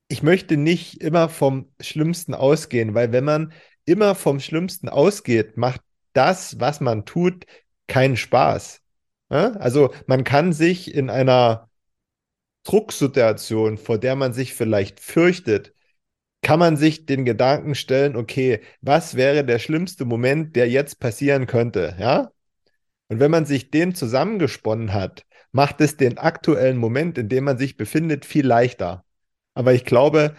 ich 0.08 0.22
möchte 0.22 0.56
nicht 0.56 1.00
immer 1.00 1.28
vom 1.28 1.72
Schlimmsten 1.80 2.34
ausgehen, 2.34 2.94
weil 2.94 3.12
wenn 3.12 3.24
man 3.24 3.52
immer 3.84 4.16
vom 4.16 4.40
Schlimmsten 4.40 4.88
ausgeht, 4.88 5.56
macht 5.56 5.80
das, 6.12 6.58
was 6.58 6.80
man 6.80 7.04
tut, 7.04 7.46
keinen 7.86 8.16
Spaß. 8.16 8.80
Also 9.28 9.92
man 10.06 10.24
kann 10.24 10.52
sich 10.52 10.94
in 10.94 11.10
einer 11.10 11.68
Drucksituation, 12.64 13.78
vor 13.78 13.98
der 13.98 14.16
man 14.16 14.32
sich 14.32 14.54
vielleicht 14.54 15.00
fürchtet, 15.00 15.72
kann 16.42 16.58
man 16.58 16.76
sich 16.76 17.06
den 17.06 17.24
Gedanken 17.24 17.74
stellen, 17.74 18.16
okay, 18.16 18.60
was 18.80 19.16
wäre 19.16 19.44
der 19.44 19.58
schlimmste 19.58 20.04
Moment, 20.04 20.56
der 20.56 20.68
jetzt 20.68 21.00
passieren 21.00 21.46
könnte, 21.46 21.96
ja? 21.98 22.30
Und 23.08 23.20
wenn 23.20 23.30
man 23.30 23.46
sich 23.46 23.70
den 23.70 23.94
zusammengesponnen 23.94 24.92
hat, 24.92 25.24
macht 25.52 25.80
es 25.80 25.96
den 25.96 26.18
aktuellen 26.18 26.76
Moment, 26.76 27.18
in 27.18 27.28
dem 27.28 27.44
man 27.44 27.58
sich 27.58 27.76
befindet, 27.76 28.24
viel 28.26 28.46
leichter. 28.46 29.04
Aber 29.54 29.74
ich 29.74 29.84
glaube, 29.84 30.36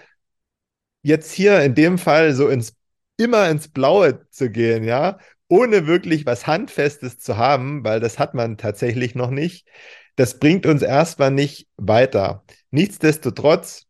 jetzt 1.01 1.31
hier 1.31 1.61
in 1.61 1.75
dem 1.75 1.97
Fall 1.97 2.33
so 2.33 2.49
ins 2.49 2.75
immer 3.17 3.49
ins 3.49 3.67
Blaue 3.69 4.27
zu 4.29 4.51
gehen, 4.51 4.83
ja, 4.83 5.17
ohne 5.49 5.87
wirklich 5.87 6.25
was 6.25 6.47
Handfestes 6.47 7.19
zu 7.19 7.37
haben, 7.37 7.83
weil 7.83 7.99
das 7.99 8.19
hat 8.19 8.33
man 8.33 8.57
tatsächlich 8.57 9.15
noch 9.15 9.31
nicht, 9.31 9.67
das 10.15 10.39
bringt 10.39 10.65
uns 10.65 10.81
erstmal 10.81 11.31
nicht 11.31 11.67
weiter. 11.77 12.43
Nichtsdestotrotz 12.71 13.85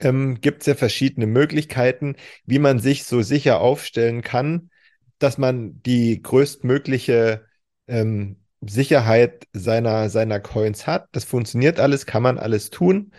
ähm, 0.00 0.40
gibt 0.40 0.62
es 0.62 0.66
ja 0.66 0.74
verschiedene 0.74 1.26
Möglichkeiten, 1.26 2.16
wie 2.44 2.58
man 2.58 2.78
sich 2.80 3.04
so 3.04 3.22
sicher 3.22 3.60
aufstellen 3.60 4.22
kann, 4.22 4.70
dass 5.18 5.38
man 5.38 5.82
die 5.82 6.20
größtmögliche 6.22 7.46
ähm, 7.86 8.36
Sicherheit 8.60 9.46
seiner, 9.52 10.10
seiner 10.10 10.40
Coins 10.40 10.86
hat. 10.86 11.08
Das 11.12 11.24
funktioniert 11.24 11.80
alles, 11.80 12.06
kann 12.06 12.22
man 12.22 12.38
alles 12.38 12.70
tun. 12.70 13.12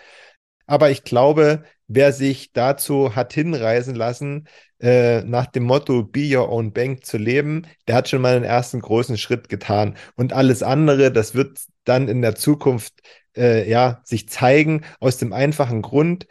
Aber 0.66 0.92
ich 0.92 1.04
glaube, 1.04 1.64
wer 1.88 2.12
sich 2.14 2.52
dazu 2.52 3.16
hat 3.16 3.34
hinreisen 3.34 3.96
lassen, 3.96 4.48
äh, 4.80 5.22
nach 5.24 5.48
dem 5.48 5.64
Motto 5.64 6.04
Be 6.04 6.36
Your 6.36 6.50
Own 6.50 6.72
Bank 6.74 7.06
zu 7.06 7.18
leben, 7.18 7.68
der 7.88 7.96
hat 7.96 8.10
schon 8.10 8.22
mal 8.22 8.36
einen 8.36 8.46
ersten 8.46 8.80
großen 8.80 9.18
Schritt 9.18 9.50
getan. 9.50 9.96
Und 10.16 10.34
alles 10.34 10.64
andere, 10.64 11.12
das 11.12 11.36
wird 11.36 11.60
dann 11.84 12.08
in 12.08 12.22
der 12.22 12.36
Zukunft 12.36 12.94
äh, 13.36 13.70
ja 13.70 14.02
sich 14.04 14.30
zeigen, 14.30 14.84
aus 15.00 15.18
dem 15.18 15.34
einfachen 15.34 15.82
Grund, 15.82 16.28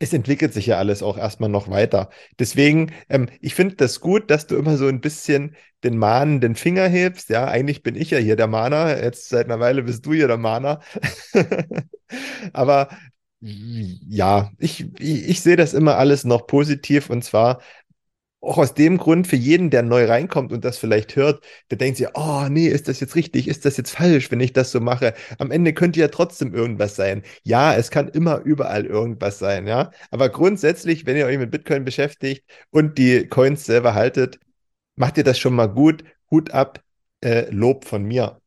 es 0.00 0.12
entwickelt 0.12 0.52
sich 0.52 0.66
ja 0.66 0.78
alles 0.78 1.02
auch 1.02 1.16
erstmal 1.16 1.48
noch 1.48 1.70
weiter. 1.70 2.10
Deswegen, 2.38 2.92
ähm, 3.08 3.28
ich 3.40 3.54
finde 3.54 3.76
das 3.76 4.00
gut, 4.00 4.30
dass 4.30 4.46
du 4.46 4.56
immer 4.56 4.76
so 4.76 4.86
ein 4.88 5.00
bisschen 5.00 5.56
den 5.84 5.96
mahnenden 5.98 6.56
Finger 6.56 6.88
hebst. 6.88 7.30
Ja, 7.30 7.46
eigentlich 7.46 7.82
bin 7.82 7.94
ich 7.94 8.10
ja 8.10 8.18
hier 8.18 8.36
der 8.36 8.46
Mahner. 8.48 9.02
Jetzt 9.02 9.28
seit 9.28 9.46
einer 9.46 9.60
Weile 9.60 9.82
bist 9.84 10.04
du 10.04 10.12
hier 10.12 10.28
der 10.28 10.36
Mahner. 10.36 10.80
Aber 12.52 12.88
ja, 13.46 14.50
ich, 14.58 14.86
ich, 14.98 15.42
sehe 15.42 15.56
das 15.56 15.74
immer 15.74 15.96
alles 15.98 16.24
noch 16.24 16.46
positiv 16.46 17.10
und 17.10 17.22
zwar 17.24 17.60
auch 18.40 18.58
aus 18.58 18.74
dem 18.74 18.98
Grund 18.98 19.26
für 19.26 19.36
jeden, 19.36 19.70
der 19.70 19.82
neu 19.82 20.06
reinkommt 20.06 20.52
und 20.52 20.64
das 20.64 20.78
vielleicht 20.78 21.16
hört, 21.16 21.44
der 21.70 21.78
denkt 21.78 21.98
sich, 21.98 22.08
oh 22.14 22.46
nee, 22.50 22.68
ist 22.68 22.88
das 22.88 23.00
jetzt 23.00 23.16
richtig? 23.16 23.48
Ist 23.48 23.64
das 23.66 23.76
jetzt 23.78 23.92
falsch, 23.92 24.30
wenn 24.30 24.40
ich 24.40 24.52
das 24.52 24.72
so 24.72 24.80
mache? 24.80 25.14
Am 25.38 25.50
Ende 25.50 25.74
könnte 25.74 26.00
ja 26.00 26.08
trotzdem 26.08 26.54
irgendwas 26.54 26.96
sein. 26.96 27.22
Ja, 27.44 27.74
es 27.74 27.90
kann 27.90 28.08
immer 28.08 28.40
überall 28.40 28.86
irgendwas 28.86 29.38
sein, 29.38 29.66
ja. 29.66 29.90
Aber 30.10 30.28
grundsätzlich, 30.30 31.06
wenn 31.06 31.16
ihr 31.16 31.26
euch 31.26 31.38
mit 31.38 31.50
Bitcoin 31.50 31.84
beschäftigt 31.84 32.44
und 32.70 32.98
die 32.98 33.26
Coins 33.28 33.64
selber 33.66 33.94
haltet, 33.94 34.40
macht 34.96 35.18
ihr 35.18 35.24
das 35.24 35.38
schon 35.38 35.54
mal 35.54 35.66
gut. 35.68 36.04
Hut 36.30 36.50
ab. 36.52 36.82
äh, 37.22 37.50
Lob 37.50 37.84
von 37.86 38.04
mir. 38.04 38.40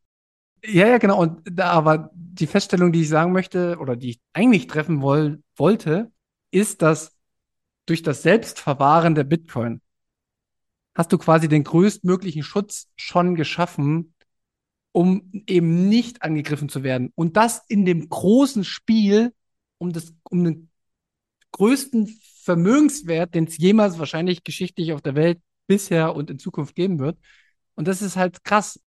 Ja, 0.64 0.86
ja, 0.88 0.98
genau. 0.98 1.20
Und 1.20 1.40
da 1.50 1.70
aber 1.70 2.10
die 2.14 2.46
Feststellung, 2.46 2.92
die 2.92 3.02
ich 3.02 3.08
sagen 3.08 3.32
möchte 3.32 3.78
oder 3.78 3.96
die 3.96 4.10
ich 4.10 4.20
eigentlich 4.32 4.66
treffen 4.66 5.02
woll 5.02 5.42
wollte, 5.56 6.10
ist, 6.50 6.82
dass 6.82 7.16
durch 7.86 8.02
das 8.02 8.22
Selbstverwahren 8.22 9.14
der 9.14 9.24
Bitcoin 9.24 9.80
hast 10.94 11.12
du 11.12 11.18
quasi 11.18 11.48
den 11.48 11.64
größtmöglichen 11.64 12.42
Schutz 12.42 12.88
schon 12.96 13.34
geschaffen, 13.34 14.14
um 14.92 15.30
eben 15.46 15.88
nicht 15.88 16.22
angegriffen 16.22 16.68
zu 16.68 16.82
werden. 16.82 17.12
Und 17.14 17.36
das 17.36 17.62
in 17.68 17.84
dem 17.84 18.08
großen 18.08 18.64
Spiel 18.64 19.32
um, 19.78 19.92
das, 19.92 20.12
um 20.24 20.44
den 20.44 20.70
größten 21.52 22.08
Vermögenswert, 22.42 23.34
den 23.34 23.44
es 23.44 23.58
jemals 23.58 23.98
wahrscheinlich 23.98 24.44
geschichtlich 24.44 24.92
auf 24.92 25.02
der 25.02 25.14
Welt 25.14 25.40
bisher 25.66 26.16
und 26.16 26.30
in 26.30 26.38
Zukunft 26.38 26.74
geben 26.74 26.98
wird. 26.98 27.18
Und 27.74 27.88
das 27.88 28.02
ist 28.02 28.16
halt 28.16 28.44
krass. 28.44 28.80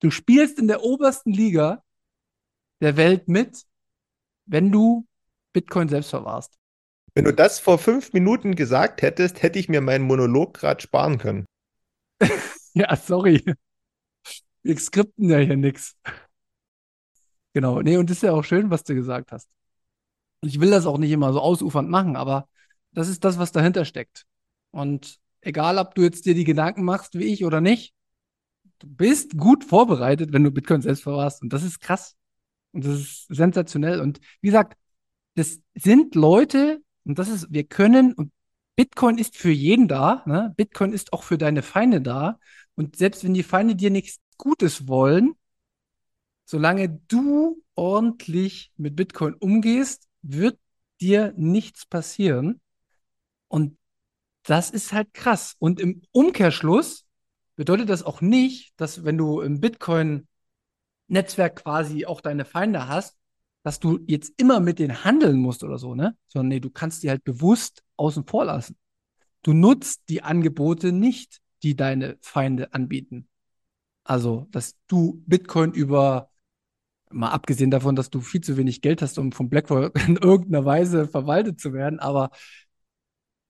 Du 0.00 0.10
spielst 0.10 0.58
in 0.58 0.68
der 0.68 0.82
obersten 0.82 1.32
Liga 1.32 1.82
der 2.80 2.96
Welt 2.96 3.28
mit, 3.28 3.64
wenn 4.44 4.70
du 4.70 5.06
Bitcoin 5.52 5.88
selbst 5.88 6.10
verwahrst. 6.10 6.54
Wenn 7.14 7.24
du 7.24 7.32
das 7.32 7.58
vor 7.58 7.78
fünf 7.78 8.12
Minuten 8.12 8.54
gesagt 8.54 9.00
hättest, 9.00 9.42
hätte 9.42 9.58
ich 9.58 9.70
mir 9.70 9.80
meinen 9.80 10.04
Monolog 10.04 10.54
gerade 10.54 10.82
sparen 10.82 11.16
können. 11.16 11.46
ja, 12.74 12.94
sorry. 12.94 13.42
Wir 14.62 14.78
skripten 14.78 15.30
ja 15.30 15.38
hier 15.38 15.56
nichts. 15.56 15.96
Genau, 17.54 17.80
nee, 17.80 17.96
und 17.96 18.10
das 18.10 18.18
ist 18.18 18.22
ja 18.22 18.32
auch 18.32 18.44
schön, 18.44 18.68
was 18.68 18.84
du 18.84 18.94
gesagt 18.94 19.32
hast. 19.32 19.48
Ich 20.42 20.60
will 20.60 20.70
das 20.70 20.84
auch 20.84 20.98
nicht 20.98 21.10
immer 21.10 21.32
so 21.32 21.40
ausufernd 21.40 21.88
machen, 21.88 22.16
aber 22.16 22.48
das 22.92 23.08
ist 23.08 23.24
das, 23.24 23.38
was 23.38 23.50
dahinter 23.50 23.86
steckt. 23.86 24.26
Und 24.72 25.18
egal, 25.40 25.78
ob 25.78 25.94
du 25.94 26.02
jetzt 26.02 26.26
dir 26.26 26.34
die 26.34 26.44
Gedanken 26.44 26.84
machst, 26.84 27.18
wie 27.18 27.32
ich 27.32 27.46
oder 27.46 27.62
nicht, 27.62 27.95
du 28.78 28.86
bist 28.88 29.36
gut 29.36 29.64
vorbereitet, 29.64 30.32
wenn 30.32 30.44
du 30.44 30.50
Bitcoin 30.50 30.82
selbst 30.82 31.02
verwahrst. 31.02 31.42
Und 31.42 31.52
das 31.52 31.62
ist 31.62 31.80
krass. 31.80 32.16
Und 32.72 32.84
das 32.84 32.94
ist 33.00 33.26
sensationell. 33.28 34.00
Und 34.00 34.20
wie 34.40 34.48
gesagt, 34.48 34.76
das 35.34 35.60
sind 35.74 36.14
Leute, 36.14 36.80
und 37.04 37.18
das 37.18 37.28
ist, 37.28 37.46
wir 37.50 37.64
können, 37.64 38.12
und 38.12 38.32
Bitcoin 38.74 39.16
ist 39.16 39.36
für 39.36 39.50
jeden 39.50 39.88
da, 39.88 40.22
ne? 40.26 40.52
Bitcoin 40.56 40.92
ist 40.92 41.12
auch 41.12 41.22
für 41.22 41.38
deine 41.38 41.62
Feinde 41.62 42.02
da. 42.02 42.38
Und 42.74 42.96
selbst 42.96 43.24
wenn 43.24 43.32
die 43.32 43.42
Feinde 43.42 43.74
dir 43.74 43.90
nichts 43.90 44.18
Gutes 44.36 44.86
wollen, 44.86 45.32
solange 46.44 47.00
du 47.08 47.62
ordentlich 47.74 48.70
mit 48.76 48.94
Bitcoin 48.96 49.34
umgehst, 49.34 50.08
wird 50.22 50.58
dir 51.00 51.32
nichts 51.36 51.86
passieren. 51.86 52.60
Und 53.48 53.78
das 54.42 54.70
ist 54.70 54.92
halt 54.92 55.14
krass. 55.14 55.54
Und 55.58 55.80
im 55.80 56.02
Umkehrschluss 56.12 57.05
bedeutet 57.56 57.88
das 57.88 58.02
auch 58.02 58.20
nicht, 58.20 58.72
dass 58.76 59.04
wenn 59.04 59.18
du 59.18 59.40
im 59.40 59.60
Bitcoin-Netzwerk 59.60 61.56
quasi 61.56 62.06
auch 62.06 62.20
deine 62.20 62.44
Feinde 62.44 62.86
hast, 62.88 63.16
dass 63.62 63.80
du 63.80 63.98
jetzt 64.06 64.32
immer 64.36 64.60
mit 64.60 64.78
denen 64.78 65.02
handeln 65.02 65.38
musst 65.38 65.64
oder 65.64 65.78
so, 65.78 65.96
ne? 65.96 66.16
Sondern 66.28 66.48
nee, 66.48 66.60
du 66.60 66.70
kannst 66.70 67.02
die 67.02 67.10
halt 67.10 67.24
bewusst 67.24 67.82
außen 67.96 68.24
vor 68.26 68.44
lassen. 68.44 68.76
Du 69.42 69.52
nutzt 69.52 70.02
die 70.08 70.22
Angebote 70.22 70.92
nicht, 70.92 71.40
die 71.62 71.74
deine 71.74 72.16
Feinde 72.20 72.72
anbieten. 72.72 73.28
Also, 74.04 74.46
dass 74.52 74.76
du 74.86 75.20
Bitcoin 75.26 75.72
über, 75.72 76.30
mal 77.10 77.30
abgesehen 77.30 77.72
davon, 77.72 77.96
dass 77.96 78.10
du 78.10 78.20
viel 78.20 78.40
zu 78.40 78.56
wenig 78.56 78.82
Geld 78.82 79.02
hast, 79.02 79.18
um 79.18 79.32
von 79.32 79.48
BlackRock 79.48 79.98
in 80.08 80.16
irgendeiner 80.16 80.64
Weise 80.64 81.08
verwaltet 81.08 81.60
zu 81.60 81.72
werden, 81.72 81.98
aber 81.98 82.30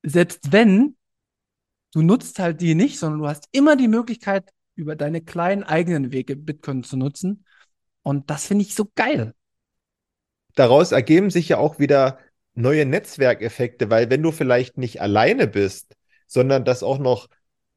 selbst 0.02 0.52
wenn, 0.52 0.96
du 1.96 2.02
nutzt 2.02 2.38
halt 2.38 2.60
die 2.60 2.74
nicht, 2.74 2.98
sondern 2.98 3.20
du 3.20 3.26
hast 3.28 3.48
immer 3.52 3.76
die 3.76 3.88
Möglichkeit, 3.88 4.50
über 4.74 4.96
deine 4.96 5.22
kleinen 5.22 5.62
eigenen 5.62 6.12
Wege 6.12 6.36
Bitcoin 6.36 6.84
zu 6.84 6.96
nutzen. 6.96 7.44
Und 8.02 8.30
das 8.30 8.46
finde 8.46 8.64
ich 8.64 8.74
so 8.74 8.86
geil 8.94 9.34
daraus 10.56 10.90
ergeben 10.90 11.30
sich 11.30 11.48
ja 11.48 11.58
auch 11.58 11.78
wieder 11.78 12.18
neue 12.54 12.86
Netzwerkeffekte, 12.86 13.90
weil 13.90 14.10
wenn 14.10 14.22
du 14.22 14.32
vielleicht 14.32 14.78
nicht 14.78 15.00
alleine 15.00 15.46
bist, 15.46 15.94
sondern 16.26 16.64
das 16.64 16.82
auch 16.82 16.98
noch 16.98 17.28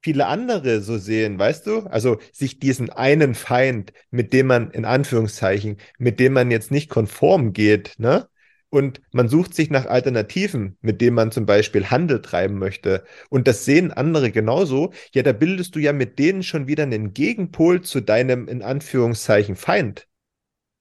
viele 0.02 0.26
andere 0.28 0.82
so 0.82 0.98
sehen, 0.98 1.38
weißt 1.38 1.68
du? 1.68 1.80
Also 1.82 2.20
sich 2.32 2.60
diesen 2.60 2.90
einen 2.90 3.36
Feind, 3.36 3.94
mit 4.10 4.34
dem 4.34 4.48
man 4.48 4.72
in 4.72 4.86
Anführungszeichen, 4.86 5.78
mit 5.98 6.20
dem 6.22 6.34
man 6.34 6.50
jetzt 6.52 6.72
nicht 6.72 6.90
konform 6.90 7.54
geht, 7.54 7.96
ne? 8.00 8.28
Und 8.70 9.02
man 9.12 9.28
sucht 9.28 9.56
sich 9.56 9.72
nach 9.72 9.88
Alternativen, 9.88 10.78
mit 10.82 11.02
denen 11.02 11.16
man 11.16 11.32
zum 11.32 11.46
Beispiel 11.46 11.90
Handel 11.90 12.22
treiben 12.22 12.60
möchte. 12.60 13.04
Und 13.30 13.48
das 13.48 13.66
sehen 13.66 13.92
andere 13.92 14.32
genauso. 14.32 14.94
Ja, 15.14 15.24
da 15.24 15.32
bildest 15.32 15.76
du 15.76 15.80
ja 15.80 15.92
mit 15.92 16.20
denen 16.20 16.44
schon 16.44 16.68
wieder 16.68 16.84
einen 16.84 17.14
Gegenpol 17.14 17.82
zu 17.82 18.00
deinem 18.00 18.48
in 18.48 18.62
Anführungszeichen 18.62 19.56
Feind. 19.56 20.08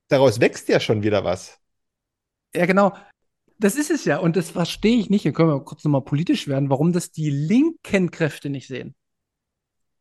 Daraus 0.08 0.40
wächst 0.40 0.68
ja 0.68 0.80
schon 0.80 1.02
wieder 1.02 1.24
was. 1.24 1.58
Ja, 2.54 2.66
genau. 2.66 2.94
Das 3.58 3.74
ist 3.74 3.90
es 3.90 4.04
ja. 4.04 4.18
Und 4.18 4.36
das 4.36 4.50
verstehe 4.50 4.98
ich 4.98 5.08
nicht. 5.08 5.22
Hier 5.22 5.32
können 5.32 5.50
wir 5.50 5.64
kurz 5.64 5.82
nochmal 5.84 6.04
politisch 6.04 6.46
werden, 6.46 6.70
warum 6.70 6.92
das 6.92 7.10
die 7.10 7.30
linken 7.30 8.10
Kräfte 8.10 8.50
nicht 8.50 8.68
sehen. 8.68 8.94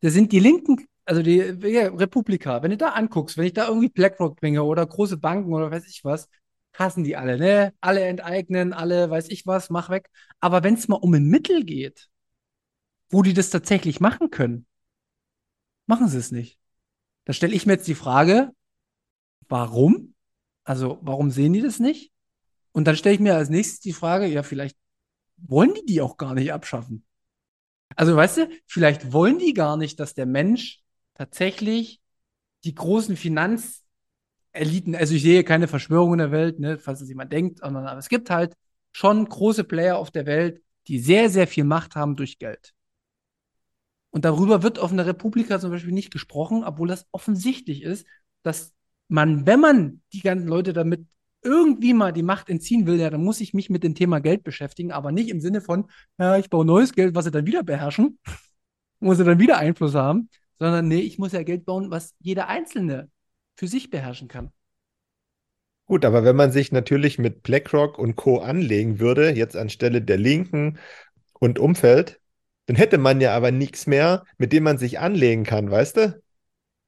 Da 0.01 0.09
sind 0.09 0.31
die 0.31 0.39
linken, 0.39 0.85
also 1.05 1.23
die 1.23 1.37
ja, 1.37 1.87
Republika, 1.87 2.61
wenn 2.61 2.71
du 2.71 2.77
da 2.77 2.89
anguckst, 2.89 3.37
wenn 3.37 3.45
ich 3.45 3.53
da 3.53 3.67
irgendwie 3.67 3.89
BlackRock 3.89 4.39
bringe 4.39 4.63
oder 4.63 4.85
große 4.85 5.17
Banken 5.17 5.53
oder 5.53 5.71
weiß 5.71 5.87
ich 5.87 6.03
was, 6.03 6.29
hassen 6.77 7.03
die 7.03 7.15
alle, 7.15 7.37
ne? 7.37 7.73
Alle 7.81 8.01
enteignen, 8.01 8.73
alle 8.73 9.09
weiß 9.09 9.29
ich 9.29 9.45
was, 9.45 9.69
mach 9.69 9.89
weg. 9.89 10.09
Aber 10.39 10.63
wenn 10.63 10.75
es 10.75 10.87
mal 10.87 10.95
um 10.95 11.13
ein 11.13 11.25
Mittel 11.25 11.63
geht, 11.63 12.09
wo 13.09 13.21
die 13.23 13.33
das 13.33 13.49
tatsächlich 13.49 13.99
machen 13.99 14.29
können, 14.29 14.65
machen 15.85 16.07
sie 16.07 16.17
es 16.17 16.31
nicht. 16.31 16.59
Da 17.25 17.33
stelle 17.33 17.55
ich 17.55 17.65
mir 17.65 17.73
jetzt 17.73 17.87
die 17.87 17.95
Frage, 17.95 18.51
warum? 19.47 20.13
Also, 20.63 20.99
warum 21.01 21.31
sehen 21.31 21.53
die 21.53 21.61
das 21.61 21.79
nicht? 21.79 22.11
Und 22.71 22.85
dann 22.85 22.95
stelle 22.95 23.15
ich 23.15 23.21
mir 23.21 23.35
als 23.35 23.49
nächstes 23.49 23.79
die 23.79 23.93
Frage, 23.93 24.27
ja, 24.27 24.43
vielleicht 24.43 24.77
wollen 25.37 25.73
die 25.73 25.85
die 25.85 26.01
auch 26.01 26.17
gar 26.17 26.33
nicht 26.33 26.51
abschaffen. 26.51 27.05
Also, 27.95 28.15
weißt 28.15 28.37
du, 28.37 28.49
vielleicht 28.65 29.13
wollen 29.13 29.39
die 29.39 29.53
gar 29.53 29.77
nicht, 29.77 29.99
dass 29.99 30.13
der 30.13 30.25
Mensch 30.25 30.81
tatsächlich 31.15 32.01
die 32.63 32.75
großen 32.75 33.15
Finanzeliten, 34.57 34.95
also 34.95 35.13
ich 35.13 35.21
sehe 35.21 35.43
keine 35.43 35.67
Verschwörung 35.67 36.13
in 36.13 36.19
der 36.19 36.31
Welt, 36.31 36.59
ne, 36.59 36.77
falls 36.77 37.01
es 37.01 37.09
jemand 37.09 37.31
denkt, 37.31 37.63
aber 37.63 37.97
es 37.97 38.09
gibt 38.09 38.29
halt 38.29 38.53
schon 38.91 39.27
große 39.27 39.63
Player 39.63 39.97
auf 39.97 40.11
der 40.11 40.25
Welt, 40.25 40.61
die 40.87 40.99
sehr, 40.99 41.29
sehr 41.29 41.47
viel 41.47 41.63
Macht 41.63 41.95
haben 41.95 42.15
durch 42.15 42.39
Geld. 42.39 42.73
Und 44.09 44.25
darüber 44.25 44.63
wird 44.63 44.79
auf 44.79 44.91
einer 44.91 45.05
Republika 45.05 45.59
zum 45.59 45.71
Beispiel 45.71 45.93
nicht 45.93 46.11
gesprochen, 46.11 46.63
obwohl 46.63 46.87
das 46.87 47.05
offensichtlich 47.11 47.83
ist, 47.83 48.07
dass 48.41 48.73
man, 49.09 49.45
wenn 49.45 49.59
man 49.59 50.01
die 50.13 50.21
ganzen 50.21 50.47
Leute 50.47 50.73
damit 50.73 51.05
irgendwie 51.43 51.93
mal 51.93 52.11
die 52.11 52.23
Macht 52.23 52.49
entziehen 52.49 52.87
will, 52.87 52.99
ja, 52.99 53.09
dann 53.09 53.23
muss 53.23 53.41
ich 53.41 53.53
mich 53.53 53.69
mit 53.69 53.83
dem 53.83 53.95
Thema 53.95 54.19
Geld 54.19 54.43
beschäftigen, 54.43 54.91
aber 54.91 55.11
nicht 55.11 55.29
im 55.29 55.39
Sinne 55.39 55.61
von, 55.61 55.89
ja, 56.17 56.37
ich 56.37 56.49
baue 56.49 56.65
neues 56.65 56.93
Geld, 56.93 57.15
was 57.15 57.25
sie 57.25 57.31
dann 57.31 57.45
wieder 57.45 57.63
beherrschen, 57.63 58.19
muss 58.99 59.17
sie 59.17 59.23
dann 59.23 59.39
wieder 59.39 59.57
Einfluss 59.57 59.93
haben, 59.93 60.29
sondern 60.57 60.87
nee, 60.87 61.01
ich 61.01 61.19
muss 61.19 61.33
ja 61.33 61.43
Geld 61.43 61.65
bauen, 61.65 61.91
was 61.91 62.15
jeder 62.19 62.47
Einzelne 62.47 63.09
für 63.57 63.67
sich 63.67 63.89
beherrschen 63.89 64.27
kann. 64.27 64.51
Gut, 65.85 66.05
aber 66.05 66.23
wenn 66.23 66.35
man 66.35 66.51
sich 66.51 66.71
natürlich 66.71 67.17
mit 67.17 67.43
BlackRock 67.43 67.97
und 67.97 68.15
Co. 68.15 68.39
anlegen 68.39 68.99
würde, 68.99 69.31
jetzt 69.31 69.55
anstelle 69.55 70.01
der 70.01 70.17
Linken 70.17 70.79
und 71.39 71.59
Umfeld, 71.59 72.19
dann 72.65 72.75
hätte 72.75 72.97
man 72.97 73.21
ja 73.21 73.33
aber 73.33 73.51
nichts 73.51 73.87
mehr, 73.87 74.25
mit 74.37 74.51
dem 74.51 74.63
man 74.63 74.77
sich 74.77 74.99
anlegen 74.99 75.43
kann, 75.43 75.71
weißt 75.71 75.97
du? 75.97 76.21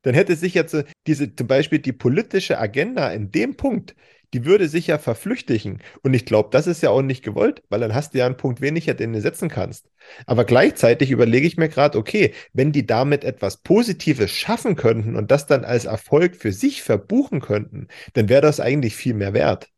Dann 0.01 0.13
hätte 0.13 0.35
sich 0.35 0.53
jetzt 0.53 0.75
diese, 1.07 1.33
zum 1.33 1.47
Beispiel 1.47 1.79
die 1.79 1.93
politische 1.93 2.59
Agenda 2.59 3.09
in 3.11 3.31
dem 3.31 3.55
Punkt, 3.55 3.95
die 4.33 4.45
würde 4.45 4.67
sich 4.67 4.87
ja 4.87 4.97
verflüchtigen. 4.97 5.81
Und 6.03 6.13
ich 6.13 6.25
glaube, 6.25 6.49
das 6.51 6.67
ist 6.67 6.81
ja 6.81 6.91
auch 6.91 7.01
nicht 7.01 7.23
gewollt, 7.23 7.63
weil 7.69 7.79
dann 7.79 7.95
hast 7.95 8.13
du 8.13 8.19
ja 8.19 8.25
einen 8.25 8.37
Punkt 8.37 8.61
weniger, 8.61 8.93
den 8.93 9.13
du 9.13 9.21
setzen 9.21 9.49
kannst. 9.49 9.89
Aber 10.25 10.45
gleichzeitig 10.45 11.11
überlege 11.11 11.47
ich 11.47 11.57
mir 11.57 11.69
gerade, 11.69 11.97
okay, 11.97 12.33
wenn 12.53 12.71
die 12.71 12.85
damit 12.85 13.23
etwas 13.23 13.57
Positives 13.57 14.31
schaffen 14.31 14.75
könnten 14.75 15.15
und 15.15 15.31
das 15.31 15.47
dann 15.47 15.65
als 15.65 15.85
Erfolg 15.85 16.35
für 16.35 16.51
sich 16.51 16.83
verbuchen 16.83 17.41
könnten, 17.41 17.87
dann 18.13 18.29
wäre 18.29 18.41
das 18.41 18.59
eigentlich 18.59 18.95
viel 18.95 19.13
mehr 19.13 19.33
wert. 19.33 19.69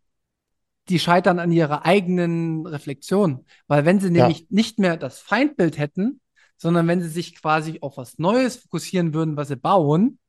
Die 0.90 1.00
scheitern 1.00 1.40
an 1.40 1.52
ihrer 1.52 1.86
eigenen 1.86 2.66
Reflexion, 2.66 3.46
weil 3.68 3.86
wenn 3.86 4.00
sie 4.00 4.10
nämlich 4.10 4.40
ja. 4.40 4.46
nicht 4.50 4.80
mehr 4.80 4.98
das 4.98 5.20
Feindbild 5.20 5.78
hätten, 5.78 6.20
sondern 6.58 6.88
wenn 6.88 7.02
sie 7.02 7.10
sich 7.10 7.40
quasi 7.40 7.80
auf 7.82 7.98
was 7.98 8.20
Neues 8.20 8.58
fokussieren 8.58 9.14
würden, 9.14 9.38
was 9.38 9.48
sie 9.48 9.56
bauen, 9.56 10.20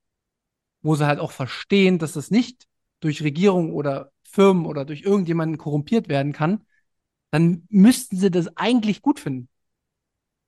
wo 0.83 0.95
sie 0.95 1.07
halt 1.07 1.21
auch 1.21 1.33
verstehen, 1.33 1.99
dass 1.99 2.13
das 2.13 2.31
nicht 2.31 2.67
durch 3.03 3.23
Regierung 3.23 3.73
oder 3.75 4.11
Firmen 4.23 4.65
oder 4.65 4.85
durch 4.87 5.03
irgendjemanden 5.03 5.59
korrumpiert 5.59 6.09
werden 6.09 6.33
kann, 6.33 6.65
dann 7.31 7.67
müssten 7.69 8.17
sie 8.17 8.31
das 8.31 8.57
eigentlich 8.57 9.03
gut 9.03 9.21
finden. 9.21 9.49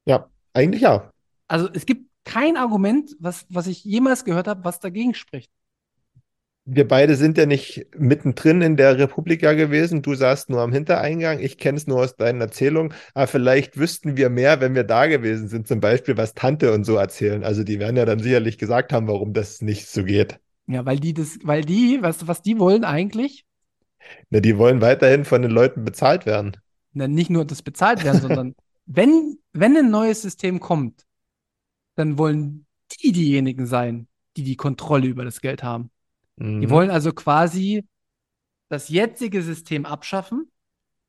Ja, 0.07 0.31
eigentlich 0.53 0.83
ja. 0.83 1.11
Also 1.49 1.69
es 1.73 1.87
gibt 1.87 2.11
kein 2.25 2.57
Argument, 2.57 3.15
was, 3.19 3.47
was 3.51 3.67
ich 3.67 3.85
jemals 3.85 4.25
gehört 4.25 4.49
habe, 4.49 4.65
was 4.65 4.81
dagegen 4.81 5.15
spricht. 5.15 5.51
wir 6.67 6.89
beide 6.89 7.15
sind 7.17 7.37
ja 7.37 7.45
nicht 7.47 7.87
mittendrin 7.97 8.63
in 8.63 8.77
der 8.77 8.97
Republika 8.99 9.53
gewesen. 9.53 10.01
Du 10.03 10.15
saßt 10.15 10.49
nur 10.49 10.61
am 10.63 10.73
Hintereingang. 10.73 11.39
Ich 11.41 11.59
kenne 11.59 11.77
es 11.77 11.87
nur 11.87 11.99
aus 12.03 12.17
deinen 12.17 12.41
Erzählungen. 12.41 12.95
Aber 13.13 13.27
vielleicht 13.27 13.79
wüssten 13.79 14.17
wir 14.17 14.31
mehr, 14.31 14.61
wenn 14.61 14.75
wir 14.75 14.85
da 14.85 15.07
gewesen 15.07 15.49
sind. 15.49 15.69
Zum 15.69 15.81
Beispiel, 15.81 16.17
was 16.17 16.33
Tante 16.35 16.73
und 16.73 16.85
so 16.85 16.97
erzählen. 16.97 17.45
Also 17.45 17.65
die 17.65 17.79
werden 17.79 17.97
ja 17.97 18.07
dann 18.07 18.21
sicherlich 18.21 18.57
gesagt 18.59 18.93
haben, 18.95 19.09
warum 19.09 19.35
das 19.35 19.61
nicht 19.61 19.87
so 19.89 20.05
geht. 20.05 20.39
Ja, 20.67 20.87
weil 20.87 20.99
die 20.99 21.15
das, 21.15 21.39
weil 21.43 21.63
die, 21.63 22.01
weißt 22.01 22.23
du, 22.23 22.29
was 22.29 22.43
die 22.43 22.59
wollen 22.59 22.85
eigentlich? 22.85 23.45
Na, 24.31 24.41
die 24.41 24.57
wollen 24.59 24.81
weiterhin 24.81 25.25
von 25.25 25.43
den 25.43 25.51
Leuten 25.51 25.85
bezahlt 25.85 26.27
werden. 26.27 26.57
Na, 26.93 27.09
nicht 27.09 27.31
nur 27.31 27.45
das 27.45 27.63
bezahlt 27.63 28.05
werden, 28.05 28.21
sondern 28.21 28.55
wenn, 28.87 29.39
wenn 29.53 29.77
ein 29.77 29.91
neues 29.91 30.23
System 30.23 30.61
kommt, 30.61 31.07
dann 31.97 32.19
wollen 32.19 32.67
die 33.01 33.13
diejenigen 33.13 33.67
sein, 33.67 34.09
die 34.37 34.45
die 34.45 34.57
Kontrolle 34.57 35.07
über 35.07 35.25
das 35.25 35.41
Geld 35.41 35.63
haben. 35.63 35.91
Mhm. 36.37 36.61
Die 36.61 36.71
wollen 36.71 36.91
also 36.91 37.13
quasi 37.13 37.87
das 38.69 38.89
jetzige 38.89 39.43
System 39.43 39.87
abschaffen, 39.87 40.51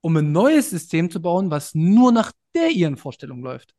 um 0.01 0.17
ein 0.17 0.31
neues 0.31 0.69
System 0.69 1.09
zu 1.09 1.21
bauen, 1.21 1.49
was 1.49 1.73
nur 1.73 2.11
nach 2.11 2.31
der 2.53 2.69
ihren 2.69 2.97
Vorstellung 2.97 3.41
läuft. 3.41 3.73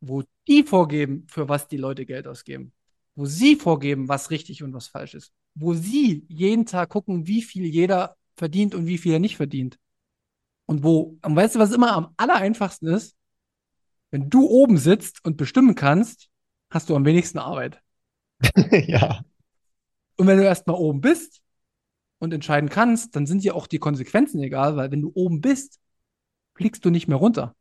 Wo 0.00 0.24
die 0.48 0.64
vorgeben, 0.64 1.26
für 1.30 1.48
was 1.48 1.68
die 1.68 1.76
Leute 1.76 2.04
Geld 2.04 2.26
ausgeben. 2.26 2.72
Wo 3.14 3.26
sie 3.26 3.56
vorgeben, 3.56 4.08
was 4.08 4.30
richtig 4.30 4.62
und 4.62 4.72
was 4.72 4.88
falsch 4.88 5.14
ist. 5.14 5.32
Wo 5.54 5.74
sie 5.74 6.24
jeden 6.28 6.66
Tag 6.66 6.88
gucken, 6.88 7.26
wie 7.26 7.42
viel 7.42 7.66
jeder 7.66 8.16
verdient 8.36 8.74
und 8.74 8.86
wie 8.86 8.98
viel 8.98 9.12
er 9.12 9.18
nicht 9.18 9.36
verdient. 9.36 9.78
Und 10.66 10.82
wo, 10.82 11.18
und 11.22 11.36
weißt 11.36 11.56
du, 11.56 11.58
was 11.58 11.72
immer 11.72 11.92
am 11.92 12.14
allereinfachsten 12.16 12.88
ist? 12.88 13.16
Wenn 14.10 14.30
du 14.30 14.46
oben 14.46 14.78
sitzt 14.78 15.24
und 15.24 15.36
bestimmen 15.36 15.74
kannst, 15.74 16.28
hast 16.70 16.88
du 16.88 16.96
am 16.96 17.04
wenigsten 17.04 17.38
Arbeit. 17.38 17.80
ja. 18.86 19.22
Und 20.16 20.26
wenn 20.26 20.38
du 20.38 20.44
erstmal 20.44 20.76
oben 20.76 21.00
bist 21.00 21.42
und 22.18 22.32
entscheiden 22.32 22.68
kannst, 22.68 23.16
dann 23.16 23.26
sind 23.26 23.42
dir 23.42 23.54
auch 23.54 23.66
die 23.66 23.78
Konsequenzen 23.78 24.42
egal, 24.42 24.76
weil 24.76 24.90
wenn 24.90 25.02
du 25.02 25.10
oben 25.14 25.40
bist, 25.40 25.80
fliegst 26.54 26.84
du 26.84 26.90
nicht 26.90 27.08
mehr 27.08 27.16
runter. 27.16 27.54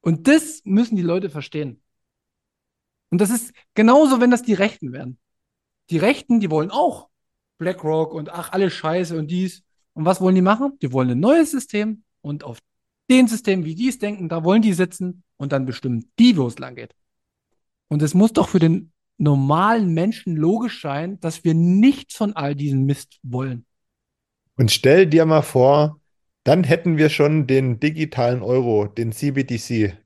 Und 0.00 0.28
das 0.28 0.60
müssen 0.64 0.96
die 0.96 1.02
Leute 1.02 1.30
verstehen. 1.30 1.80
Und 3.14 3.20
das 3.20 3.30
ist 3.30 3.52
genauso, 3.74 4.20
wenn 4.20 4.32
das 4.32 4.42
die 4.42 4.54
Rechten 4.54 4.92
wären. 4.92 5.18
Die 5.88 5.98
Rechten, 5.98 6.40
die 6.40 6.50
wollen 6.50 6.72
auch 6.72 7.10
BlackRock 7.58 8.12
und 8.12 8.28
ach, 8.28 8.50
alles 8.50 8.72
Scheiße 8.72 9.16
und 9.16 9.30
dies. 9.30 9.62
Und 9.92 10.04
was 10.04 10.20
wollen 10.20 10.34
die 10.34 10.42
machen? 10.42 10.72
Die 10.82 10.90
wollen 10.90 11.10
ein 11.10 11.20
neues 11.20 11.52
System 11.52 12.02
und 12.22 12.42
auf 12.42 12.58
den 13.08 13.28
System, 13.28 13.64
wie 13.64 13.76
die 13.76 13.86
es 13.86 14.00
denken, 14.00 14.28
da 14.28 14.42
wollen 14.42 14.62
die 14.62 14.72
sitzen 14.72 15.22
und 15.36 15.52
dann 15.52 15.64
bestimmen 15.64 16.10
die, 16.18 16.36
wo 16.36 16.48
es 16.48 16.58
lang 16.58 16.74
geht. 16.74 16.92
Und 17.86 18.02
es 18.02 18.14
muss 18.14 18.32
doch 18.32 18.48
für 18.48 18.58
den 18.58 18.90
normalen 19.16 19.94
Menschen 19.94 20.34
logisch 20.34 20.82
sein, 20.82 21.20
dass 21.20 21.44
wir 21.44 21.54
nichts 21.54 22.16
von 22.16 22.32
all 22.34 22.56
diesem 22.56 22.84
Mist 22.84 23.20
wollen. 23.22 23.64
Und 24.56 24.72
stell 24.72 25.06
dir 25.06 25.24
mal 25.24 25.42
vor, 25.42 26.00
dann 26.42 26.64
hätten 26.64 26.96
wir 26.96 27.10
schon 27.10 27.46
den 27.46 27.78
digitalen 27.78 28.42
Euro, 28.42 28.88
den 28.88 29.12
CBDC. 29.12 30.03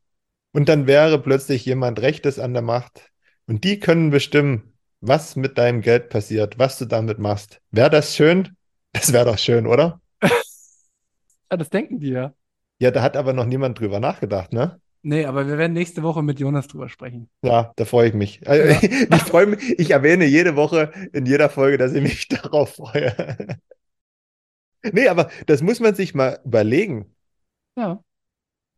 Und 0.59 0.69
dann 0.69 0.89
wäre 0.89 1.21
plötzlich 1.21 1.65
jemand 1.67 2.01
Rechtes 2.03 2.41
an 2.41 2.53
der 2.53 2.63
Macht. 2.63 3.13
Und 3.47 3.63
die 3.63 3.79
können 3.79 4.11
bestimmen, 4.11 4.73
was 5.01 5.37
mit 5.37 5.57
deinem 5.57 5.83
Geld 5.83 6.09
passiert, 6.09 6.59
was 6.59 6.79
du 6.79 6.85
damit 6.85 7.21
machst. 7.21 7.61
Wäre 7.71 7.91
das 7.91 8.17
schön? 8.17 8.57
Das 8.93 9.13
wäre 9.13 9.25
doch 9.27 9.39
schön, 9.39 9.69
oder? 9.69 10.01
Ja, 11.49 11.57
das 11.57 11.71
denken 11.71 12.01
die 12.01 12.11
ja. 12.11 12.35
Ja, 12.81 12.91
da 12.91 13.03
hat 13.03 13.17
aber 13.17 13.33
noch 13.33 13.47
niemand 13.47 13.79
drüber 13.79 14.01
nachgedacht, 14.01 14.53
ne? 14.53 14.81
Nee, 15.03 15.27
aber 15.27 15.47
wir 15.47 15.59
werden 15.59 15.75
nächste 15.75 16.03
Woche 16.03 16.25
mit 16.25 16.41
Jonas 16.41 16.67
drüber 16.67 16.89
sprechen. 16.89 17.31
Ja, 17.43 17.73
da 17.77 17.85
freue 17.85 18.09
ich 18.09 18.15
mich. 18.15 18.47
Also, 18.47 18.65
Ja. 18.65 18.81
Ich 19.17 19.23
freue 19.23 19.47
mich, 19.47 19.79
ich 19.79 19.93
erwähne 19.93 20.25
jede 20.25 20.57
Woche 20.57 20.91
in 21.13 21.25
jeder 21.25 21.49
Folge, 21.51 21.79
dass 21.79 21.93
ich 21.93 22.03
mich 22.03 22.27
darauf 22.43 22.75
freue. 22.75 23.15
Nee, 24.83 25.07
aber 25.07 25.31
das 25.47 25.63
muss 25.63 25.79
man 25.79 25.95
sich 25.95 26.15
mal 26.15 26.41
überlegen. 26.45 27.15
Ja. 27.77 28.03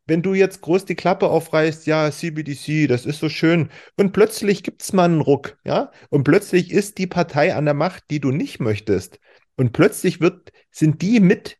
Wenn 0.07 0.21
du 0.21 0.33
jetzt 0.33 0.61
groß 0.61 0.85
die 0.85 0.95
Klappe 0.95 1.29
aufreißt, 1.29 1.85
ja, 1.87 2.11
CBDC, 2.11 2.87
das 2.87 3.05
ist 3.05 3.19
so 3.19 3.29
schön, 3.29 3.69
und 3.97 4.11
plötzlich 4.13 4.63
gibt 4.63 4.81
es 4.81 4.93
mal 4.93 5.05
einen 5.05 5.21
Ruck, 5.21 5.57
ja, 5.63 5.91
und 6.09 6.23
plötzlich 6.23 6.71
ist 6.71 6.97
die 6.97 7.07
Partei 7.07 7.55
an 7.55 7.65
der 7.65 7.73
Macht, 7.73 8.05
die 8.09 8.19
du 8.19 8.31
nicht 8.31 8.59
möchtest. 8.59 9.19
Und 9.55 9.73
plötzlich 9.73 10.21
wird, 10.21 10.51
sind 10.71 11.01
die 11.01 11.19
mit 11.19 11.57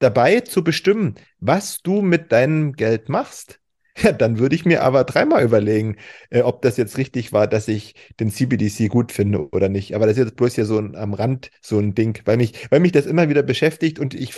dabei 0.00 0.40
zu 0.40 0.64
bestimmen, 0.64 1.14
was 1.38 1.80
du 1.82 2.02
mit 2.02 2.32
deinem 2.32 2.72
Geld 2.72 3.08
machst. 3.08 3.60
Ja, 4.02 4.10
dann 4.10 4.40
würde 4.40 4.56
ich 4.56 4.64
mir 4.64 4.82
aber 4.82 5.04
dreimal 5.04 5.44
überlegen, 5.44 5.98
äh, 6.28 6.40
ob 6.42 6.62
das 6.62 6.76
jetzt 6.76 6.98
richtig 6.98 7.32
war, 7.32 7.46
dass 7.46 7.68
ich 7.68 7.94
den 8.18 8.28
CBDC 8.28 8.88
gut 8.88 9.12
finde 9.12 9.48
oder 9.50 9.68
nicht. 9.68 9.94
Aber 9.94 10.06
das 10.06 10.16
ist 10.16 10.24
jetzt 10.24 10.34
bloß 10.34 10.56
hier 10.56 10.64
so 10.64 10.78
ein, 10.78 10.96
am 10.96 11.14
Rand 11.14 11.52
so 11.62 11.78
ein 11.78 11.94
Ding, 11.94 12.20
weil 12.24 12.36
mich, 12.36 12.68
weil 12.72 12.80
mich 12.80 12.90
das 12.90 13.06
immer 13.06 13.28
wieder 13.28 13.44
beschäftigt 13.44 14.00
und 14.00 14.12
ich, 14.12 14.36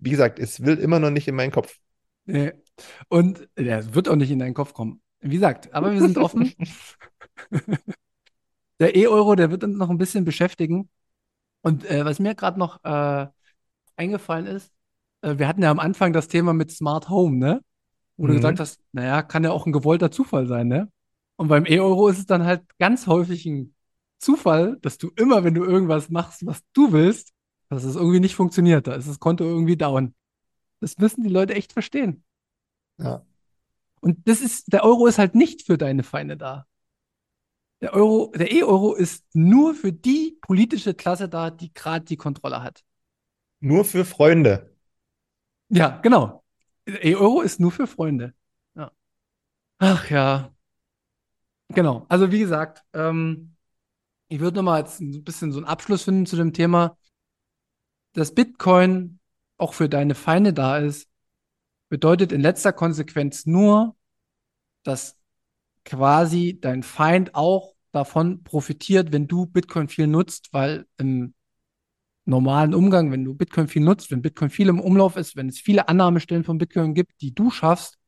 wie 0.00 0.10
gesagt, 0.10 0.40
es 0.40 0.64
will 0.64 0.76
immer 0.78 0.98
noch 0.98 1.10
nicht 1.10 1.28
in 1.28 1.36
meinen 1.36 1.52
Kopf. 1.52 1.78
Nee. 2.24 2.50
Und 3.08 3.48
der 3.56 3.94
wird 3.94 4.08
auch 4.08 4.16
nicht 4.16 4.30
in 4.30 4.38
deinen 4.38 4.54
Kopf 4.54 4.72
kommen. 4.74 5.00
Wie 5.20 5.34
gesagt, 5.34 5.72
aber 5.74 5.92
wir 5.92 6.02
sind 6.02 6.18
offen. 6.18 6.54
Der 8.78 8.94
E-Euro, 8.94 9.34
der 9.36 9.50
wird 9.50 9.64
uns 9.64 9.76
noch 9.76 9.88
ein 9.88 9.98
bisschen 9.98 10.24
beschäftigen. 10.24 10.90
Und 11.62 11.84
äh, 11.90 12.04
was 12.04 12.18
mir 12.18 12.34
gerade 12.34 12.58
noch 12.58 12.84
äh, 12.84 13.26
eingefallen 13.96 14.46
ist, 14.46 14.72
äh, 15.22 15.38
wir 15.38 15.48
hatten 15.48 15.62
ja 15.62 15.70
am 15.70 15.78
Anfang 15.80 16.12
das 16.12 16.28
Thema 16.28 16.52
mit 16.52 16.70
Smart 16.70 17.08
Home, 17.08 17.38
ne? 17.38 17.62
Wo 18.16 18.26
du 18.26 18.34
Mhm. 18.34 18.36
gesagt 18.38 18.60
hast, 18.60 18.80
naja, 18.92 19.22
kann 19.22 19.44
ja 19.44 19.50
auch 19.52 19.66
ein 19.66 19.72
gewollter 19.72 20.10
Zufall 20.10 20.46
sein, 20.46 20.68
ne? 20.68 20.90
Und 21.36 21.48
beim 21.48 21.66
E-Euro 21.66 22.08
ist 22.08 22.18
es 22.18 22.26
dann 22.26 22.44
halt 22.44 22.62
ganz 22.78 23.06
häufig 23.06 23.46
ein 23.46 23.74
Zufall, 24.18 24.78
dass 24.82 24.98
du 24.98 25.10
immer, 25.16 25.44
wenn 25.44 25.54
du 25.54 25.64
irgendwas 25.64 26.10
machst, 26.10 26.46
was 26.46 26.60
du 26.74 26.92
willst, 26.92 27.32
dass 27.68 27.84
es 27.84 27.96
irgendwie 27.96 28.20
nicht 28.20 28.34
funktioniert. 28.36 28.86
Da 28.86 28.94
ist 28.94 29.08
das 29.08 29.20
Konto 29.20 29.44
irgendwie 29.44 29.76
down. 29.76 30.14
Das 30.80 30.98
müssen 30.98 31.22
die 31.24 31.30
Leute 31.30 31.54
echt 31.54 31.72
verstehen. 31.72 32.24
Ja. 32.98 33.24
Und 34.00 34.28
das 34.28 34.40
ist, 34.40 34.72
der 34.72 34.84
Euro 34.84 35.06
ist 35.06 35.18
halt 35.18 35.34
nicht 35.34 35.62
für 35.62 35.78
deine 35.78 36.02
Feinde 36.02 36.36
da. 36.36 36.66
Der 37.80 37.92
Euro, 37.92 38.32
der 38.34 38.52
E-Euro 38.52 38.94
ist 38.94 39.24
nur 39.34 39.74
für 39.74 39.92
die 39.92 40.38
politische 40.40 40.94
Klasse 40.94 41.28
da, 41.28 41.50
die 41.50 41.72
gerade 41.74 42.04
die 42.04 42.16
Kontrolle 42.16 42.62
hat. 42.62 42.84
Nur 43.60 43.84
für 43.84 44.04
Freunde. 44.04 44.74
Ja, 45.68 45.98
genau. 45.98 46.44
Der 46.86 47.04
E-Euro 47.04 47.42
ist 47.42 47.60
nur 47.60 47.72
für 47.72 47.86
Freunde. 47.86 48.32
Ja. 48.74 48.92
Ach 49.78 50.10
ja. 50.10 50.54
Genau. 51.68 52.06
Also 52.08 52.30
wie 52.30 52.38
gesagt, 52.38 52.84
ähm, 52.92 53.56
ich 54.28 54.40
würde 54.40 54.56
nochmal 54.56 54.80
jetzt 54.80 55.00
ein 55.00 55.24
bisschen 55.24 55.52
so 55.52 55.58
einen 55.58 55.66
Abschluss 55.66 56.04
finden 56.04 56.26
zu 56.26 56.36
dem 56.36 56.52
Thema, 56.52 56.96
dass 58.12 58.34
Bitcoin 58.34 59.18
auch 59.58 59.74
für 59.74 59.88
deine 59.88 60.14
Feinde 60.14 60.52
da 60.52 60.78
ist, 60.78 61.08
bedeutet 61.88 62.32
in 62.32 62.40
letzter 62.40 62.72
Konsequenz 62.72 63.46
nur, 63.46 63.96
dass 64.82 65.16
quasi 65.84 66.58
dein 66.60 66.82
Feind 66.82 67.34
auch 67.34 67.74
davon 67.92 68.42
profitiert, 68.42 69.12
wenn 69.12 69.28
du 69.28 69.46
Bitcoin 69.46 69.88
viel 69.88 70.06
nutzt, 70.06 70.48
weil 70.52 70.86
im 70.98 71.34
normalen 72.24 72.74
Umgang, 72.74 73.10
wenn 73.12 73.24
du 73.24 73.34
Bitcoin 73.34 73.68
viel 73.68 73.82
nutzt, 73.82 74.10
wenn 74.10 74.22
Bitcoin 74.22 74.50
viel 74.50 74.68
im 74.68 74.80
Umlauf 74.80 75.16
ist, 75.16 75.36
wenn 75.36 75.48
es 75.48 75.60
viele 75.60 75.88
Annahmestellen 75.88 76.44
von 76.44 76.58
Bitcoin 76.58 76.94
gibt, 76.94 77.20
die 77.20 77.34
du 77.34 77.50
schaffst 77.50 77.98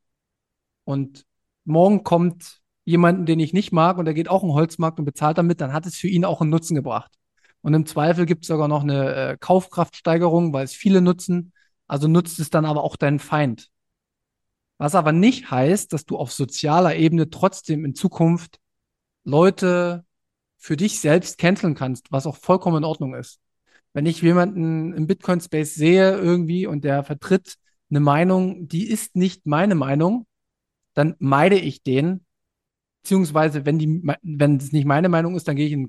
und 0.85 1.25
morgen 1.65 2.03
kommt 2.03 2.61
jemanden, 2.85 3.27
den 3.27 3.39
ich 3.39 3.53
nicht 3.53 3.73
mag 3.73 3.99
und 3.99 4.07
der 4.07 4.15
geht 4.15 4.29
auch 4.29 4.43
in 4.43 4.49
den 4.49 4.55
Holzmarkt 4.55 4.99
und 4.99 5.05
bezahlt 5.05 5.39
damit, 5.39 5.61
dann 5.61 5.73
hat 5.73 5.87
es 5.87 5.97
für 5.97 6.09
ihn 6.09 6.25
auch 6.25 6.41
einen 6.41 6.51
Nutzen 6.51 6.75
gebracht. 6.75 7.13
Und 7.61 7.75
im 7.75 7.87
Zweifel 7.87 8.27
gibt 8.27 8.45
es 8.45 8.49
sogar 8.49 8.69
noch 8.69 8.83
eine 8.83 9.15
äh, 9.15 9.37
Kaufkraftsteigerung, 9.39 10.53
weil 10.53 10.65
es 10.65 10.73
viele 10.73 11.01
nutzen. 11.03 11.53
Also 11.89 12.07
nutzt 12.07 12.39
es 12.39 12.51
dann 12.51 12.65
aber 12.65 12.85
auch 12.85 12.97
deinen 12.97 13.19
Feind. 13.19 13.71
Was 14.77 14.95
aber 14.95 15.11
nicht 15.11 15.51
heißt, 15.51 15.93
dass 15.93 16.05
du 16.05 16.17
auf 16.17 16.31
sozialer 16.31 16.95
Ebene 16.95 17.31
trotzdem 17.31 17.85
in 17.85 17.97
Zukunft 17.97 18.61
Leute 19.25 20.05
für 20.57 20.77
dich 20.77 21.01
selbst 21.01 21.39
canceln 21.39 21.75
kannst, 21.75 22.13
was 22.13 22.27
auch 22.27 22.37
vollkommen 22.37 22.79
in 22.79 22.85
Ordnung 22.85 23.15
ist. 23.15 23.41
Wenn 23.93 24.07
ich 24.07 24.23
jemanden 24.23 24.93
im 24.93 25.07
Bitcoin-Space 25.07 25.75
sehe 25.75 26.17
irgendwie 26.17 26.67
und 26.67 26.85
der 26.85 27.03
vertritt 27.05 27.57
eine 27.91 28.01
Meinung, 28.01 28.69
die 28.69 28.87
ist 28.89 29.17
nicht 29.17 29.47
meine 29.47 29.75
Meinung, 29.75 30.27
dann 30.95 31.17
meide 31.19 31.59
ich 31.59 31.83
den. 31.83 32.25
Beziehungsweise, 33.03 33.65
wenn 33.65 33.79
die, 33.79 34.03
wenn 34.23 34.57
es 34.57 34.73
nicht 34.73 34.85
meine 34.85 35.09
Meinung 35.09 35.37
ist, 35.37 35.49
dann 35.49 35.57
gehe 35.57 35.67
ich 35.67 35.73
in, 35.73 35.89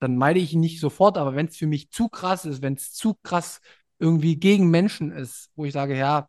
dann 0.00 0.16
meide 0.16 0.38
ich 0.40 0.52
ihn 0.52 0.60
nicht 0.60 0.80
sofort. 0.80 1.16
Aber 1.16 1.34
wenn 1.34 1.46
es 1.46 1.56
für 1.56 1.66
mich 1.66 1.90
zu 1.90 2.08
krass 2.08 2.44
ist, 2.44 2.62
wenn 2.62 2.74
es 2.74 2.92
zu 2.92 3.14
krass 3.22 3.60
irgendwie 3.98 4.36
gegen 4.36 4.70
Menschen 4.70 5.12
ist, 5.12 5.50
wo 5.56 5.64
ich 5.64 5.72
sage, 5.72 5.96
ja, 5.96 6.26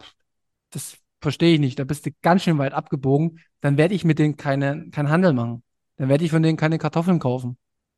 das 0.71 0.97
verstehe 1.21 1.53
ich 1.55 1.59
nicht, 1.59 1.79
da 1.79 1.83
bist 1.83 2.05
du 2.05 2.11
ganz 2.21 2.43
schön 2.43 2.57
weit 2.57 2.73
abgebogen, 2.73 3.39
dann 3.61 3.77
werde 3.77 3.93
ich 3.93 4.05
mit 4.05 4.19
denen 4.19 4.37
keine, 4.37 4.89
keinen 4.91 5.09
Handel 5.09 5.33
machen. 5.33 5.63
Dann 5.97 6.09
werde 6.09 6.23
ich 6.23 6.31
von 6.31 6.41
denen 6.43 6.57
keine 6.57 6.77
Kartoffeln 6.77 7.19
kaufen, 7.19 7.57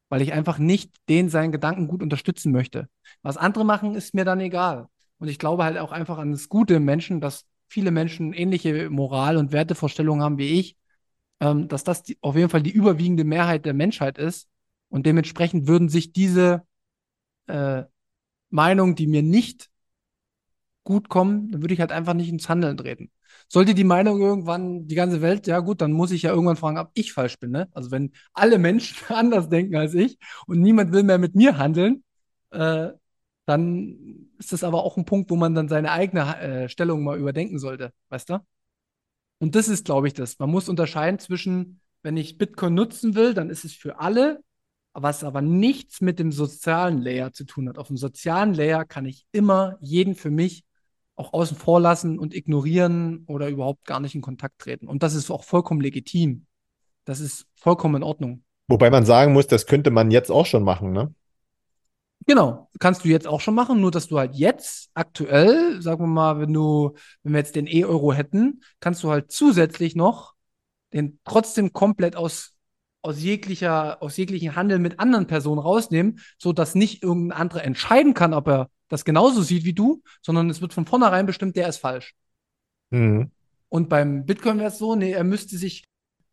weil 0.09 0.21
ich 0.21 0.33
einfach 0.33 0.57
nicht 0.57 0.95
den 1.07 1.29
seinen 1.29 1.51
Gedanken 1.51 1.87
gut 1.87 2.01
unterstützen 2.01 2.51
möchte. 2.51 2.89
Was 3.21 3.37
andere 3.37 3.63
machen, 3.63 3.95
ist 3.95 4.13
mir 4.15 4.25
dann 4.25 4.39
egal. 4.39 4.87
Und 5.19 5.27
ich 5.27 5.37
glaube 5.37 5.63
halt 5.63 5.77
auch 5.77 5.91
einfach 5.91 6.17
an 6.17 6.31
das 6.31 6.49
Gute 6.49 6.75
im 6.75 6.85
Menschen, 6.85 7.21
dass 7.21 7.45
viele 7.67 7.91
Menschen 7.91 8.33
ähnliche 8.33 8.89
Moral- 8.89 9.37
und 9.37 9.51
Wertevorstellungen 9.51 10.23
haben 10.23 10.37
wie 10.39 10.59
ich, 10.59 10.75
ähm, 11.39 11.67
dass 11.67 11.83
das 11.83 12.03
die, 12.03 12.17
auf 12.21 12.35
jeden 12.35 12.49
Fall 12.49 12.63
die 12.63 12.71
überwiegende 12.71 13.23
Mehrheit 13.23 13.65
der 13.65 13.73
Menschheit 13.73 14.17
ist. 14.17 14.47
Und 14.89 15.05
dementsprechend 15.05 15.67
würden 15.67 15.87
sich 15.89 16.11
diese 16.11 16.65
äh, 17.47 17.83
Meinungen, 18.51 18.95
die 18.95 19.07
mir 19.07 19.23
nicht 19.23 19.69
gut 20.83 21.09
kommen, 21.09 21.51
dann 21.51 21.61
würde 21.61 21.73
ich 21.73 21.79
halt 21.79 21.91
einfach 21.91 22.13
nicht 22.13 22.29
ins 22.29 22.49
Handeln 22.49 22.77
treten. 22.77 23.11
Sollte 23.47 23.73
die 23.73 23.83
Meinung 23.83 24.19
irgendwann 24.19 24.87
die 24.87 24.95
ganze 24.95 25.21
Welt, 25.21 25.47
ja 25.47 25.59
gut, 25.59 25.81
dann 25.81 25.91
muss 25.91 26.11
ich 26.11 26.23
ja 26.23 26.31
irgendwann 26.31 26.57
fragen, 26.57 26.77
ob 26.77 26.91
ich 26.93 27.13
falsch 27.13 27.39
bin. 27.39 27.51
Ne? 27.51 27.69
Also 27.73 27.91
wenn 27.91 28.11
alle 28.33 28.57
Menschen 28.57 28.97
anders 29.13 29.49
denken 29.49 29.75
als 29.75 29.93
ich 29.93 30.17
und 30.47 30.59
niemand 30.61 30.91
will 30.91 31.03
mehr 31.03 31.17
mit 31.17 31.35
mir 31.35 31.57
handeln, 31.57 32.03
äh, 32.51 32.89
dann 33.45 34.29
ist 34.37 34.53
das 34.53 34.63
aber 34.63 34.83
auch 34.83 34.97
ein 34.97 35.05
Punkt, 35.05 35.29
wo 35.29 35.35
man 35.35 35.55
dann 35.55 35.67
seine 35.69 35.91
eigene 35.91 36.37
äh, 36.39 36.69
Stellung 36.69 37.03
mal 37.03 37.19
überdenken 37.19 37.59
sollte, 37.59 37.93
weißt 38.09 38.29
du? 38.29 38.39
Und 39.39 39.55
das 39.55 39.67
ist, 39.67 39.85
glaube 39.85 40.07
ich, 40.07 40.13
das. 40.13 40.37
Man 40.39 40.49
muss 40.51 40.69
unterscheiden 40.69 41.19
zwischen, 41.19 41.81
wenn 42.03 42.15
ich 42.17 42.37
Bitcoin 42.37 42.75
nutzen 42.75 43.15
will, 43.15 43.33
dann 43.33 43.49
ist 43.49 43.65
es 43.65 43.73
für 43.73 43.99
alle, 43.99 44.43
was 44.93 45.23
aber 45.23 45.41
nichts 45.41 46.01
mit 46.01 46.19
dem 46.19 46.31
sozialen 46.31 47.01
Layer 47.01 47.31
zu 47.31 47.45
tun 47.45 47.69
hat. 47.69 47.77
Auf 47.77 47.87
dem 47.87 47.97
sozialen 47.97 48.53
Layer 48.53 48.85
kann 48.85 49.05
ich 49.05 49.25
immer 49.31 49.77
jeden 49.79 50.15
für 50.15 50.31
mich 50.31 50.63
auch 51.15 51.33
außen 51.33 51.57
vor 51.57 51.79
lassen 51.79 52.19
und 52.19 52.33
ignorieren 52.33 53.23
oder 53.27 53.49
überhaupt 53.49 53.85
gar 53.85 53.99
nicht 53.99 54.15
in 54.15 54.21
Kontakt 54.21 54.59
treten. 54.59 54.87
Und 54.87 55.03
das 55.03 55.13
ist 55.13 55.29
auch 55.29 55.43
vollkommen 55.43 55.81
legitim. 55.81 56.45
Das 57.05 57.19
ist 57.19 57.45
vollkommen 57.55 57.95
in 57.95 58.03
Ordnung. 58.03 58.43
Wobei 58.67 58.89
man 58.89 59.05
sagen 59.05 59.33
muss, 59.33 59.47
das 59.47 59.65
könnte 59.65 59.91
man 59.91 60.11
jetzt 60.11 60.31
auch 60.31 60.45
schon 60.45 60.63
machen, 60.63 60.91
ne? 60.91 61.13
Genau, 62.27 62.69
kannst 62.79 63.03
du 63.03 63.09
jetzt 63.09 63.27
auch 63.27 63.41
schon 63.41 63.55
machen, 63.55 63.81
nur 63.81 63.89
dass 63.89 64.07
du 64.07 64.19
halt 64.19 64.35
jetzt 64.35 64.91
aktuell, 64.93 65.81
sagen 65.81 66.03
wir 66.03 66.07
mal, 66.07 66.39
wenn 66.39 66.53
du, 66.53 66.93
wenn 67.23 67.33
wir 67.33 67.39
jetzt 67.39 67.55
den 67.55 67.65
E-Euro 67.65 68.13
hätten, 68.13 68.61
kannst 68.79 69.03
du 69.03 69.09
halt 69.09 69.31
zusätzlich 69.31 69.95
noch 69.95 70.35
den 70.93 71.19
trotzdem 71.25 71.73
komplett 71.73 72.15
aus, 72.15 72.53
aus 73.01 73.21
jeglicher, 73.21 74.01
aus 74.01 74.17
jeglichen 74.17 74.55
Handel 74.55 74.79
mit 74.79 74.99
anderen 74.99 75.27
Personen 75.27 75.59
rausnehmen, 75.59 76.19
so 76.37 76.53
dass 76.53 76.75
nicht 76.75 77.03
irgendein 77.03 77.39
anderer 77.39 77.63
entscheiden 77.63 78.13
kann, 78.13 78.33
ob 78.33 78.47
er 78.47 78.69
das 78.87 79.05
genauso 79.05 79.41
sieht 79.41 79.63
wie 79.63 79.73
du, 79.73 80.03
sondern 80.21 80.49
es 80.49 80.61
wird 80.61 80.73
von 80.73 80.85
vornherein 80.85 81.25
bestimmt, 81.25 81.55
der 81.55 81.69
ist 81.69 81.77
falsch. 81.77 82.13
Mhm. 82.89 83.31
Und 83.69 83.89
beim 83.89 84.25
Bitcoin 84.25 84.59
wäre 84.59 84.67
es 84.67 84.77
so, 84.77 84.95
nee, 84.95 85.11
er 85.11 85.23
müsste 85.23 85.57
sich 85.57 85.85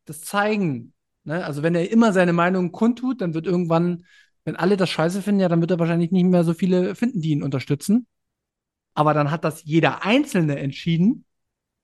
das 0.05 0.23
zeigen. 0.23 0.93
Ne? 1.25 1.45
Also 1.45 1.63
wenn 1.63 1.75
er 1.75 1.91
immer 1.91 2.13
seine 2.13 2.33
Meinung 2.33 2.73
kundtut, 2.73 3.21
dann 3.21 3.33
wird 3.33 3.47
irgendwann, 3.47 4.05
wenn 4.45 4.57
alle 4.57 4.77
das 4.77 4.91
scheiße 4.91 5.23
finden, 5.23 5.41
ja, 5.41 5.49
dann 5.49 5.61
wird 5.61 5.71
er 5.71 5.79
wahrscheinlich 5.79 6.11
nicht 6.11 6.25
mehr 6.25 6.43
so 6.43 6.53
viele 6.53 6.95
finden, 6.95 7.21
die 7.21 7.31
ihn 7.31 7.43
unterstützen. 7.43 8.07
Aber 8.95 9.15
dann 9.15 9.31
hat 9.31 9.45
das 9.45 9.63
jeder 9.65 10.05
Einzelne 10.05 10.59
entschieden 10.59 11.25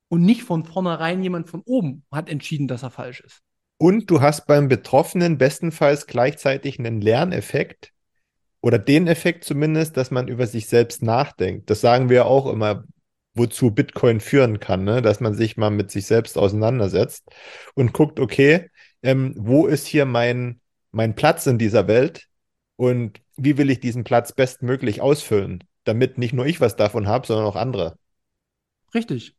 und 0.08 0.22
nicht 0.22 0.42
von 0.42 0.64
vornherein 0.64 1.22
jemand 1.22 1.48
von 1.48 1.62
oben 1.64 2.04
hat 2.10 2.28
entschieden, 2.28 2.66
dass 2.66 2.82
er 2.82 2.90
falsch 2.90 3.20
ist. 3.20 3.42
Und 3.76 4.10
du 4.10 4.20
hast 4.20 4.46
beim 4.46 4.68
Betroffenen 4.68 5.38
bestenfalls 5.38 6.06
gleichzeitig 6.06 6.78
einen 6.78 7.00
Lerneffekt 7.00 7.92
oder 8.60 8.78
den 8.78 9.08
Effekt 9.08 9.44
zumindest, 9.44 9.96
dass 9.96 10.10
man 10.10 10.28
über 10.28 10.46
sich 10.46 10.68
selbst 10.68 11.02
nachdenkt. 11.02 11.68
Das 11.68 11.80
sagen 11.80 12.08
wir 12.08 12.26
auch 12.26 12.46
immer, 12.46 12.84
wozu 13.34 13.72
Bitcoin 13.72 14.20
führen 14.20 14.60
kann, 14.60 14.84
ne? 14.84 15.02
dass 15.02 15.20
man 15.20 15.34
sich 15.34 15.56
mal 15.56 15.70
mit 15.70 15.90
sich 15.90 16.06
selbst 16.06 16.38
auseinandersetzt 16.38 17.24
und 17.74 17.92
guckt, 17.92 18.20
okay, 18.20 18.70
ähm, 19.02 19.34
wo 19.36 19.66
ist 19.66 19.86
hier 19.86 20.06
mein, 20.06 20.60
mein 20.92 21.14
Platz 21.14 21.46
in 21.46 21.58
dieser 21.58 21.88
Welt 21.88 22.28
und 22.76 23.20
wie 23.36 23.58
will 23.58 23.70
ich 23.70 23.80
diesen 23.80 24.04
Platz 24.04 24.32
bestmöglich 24.32 25.00
ausfüllen, 25.00 25.64
damit 25.82 26.16
nicht 26.16 26.32
nur 26.32 26.46
ich 26.46 26.60
was 26.60 26.76
davon 26.76 27.08
habe, 27.08 27.26
sondern 27.26 27.46
auch 27.46 27.56
andere. 27.56 27.98
Richtig. 28.94 29.34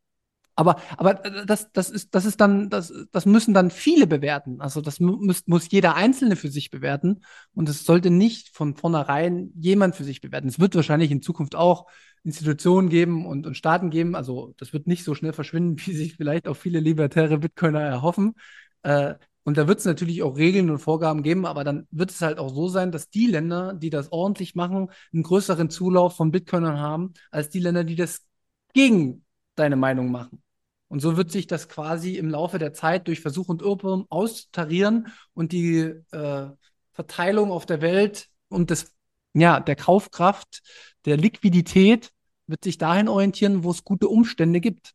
Aber, 0.58 0.78
aber 0.97 1.16
das, 1.16 1.72
das, 1.74 1.89
ist, 1.89 2.16
das 2.16 2.26
ist 2.26 2.39
dann, 2.39 2.70
das, 2.70 2.93
das 3.12 3.26
müssen 3.26 3.53
dann 3.53 3.72
viele 3.72 4.08
bewerten. 4.08 4.62
Also 4.62 4.80
das 4.80 5.01
muss, 5.01 5.45
muss 5.47 5.70
jeder 5.70 5.95
Einzelne 5.95 6.38
für 6.38 6.47
sich 6.47 6.72
bewerten. 6.72 7.22
Und 7.53 7.68
es 7.68 7.84
sollte 7.84 8.10
nicht 8.10 8.56
von 8.56 8.76
vornherein 8.76 9.51
jemand 9.56 9.95
für 9.95 10.06
sich 10.06 10.22
bewerten. 10.22 10.47
Es 10.47 10.60
wird 10.60 10.76
wahrscheinlich 10.76 11.12
in 11.12 11.22
Zukunft 11.22 11.56
auch 11.56 11.88
Institutionen 12.24 12.89
geben 12.89 13.26
und, 13.26 13.45
und 13.45 13.58
Staaten 13.58 13.89
geben. 13.89 14.16
Also 14.16 14.53
das 14.58 14.72
wird 14.72 14.88
nicht 14.88 15.03
so 15.03 15.14
schnell 15.14 15.34
verschwinden, 15.34 15.78
wie 15.86 15.93
sich 15.93 16.16
vielleicht 16.16 16.47
auch 16.47 16.56
viele 16.56 16.80
libertäre 16.80 17.38
Bitcoiner 17.38 17.82
erhoffen. 17.82 18.36
Äh, 18.84 19.16
und 19.43 19.58
da 19.58 19.68
wird 19.68 19.80
es 19.80 19.86
natürlich 19.86 20.24
auch 20.24 20.38
Regeln 20.38 20.72
und 20.72 20.80
Vorgaben 20.80 21.22
geben, 21.22 21.45
aber 21.45 21.64
dann 21.64 21.88
wird 21.91 22.10
es 22.10 22.22
halt 22.22 22.39
auch 22.39 22.49
so 22.49 22.68
sein, 22.68 22.91
dass 22.91 23.10
die 23.12 23.28
Länder, 23.28 23.76
die 23.76 23.91
das 23.91 24.12
ordentlich 24.12 24.56
machen, 24.56 24.89
einen 25.14 25.22
größeren 25.22 25.70
Zulauf 25.70 26.16
von 26.16 26.32
Bitcoinern 26.32 26.80
haben, 26.80 27.14
als 27.30 27.49
die 27.49 27.60
Länder, 27.60 27.84
die 27.84 27.95
das 27.95 28.26
gegen 28.74 29.24
deine 29.56 29.76
Meinung 29.76 30.10
machen. 30.12 30.41
Und 30.88 30.99
so 30.99 31.17
wird 31.17 31.31
sich 31.31 31.47
das 31.47 31.67
quasi 31.67 32.15
im 32.17 32.29
Laufe 32.29 32.59
der 32.59 32.73
Zeit 32.73 33.07
durch 33.07 33.21
Versuch 33.21 33.49
und 33.49 33.61
Irrtum 33.61 34.05
austarieren 34.09 35.07
und 35.33 35.51
die 35.51 35.79
äh, 36.11 36.47
Verteilung 36.93 37.51
auf 37.51 37.65
der 37.65 37.81
Welt 37.81 38.29
und 38.49 38.69
des, 38.69 38.95
ja, 39.33 39.59
der 39.59 39.75
Kaufkraft, 39.75 40.61
der 41.05 41.17
Liquidität 41.17 42.11
wird 42.47 42.63
sich 42.63 42.77
dahin 42.77 43.07
orientieren, 43.07 43.63
wo 43.63 43.71
es 43.71 43.83
gute 43.83 44.07
Umstände 44.07 44.61
gibt. 44.61 44.93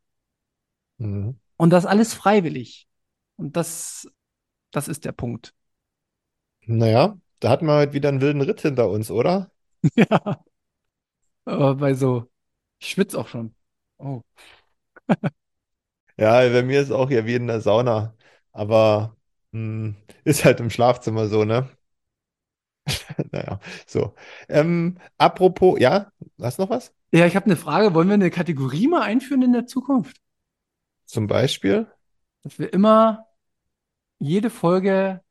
Mhm. 0.99 1.39
Und 1.57 1.71
das 1.71 1.87
alles 1.87 2.15
freiwillig. 2.15 2.87
Und 3.37 3.57
das, 3.57 4.09
das 4.71 4.89
ist 4.89 5.05
der 5.05 5.13
Punkt. 5.13 5.55
Naja, 6.67 7.19
da 7.41 7.51
hatten 7.51 7.67
wir 7.67 7.77
heute 7.77 7.93
wieder 7.93 8.09
einen 8.09 8.21
wilden 8.21 8.43
Ritt 8.43 8.61
hinter 8.61 8.89
uns, 8.89 9.11
oder? 9.11 9.51
ja. 9.95 10.45
Aber 11.45 11.75
bei 11.77 11.95
so, 11.95 12.31
ich 12.79 12.91
schwitze 12.91 13.19
auch 13.19 13.29
schon. 13.29 13.55
Oh. 13.99 14.23
Ja, 16.21 16.41
bei 16.51 16.63
mir 16.63 16.81
ist 16.83 16.91
auch 16.93 17.09
hier 17.09 17.27
wie 17.27 17.35
in 17.35 17.47
der 17.47 17.61
Sauna. 17.61 18.15
Aber 18.53 19.17
mh, 19.53 19.95
ist 20.25 20.45
halt 20.45 20.61
im 20.61 20.71
Schlafzimmer 20.71 21.29
so, 21.29 21.45
ne? 21.45 21.69
Naja, 23.33 23.61
so. 23.87 24.15
Ähm, 24.49 24.99
apropos, 25.19 25.79
ja, 25.81 26.11
hast 26.41 26.59
du 26.59 26.63
noch 26.63 26.71
was? 26.71 26.93
Ja, 27.13 27.27
ich 27.27 27.37
habe 27.37 27.47
eine 27.47 27.57
Frage. 27.57 27.95
Wollen 27.95 28.09
wir 28.09 28.15
eine 28.15 28.31
Kategorie 28.31 28.87
mal 28.89 29.03
einführen 29.03 29.43
in 29.43 29.53
der 29.53 29.67
Zukunft? 29.67 30.19
Zum 31.07 31.27
Beispiel? 31.27 31.87
Dass 32.43 32.59
wir 32.59 32.73
immer 32.73 33.27
jede 34.19 34.51
Folge 34.51 35.23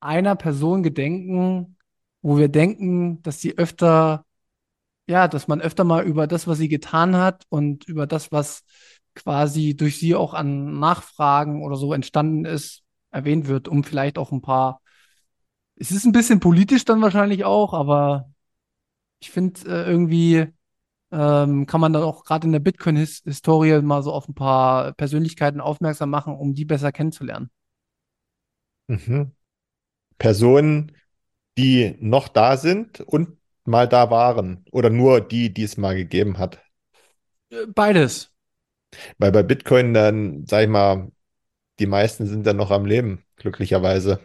einer 0.00 0.36
Person 0.36 0.82
gedenken, 0.82 1.76
wo 2.22 2.38
wir 2.38 2.48
denken, 2.48 3.22
dass 3.22 3.40
sie 3.40 3.56
öfter, 3.58 4.24
ja, 5.08 5.28
dass 5.28 5.48
man 5.48 5.60
öfter 5.60 5.84
mal 5.84 6.04
über 6.04 6.26
das, 6.26 6.46
was 6.46 6.58
sie 6.58 6.68
getan 6.68 7.16
hat 7.16 7.46
und 7.50 7.86
über 7.88 8.06
das, 8.06 8.32
was 8.32 8.64
quasi 9.18 9.76
durch 9.76 9.98
sie 9.98 10.14
auch 10.14 10.34
an 10.34 10.78
Nachfragen 10.78 11.62
oder 11.64 11.76
so 11.76 11.92
entstanden 11.92 12.44
ist, 12.44 12.82
erwähnt 13.10 13.48
wird, 13.48 13.68
um 13.68 13.84
vielleicht 13.84 14.18
auch 14.18 14.32
ein 14.32 14.42
paar. 14.42 14.80
Es 15.76 15.90
ist 15.90 16.04
ein 16.04 16.12
bisschen 16.12 16.40
politisch 16.40 16.84
dann 16.84 17.02
wahrscheinlich 17.02 17.44
auch, 17.44 17.72
aber 17.74 18.30
ich 19.20 19.30
finde 19.30 19.60
äh, 19.68 19.90
irgendwie 19.90 20.46
ähm, 21.10 21.66
kann 21.66 21.80
man 21.80 21.92
dann 21.92 22.02
auch 22.02 22.24
gerade 22.24 22.46
in 22.46 22.52
der 22.52 22.60
Bitcoin-Historie 22.60 23.80
mal 23.80 24.02
so 24.02 24.12
auf 24.12 24.28
ein 24.28 24.34
paar 24.34 24.92
Persönlichkeiten 24.92 25.60
aufmerksam 25.60 26.10
machen, 26.10 26.36
um 26.36 26.54
die 26.54 26.64
besser 26.64 26.92
kennenzulernen. 26.92 27.50
Mhm. 28.88 29.32
Personen, 30.18 30.92
die 31.56 31.96
noch 32.00 32.28
da 32.28 32.56
sind 32.56 33.00
und 33.00 33.38
mal 33.64 33.88
da 33.88 34.10
waren 34.10 34.64
oder 34.70 34.90
nur 34.90 35.20
die, 35.20 35.52
die 35.52 35.62
es 35.62 35.76
mal 35.76 35.94
gegeben 35.94 36.38
hat. 36.38 36.62
Äh, 37.50 37.66
Beides. 37.66 38.32
Weil 39.18 39.32
bei 39.32 39.42
Bitcoin 39.42 39.94
dann, 39.94 40.46
sag 40.46 40.62
ich 40.64 40.68
mal, 40.68 41.10
die 41.80 41.86
meisten 41.86 42.26
sind 42.26 42.46
dann 42.46 42.56
noch 42.58 42.70
am 42.72 42.86
Leben, 42.86 43.24
glücklicherweise. 43.36 44.20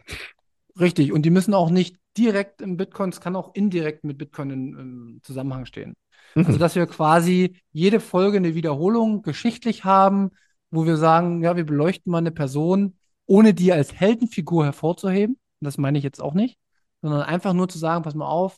Richtig. 0.79 1.11
Und 1.11 1.23
die 1.23 1.29
müssen 1.29 1.53
auch 1.53 1.69
nicht 1.69 1.97
direkt 2.17 2.61
im 2.61 2.77
Bitcoin, 2.77 3.09
es 3.09 3.21
kann 3.21 3.35
auch 3.35 3.53
indirekt 3.55 4.03
mit 4.03 4.17
Bitcoin 4.17 4.49
in, 4.51 4.77
im 4.77 5.19
Zusammenhang 5.23 5.65
stehen. 5.65 5.95
Also, 6.41 6.57
Mhm. 6.57 6.59
dass 6.59 6.75
wir 6.75 6.87
quasi 6.87 7.57
jede 7.71 7.99
Folge 7.99 8.37
eine 8.37 8.55
Wiederholung 8.55 9.21
geschichtlich 9.21 9.85
haben, 9.85 10.31
wo 10.71 10.85
wir 10.85 10.97
sagen, 10.97 11.43
ja, 11.43 11.55
wir 11.55 11.65
beleuchten 11.65 12.11
mal 12.11 12.17
eine 12.19 12.31
Person, 12.31 12.97
ohne 13.25 13.53
die 13.53 13.71
als 13.71 13.93
Heldenfigur 13.93 14.65
hervorzuheben. 14.65 15.39
Das 15.61 15.77
meine 15.77 15.97
ich 15.97 16.03
jetzt 16.03 16.21
auch 16.21 16.33
nicht, 16.33 16.57
sondern 17.01 17.21
einfach 17.21 17.53
nur 17.53 17.69
zu 17.69 17.77
sagen, 17.77 18.03
pass 18.03 18.15
mal 18.15 18.27
auf, 18.27 18.57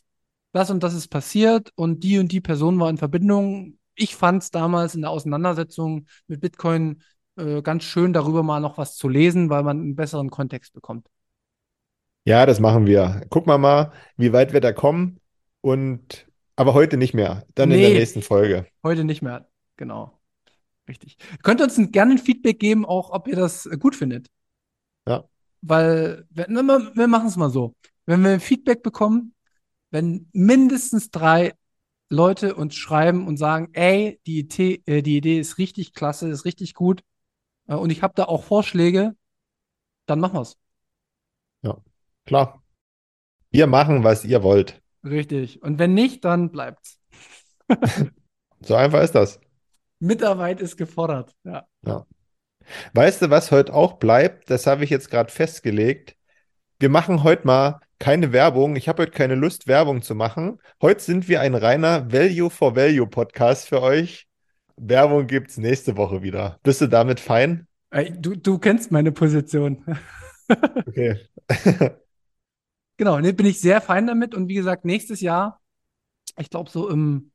das 0.52 0.70
und 0.70 0.82
das 0.82 0.94
ist 0.94 1.08
passiert 1.08 1.70
und 1.76 2.02
die 2.02 2.18
und 2.18 2.32
die 2.32 2.40
Person 2.40 2.80
war 2.80 2.88
in 2.90 2.96
Verbindung. 2.98 3.78
Ich 3.96 4.14
fand 4.14 4.42
es 4.42 4.50
damals 4.50 4.94
in 4.94 5.00
der 5.02 5.10
Auseinandersetzung 5.10 6.06
mit 6.28 6.40
Bitcoin 6.40 7.02
äh, 7.36 7.62
ganz 7.62 7.84
schön, 7.84 8.12
darüber 8.12 8.42
mal 8.42 8.60
noch 8.60 8.78
was 8.78 8.96
zu 8.96 9.08
lesen, 9.08 9.50
weil 9.50 9.62
man 9.62 9.80
einen 9.80 9.96
besseren 9.96 10.30
Kontext 10.30 10.72
bekommt. 10.72 11.08
Ja, 12.24 12.44
das 12.46 12.60
machen 12.60 12.86
wir. 12.86 13.24
Gucken 13.30 13.50
wir 13.52 13.58
mal, 13.58 13.92
wie 14.16 14.32
weit 14.32 14.52
wir 14.52 14.60
da 14.60 14.72
kommen. 14.72 15.20
Und 15.60 16.26
aber 16.56 16.74
heute 16.74 16.96
nicht 16.96 17.14
mehr. 17.14 17.44
Dann 17.54 17.70
in 17.70 17.80
der 17.80 17.90
Nee. 17.90 17.98
nächsten 17.98 18.22
Folge. 18.22 18.66
Heute 18.82 19.04
nicht 19.04 19.22
mehr. 19.22 19.48
Genau. 19.76 20.18
Richtig. 20.88 21.16
Könnt 21.42 21.60
ihr 21.60 21.64
uns 21.64 21.78
gerne 21.92 22.12
ein 22.12 22.18
Feedback 22.18 22.58
geben, 22.58 22.84
auch 22.86 23.10
ob 23.10 23.28
ihr 23.28 23.36
das 23.36 23.66
äh, 23.66 23.76
gut 23.76 23.94
findet. 23.96 24.28
Ja. 25.06 25.24
Weil, 25.62 26.24
wir 26.30 26.46
wir 26.48 27.06
machen 27.08 27.28
es 27.28 27.36
mal 27.36 27.50
so. 27.50 27.74
Wenn 28.06 28.22
wir 28.22 28.40
Feedback 28.40 28.82
bekommen, 28.82 29.34
wenn 29.90 30.28
mindestens 30.32 31.10
drei 31.10 31.54
Leute 32.08 32.54
uns 32.54 32.74
schreiben 32.74 33.26
und 33.26 33.36
sagen, 33.36 33.70
ey, 33.72 34.20
die 34.26 34.38
Idee, 34.38 34.82
äh, 34.86 35.02
die 35.02 35.16
Idee 35.16 35.38
ist 35.40 35.58
richtig 35.58 35.92
klasse, 35.92 36.28
ist 36.28 36.44
richtig 36.44 36.74
gut 36.74 37.02
äh, 37.66 37.74
und 37.74 37.90
ich 37.90 38.02
habe 38.02 38.14
da 38.14 38.24
auch 38.24 38.44
Vorschläge, 38.44 39.16
dann 40.06 40.20
machen 40.20 40.34
wir 40.34 40.42
es. 40.42 40.56
Ja, 41.62 41.76
klar. 42.24 42.62
Wir 43.50 43.66
machen, 43.66 44.04
was 44.04 44.24
ihr 44.24 44.42
wollt. 44.42 44.82
Richtig. 45.04 45.62
Und 45.62 45.78
wenn 45.78 45.94
nicht, 45.94 46.24
dann 46.24 46.50
bleibt's. 46.50 47.00
So 48.60 48.74
einfach 48.74 49.02
ist 49.02 49.14
das. 49.14 49.38
Mitarbeit 50.00 50.60
ist 50.60 50.76
gefordert. 50.76 51.36
Ja. 51.44 51.66
Ja. 51.84 52.06
Weißt 52.94 53.22
du, 53.22 53.30
was 53.30 53.50
heute 53.50 53.72
auch 53.74 53.94
bleibt? 53.94 54.50
Das 54.50 54.66
habe 54.66 54.82
ich 54.82 54.90
jetzt 54.90 55.10
gerade 55.10 55.30
festgelegt. 55.30 56.16
Wir 56.78 56.88
machen 56.88 57.22
heute 57.22 57.46
mal 57.46 57.80
keine 57.98 58.32
Werbung. 58.32 58.76
Ich 58.76 58.88
habe 58.88 59.02
heute 59.02 59.12
keine 59.12 59.34
Lust, 59.34 59.66
Werbung 59.66 60.02
zu 60.02 60.14
machen. 60.14 60.58
Heute 60.82 61.02
sind 61.02 61.28
wir 61.28 61.40
ein 61.40 61.54
reiner 61.54 62.12
Value 62.12 62.50
for 62.50 62.76
Value 62.76 63.06
Podcast 63.06 63.68
für 63.68 63.82
euch. 63.82 64.26
Werbung 64.76 65.26
gibt 65.26 65.50
es 65.50 65.56
nächste 65.56 65.96
Woche 65.96 66.22
wieder. 66.22 66.58
Bist 66.62 66.80
du 66.80 66.86
damit 66.86 67.20
fein? 67.20 67.66
Ey, 67.90 68.12
du, 68.12 68.36
du 68.36 68.58
kennst 68.58 68.92
meine 68.92 69.12
Position. 69.12 69.84
Okay. 70.86 71.18
Genau, 72.98 73.18
ne, 73.18 73.32
bin 73.32 73.46
ich 73.46 73.60
sehr 73.60 73.80
fein 73.80 74.06
damit. 74.06 74.32
Und 74.32 74.48
wie 74.48 74.54
gesagt, 74.54 74.84
nächstes 74.84 75.20
Jahr, 75.20 75.60
ich 76.38 76.50
glaube 76.50 76.70
so 76.70 76.88
im 76.88 77.32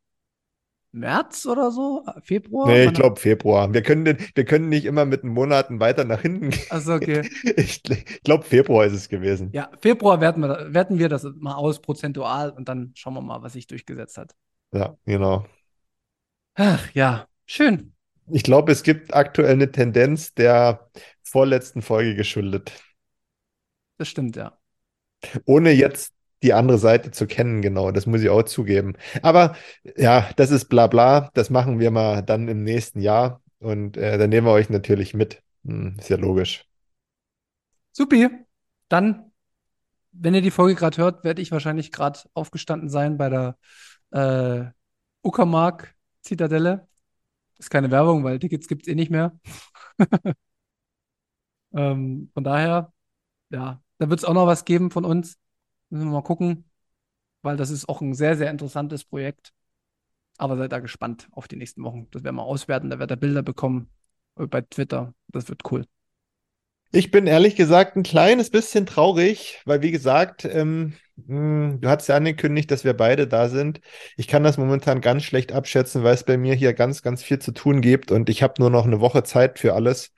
März 0.91 1.45
oder 1.45 1.71
so, 1.71 2.03
Februar. 2.21 2.67
Nee, 2.67 2.85
ich 2.85 2.93
glaube 2.93 3.19
Februar. 3.19 3.73
Wir 3.73 3.81
können, 3.81 4.03
den, 4.03 4.17
wir 4.35 4.45
können 4.45 4.69
nicht 4.69 4.85
immer 4.85 5.05
mit 5.05 5.23
den 5.23 5.29
Monaten 5.29 5.79
weiter 5.79 6.03
nach 6.03 6.21
hinten 6.21 6.49
gehen. 6.49 6.65
Also 6.69 6.93
okay. 6.93 7.29
Ich, 7.55 7.83
glaube, 8.23 8.43
Februar 8.43 8.85
ist 8.85 8.93
es 8.93 9.09
gewesen. 9.09 9.49
Ja, 9.53 9.69
Februar 9.79 10.19
werten 10.19 10.41
wir, 10.41 10.73
werten 10.73 10.99
wir 10.99 11.07
das 11.07 11.25
mal 11.37 11.55
aus, 11.55 11.81
prozentual, 11.81 12.51
und 12.51 12.67
dann 12.67 12.91
schauen 12.95 13.13
wir 13.13 13.21
mal, 13.21 13.41
was 13.41 13.53
sich 13.53 13.67
durchgesetzt 13.67 14.17
hat. 14.17 14.35
Ja, 14.73 14.97
genau. 15.05 15.45
Ach 16.55 16.91
ja, 16.93 17.27
schön. 17.45 17.93
Ich 18.29 18.43
glaube, 18.43 18.71
es 18.71 18.83
gibt 18.83 19.13
aktuell 19.13 19.53
eine 19.53 19.71
Tendenz 19.71 20.33
der 20.33 20.89
vorletzten 21.23 21.81
Folge 21.81 22.15
geschuldet. 22.15 22.71
Das 23.97 24.07
stimmt, 24.07 24.35
ja. 24.35 24.57
Ohne 25.45 25.71
jetzt 25.71 26.13
die 26.43 26.53
andere 26.53 26.77
Seite 26.77 27.11
zu 27.11 27.27
kennen, 27.27 27.61
genau. 27.61 27.91
Das 27.91 28.05
muss 28.05 28.21
ich 28.21 28.29
auch 28.29 28.43
zugeben. 28.43 28.93
Aber 29.21 29.55
ja, 29.95 30.29
das 30.37 30.51
ist 30.51 30.65
bla 30.65 30.87
bla. 30.87 31.29
Das 31.33 31.49
machen 31.49 31.79
wir 31.79 31.91
mal 31.91 32.21
dann 32.23 32.47
im 32.47 32.63
nächsten 32.63 32.99
Jahr. 33.01 33.41
Und 33.59 33.97
äh, 33.97 34.17
dann 34.17 34.29
nehmen 34.29 34.47
wir 34.47 34.53
euch 34.53 34.69
natürlich 34.69 35.13
mit. 35.13 35.41
Hm, 35.65 35.97
ist 35.99 36.09
ja 36.09 36.17
logisch. 36.17 36.65
Supi. 37.91 38.29
Dann, 38.89 39.31
wenn 40.11 40.33
ihr 40.33 40.41
die 40.41 40.51
Folge 40.51 40.75
gerade 40.75 40.97
hört, 40.97 41.23
werde 41.23 41.41
ich 41.41 41.51
wahrscheinlich 41.51 41.91
gerade 41.91 42.19
aufgestanden 42.33 42.89
sein 42.89 43.17
bei 43.17 43.29
der 43.29 43.57
äh, 44.11 44.71
Uckermark 45.23 45.95
Zitadelle. 46.21 46.87
Ist 47.57 47.69
keine 47.69 47.91
Werbung, 47.91 48.23
weil 48.23 48.39
Tickets 48.39 48.67
gibt 48.67 48.83
es 48.83 48.87
eh 48.87 48.95
nicht 48.95 49.11
mehr. 49.11 49.39
ähm, 51.73 52.31
von 52.33 52.43
daher, 52.43 52.91
ja, 53.49 53.81
da 53.99 54.09
wird 54.09 54.19
es 54.19 54.25
auch 54.25 54.33
noch 54.33 54.47
was 54.47 54.65
geben 54.65 54.89
von 54.91 55.05
uns. 55.05 55.37
Müssen 55.91 56.05
wir 56.07 56.13
mal 56.13 56.23
gucken, 56.23 56.65
weil 57.43 57.57
das 57.57 57.69
ist 57.71 57.89
auch 57.89 58.01
ein 58.01 58.13
sehr, 58.15 58.37
sehr 58.37 58.49
interessantes 58.51 59.05
Projekt. 59.05 59.53
Aber 60.37 60.57
seid 60.57 60.71
da 60.71 60.79
gespannt 60.79 61.27
auf 61.31 61.47
die 61.47 61.57
nächsten 61.57 61.83
Wochen. 61.83 62.07
Das 62.11 62.23
werden 62.23 62.37
wir 62.37 62.43
auswerten, 62.43 62.89
da 62.89 62.99
werdet 62.99 63.17
ihr 63.17 63.19
Bilder 63.21 63.43
bekommen 63.43 63.91
äh, 64.37 64.47
bei 64.47 64.61
Twitter. 64.61 65.13
Das 65.29 65.49
wird 65.49 65.71
cool. 65.71 65.85
Ich 66.93 67.11
bin 67.11 67.27
ehrlich 67.27 67.55
gesagt 67.55 67.95
ein 67.95 68.03
kleines 68.03 68.49
bisschen 68.49 68.85
traurig, 68.85 69.61
weil 69.65 69.81
wie 69.81 69.91
gesagt, 69.91 70.43
ähm, 70.45 70.93
mh, 71.15 71.77
du 71.79 71.87
hast 71.89 72.07
ja 72.07 72.15
angekündigt, 72.17 72.69
dass 72.69 72.83
wir 72.83 72.93
beide 72.93 73.27
da 73.27 73.47
sind. 73.49 73.79
Ich 74.17 74.27
kann 74.27 74.43
das 74.43 74.57
momentan 74.57 74.99
ganz 74.99 75.23
schlecht 75.23 75.53
abschätzen, 75.53 76.03
weil 76.03 76.15
es 76.15 76.25
bei 76.25 76.37
mir 76.37 76.53
hier 76.55 76.73
ganz, 76.73 77.01
ganz 77.01 77.23
viel 77.23 77.39
zu 77.39 77.53
tun 77.53 77.81
gibt 77.81 78.11
und 78.11 78.29
ich 78.29 78.43
habe 78.43 78.55
nur 78.59 78.69
noch 78.69 78.85
eine 78.85 78.99
Woche 78.99 79.23
Zeit 79.23 79.59
für 79.59 79.73
alles. 79.73 80.11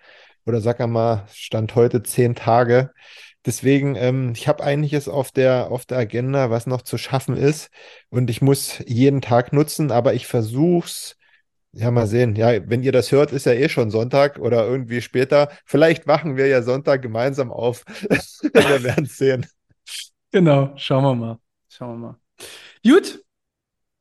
Oder 0.45 0.61
sag 0.61 0.79
mal, 0.87 1.25
Stand 1.31 1.75
heute 1.75 2.03
zehn 2.03 2.35
Tage. 2.35 2.91
Deswegen, 3.45 3.95
ähm, 3.95 4.33
ich 4.35 4.47
habe 4.47 4.63
einiges 4.63 5.09
auf 5.09 5.31
der, 5.31 5.69
auf 5.69 5.85
der 5.85 5.97
Agenda, 5.97 6.49
was 6.49 6.65
noch 6.65 6.81
zu 6.81 6.97
schaffen 6.97 7.35
ist. 7.35 7.69
Und 8.09 8.29
ich 8.29 8.41
muss 8.41 8.79
jeden 8.87 9.21
Tag 9.21 9.51
nutzen, 9.51 9.91
aber 9.91 10.13
ich 10.13 10.27
versuch's. 10.27 11.17
Ja, 11.75 11.89
mal 11.89 12.05
sehen. 12.05 12.35
Ja, 12.35 12.69
wenn 12.69 12.83
ihr 12.83 12.91
das 12.91 13.11
hört, 13.11 13.31
ist 13.31 13.47
ja 13.47 13.53
eh 13.53 13.67
schon 13.67 13.89
Sonntag 13.89 14.37
oder 14.37 14.67
irgendwie 14.67 15.01
später. 15.01 15.49
Vielleicht 15.65 16.05
wachen 16.05 16.37
wir 16.37 16.47
ja 16.47 16.61
Sonntag 16.61 17.01
gemeinsam 17.01 17.51
auf. 17.51 17.83
wir 18.53 18.83
werden 18.83 19.05
sehen. 19.07 19.47
Genau, 20.31 20.73
schauen 20.77 21.03
wir 21.03 21.15
mal. 21.15 21.39
Schauen 21.67 21.99
wir 21.99 22.07
mal. 22.07 22.19
Gut, 22.83 23.23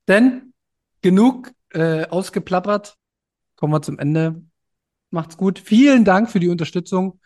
denn 0.07 0.53
genug 1.01 1.51
äh, 1.71 2.07
ausgeplappert. 2.07 2.97
Kommen 3.57 3.73
wir 3.73 3.83
zum 3.83 3.99
Ende. 3.99 4.43
Macht's 5.11 5.37
gut. 5.37 5.59
Vielen 5.59 6.05
Dank 6.05 6.31
für 6.31 6.41
die 6.41 6.49
Unterstützung. 6.49 7.21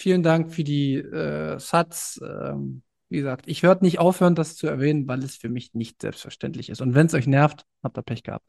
Vielen 0.00 0.22
Dank 0.22 0.50
für 0.50 0.64
die 0.64 0.94
äh, 0.94 1.58
Satz. 1.58 2.18
Ähm, 2.24 2.80
wie 3.10 3.18
gesagt, 3.18 3.46
ich 3.48 3.62
werde 3.62 3.84
nicht 3.84 3.98
aufhören, 3.98 4.34
das 4.34 4.56
zu 4.56 4.66
erwähnen, 4.66 5.06
weil 5.06 5.22
es 5.22 5.36
für 5.36 5.50
mich 5.50 5.74
nicht 5.74 6.00
selbstverständlich 6.00 6.70
ist. 6.70 6.80
Und 6.80 6.94
wenn 6.94 7.04
es 7.04 7.12
euch 7.12 7.26
nervt, 7.26 7.66
habt 7.82 7.98
ihr 7.98 8.02
Pech 8.02 8.22
gehabt. 8.22 8.48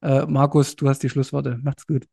Äh, 0.00 0.24
Markus, 0.24 0.74
du 0.74 0.88
hast 0.88 1.02
die 1.02 1.10
Schlussworte. 1.10 1.58
Macht's 1.62 1.86
gut. 1.86 2.06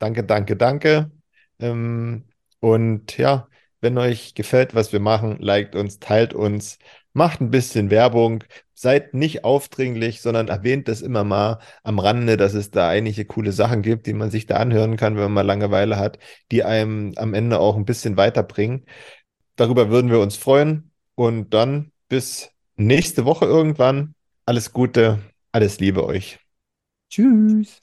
Danke, 0.00 0.24
danke, 0.24 0.56
danke. 0.56 1.12
Ähm, 1.60 2.24
und 2.58 3.16
ja, 3.18 3.46
wenn 3.80 3.98
euch 3.98 4.34
gefällt, 4.34 4.74
was 4.74 4.92
wir 4.92 5.00
machen, 5.00 5.38
liked 5.40 5.74
uns, 5.74 5.98
teilt 5.98 6.34
uns, 6.34 6.78
macht 7.12 7.40
ein 7.40 7.50
bisschen 7.50 7.90
Werbung, 7.90 8.44
seid 8.74 9.14
nicht 9.14 9.44
aufdringlich, 9.44 10.22
sondern 10.22 10.48
erwähnt 10.48 10.88
das 10.88 11.02
immer 11.02 11.24
mal 11.24 11.58
am 11.82 11.98
Rande, 11.98 12.36
dass 12.36 12.54
es 12.54 12.70
da 12.70 12.88
einige 12.88 13.24
coole 13.24 13.52
Sachen 13.52 13.82
gibt, 13.82 14.06
die 14.06 14.14
man 14.14 14.30
sich 14.30 14.46
da 14.46 14.56
anhören 14.56 14.96
kann, 14.96 15.16
wenn 15.16 15.24
man 15.24 15.32
mal 15.32 15.46
Langeweile 15.46 15.98
hat, 15.98 16.18
die 16.50 16.64
einem 16.64 17.12
am 17.16 17.34
Ende 17.34 17.58
auch 17.58 17.76
ein 17.76 17.84
bisschen 17.84 18.16
weiterbringen. 18.16 18.86
Darüber 19.56 19.90
würden 19.90 20.10
wir 20.10 20.20
uns 20.20 20.36
freuen. 20.36 20.90
Und 21.14 21.52
dann 21.52 21.92
bis 22.08 22.50
nächste 22.76 23.26
Woche 23.26 23.44
irgendwann. 23.44 24.14
Alles 24.46 24.72
Gute, 24.72 25.18
alles 25.52 25.80
Liebe 25.80 26.06
euch. 26.06 26.38
Tschüss. 27.10 27.82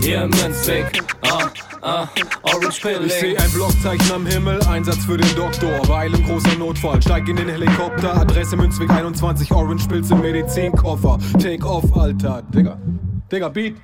hier 0.00 0.22
im 0.22 0.30
Münzweg, 0.30 1.02
ah, 1.22 1.48
ah, 1.80 2.08
Orange 2.42 2.68
Ich 2.68 2.82
seh 2.82 3.20
Pilling. 3.20 3.36
ein 3.38 3.50
Blockzeichen 3.52 4.12
am 4.12 4.26
Himmel, 4.26 4.60
Einsatz 4.66 5.04
für 5.04 5.16
den 5.16 5.34
Doktor. 5.34 5.88
Weil 5.88 6.14
im 6.14 6.24
großer 6.24 6.56
Notfall, 6.58 7.00
steig 7.02 7.28
in 7.28 7.36
den 7.36 7.48
Helikopter. 7.48 8.16
Adresse 8.16 8.56
Münzweg 8.56 8.90
21, 8.90 9.52
Orange 9.52 9.86
Pilz 9.88 10.10
im 10.10 10.20
Medizinkoffer. 10.20 11.18
Take 11.40 11.64
off, 11.66 11.84
Alter. 11.96 12.42
Digga, 12.52 12.78
Digga, 13.30 13.48
Beat. 13.48 13.76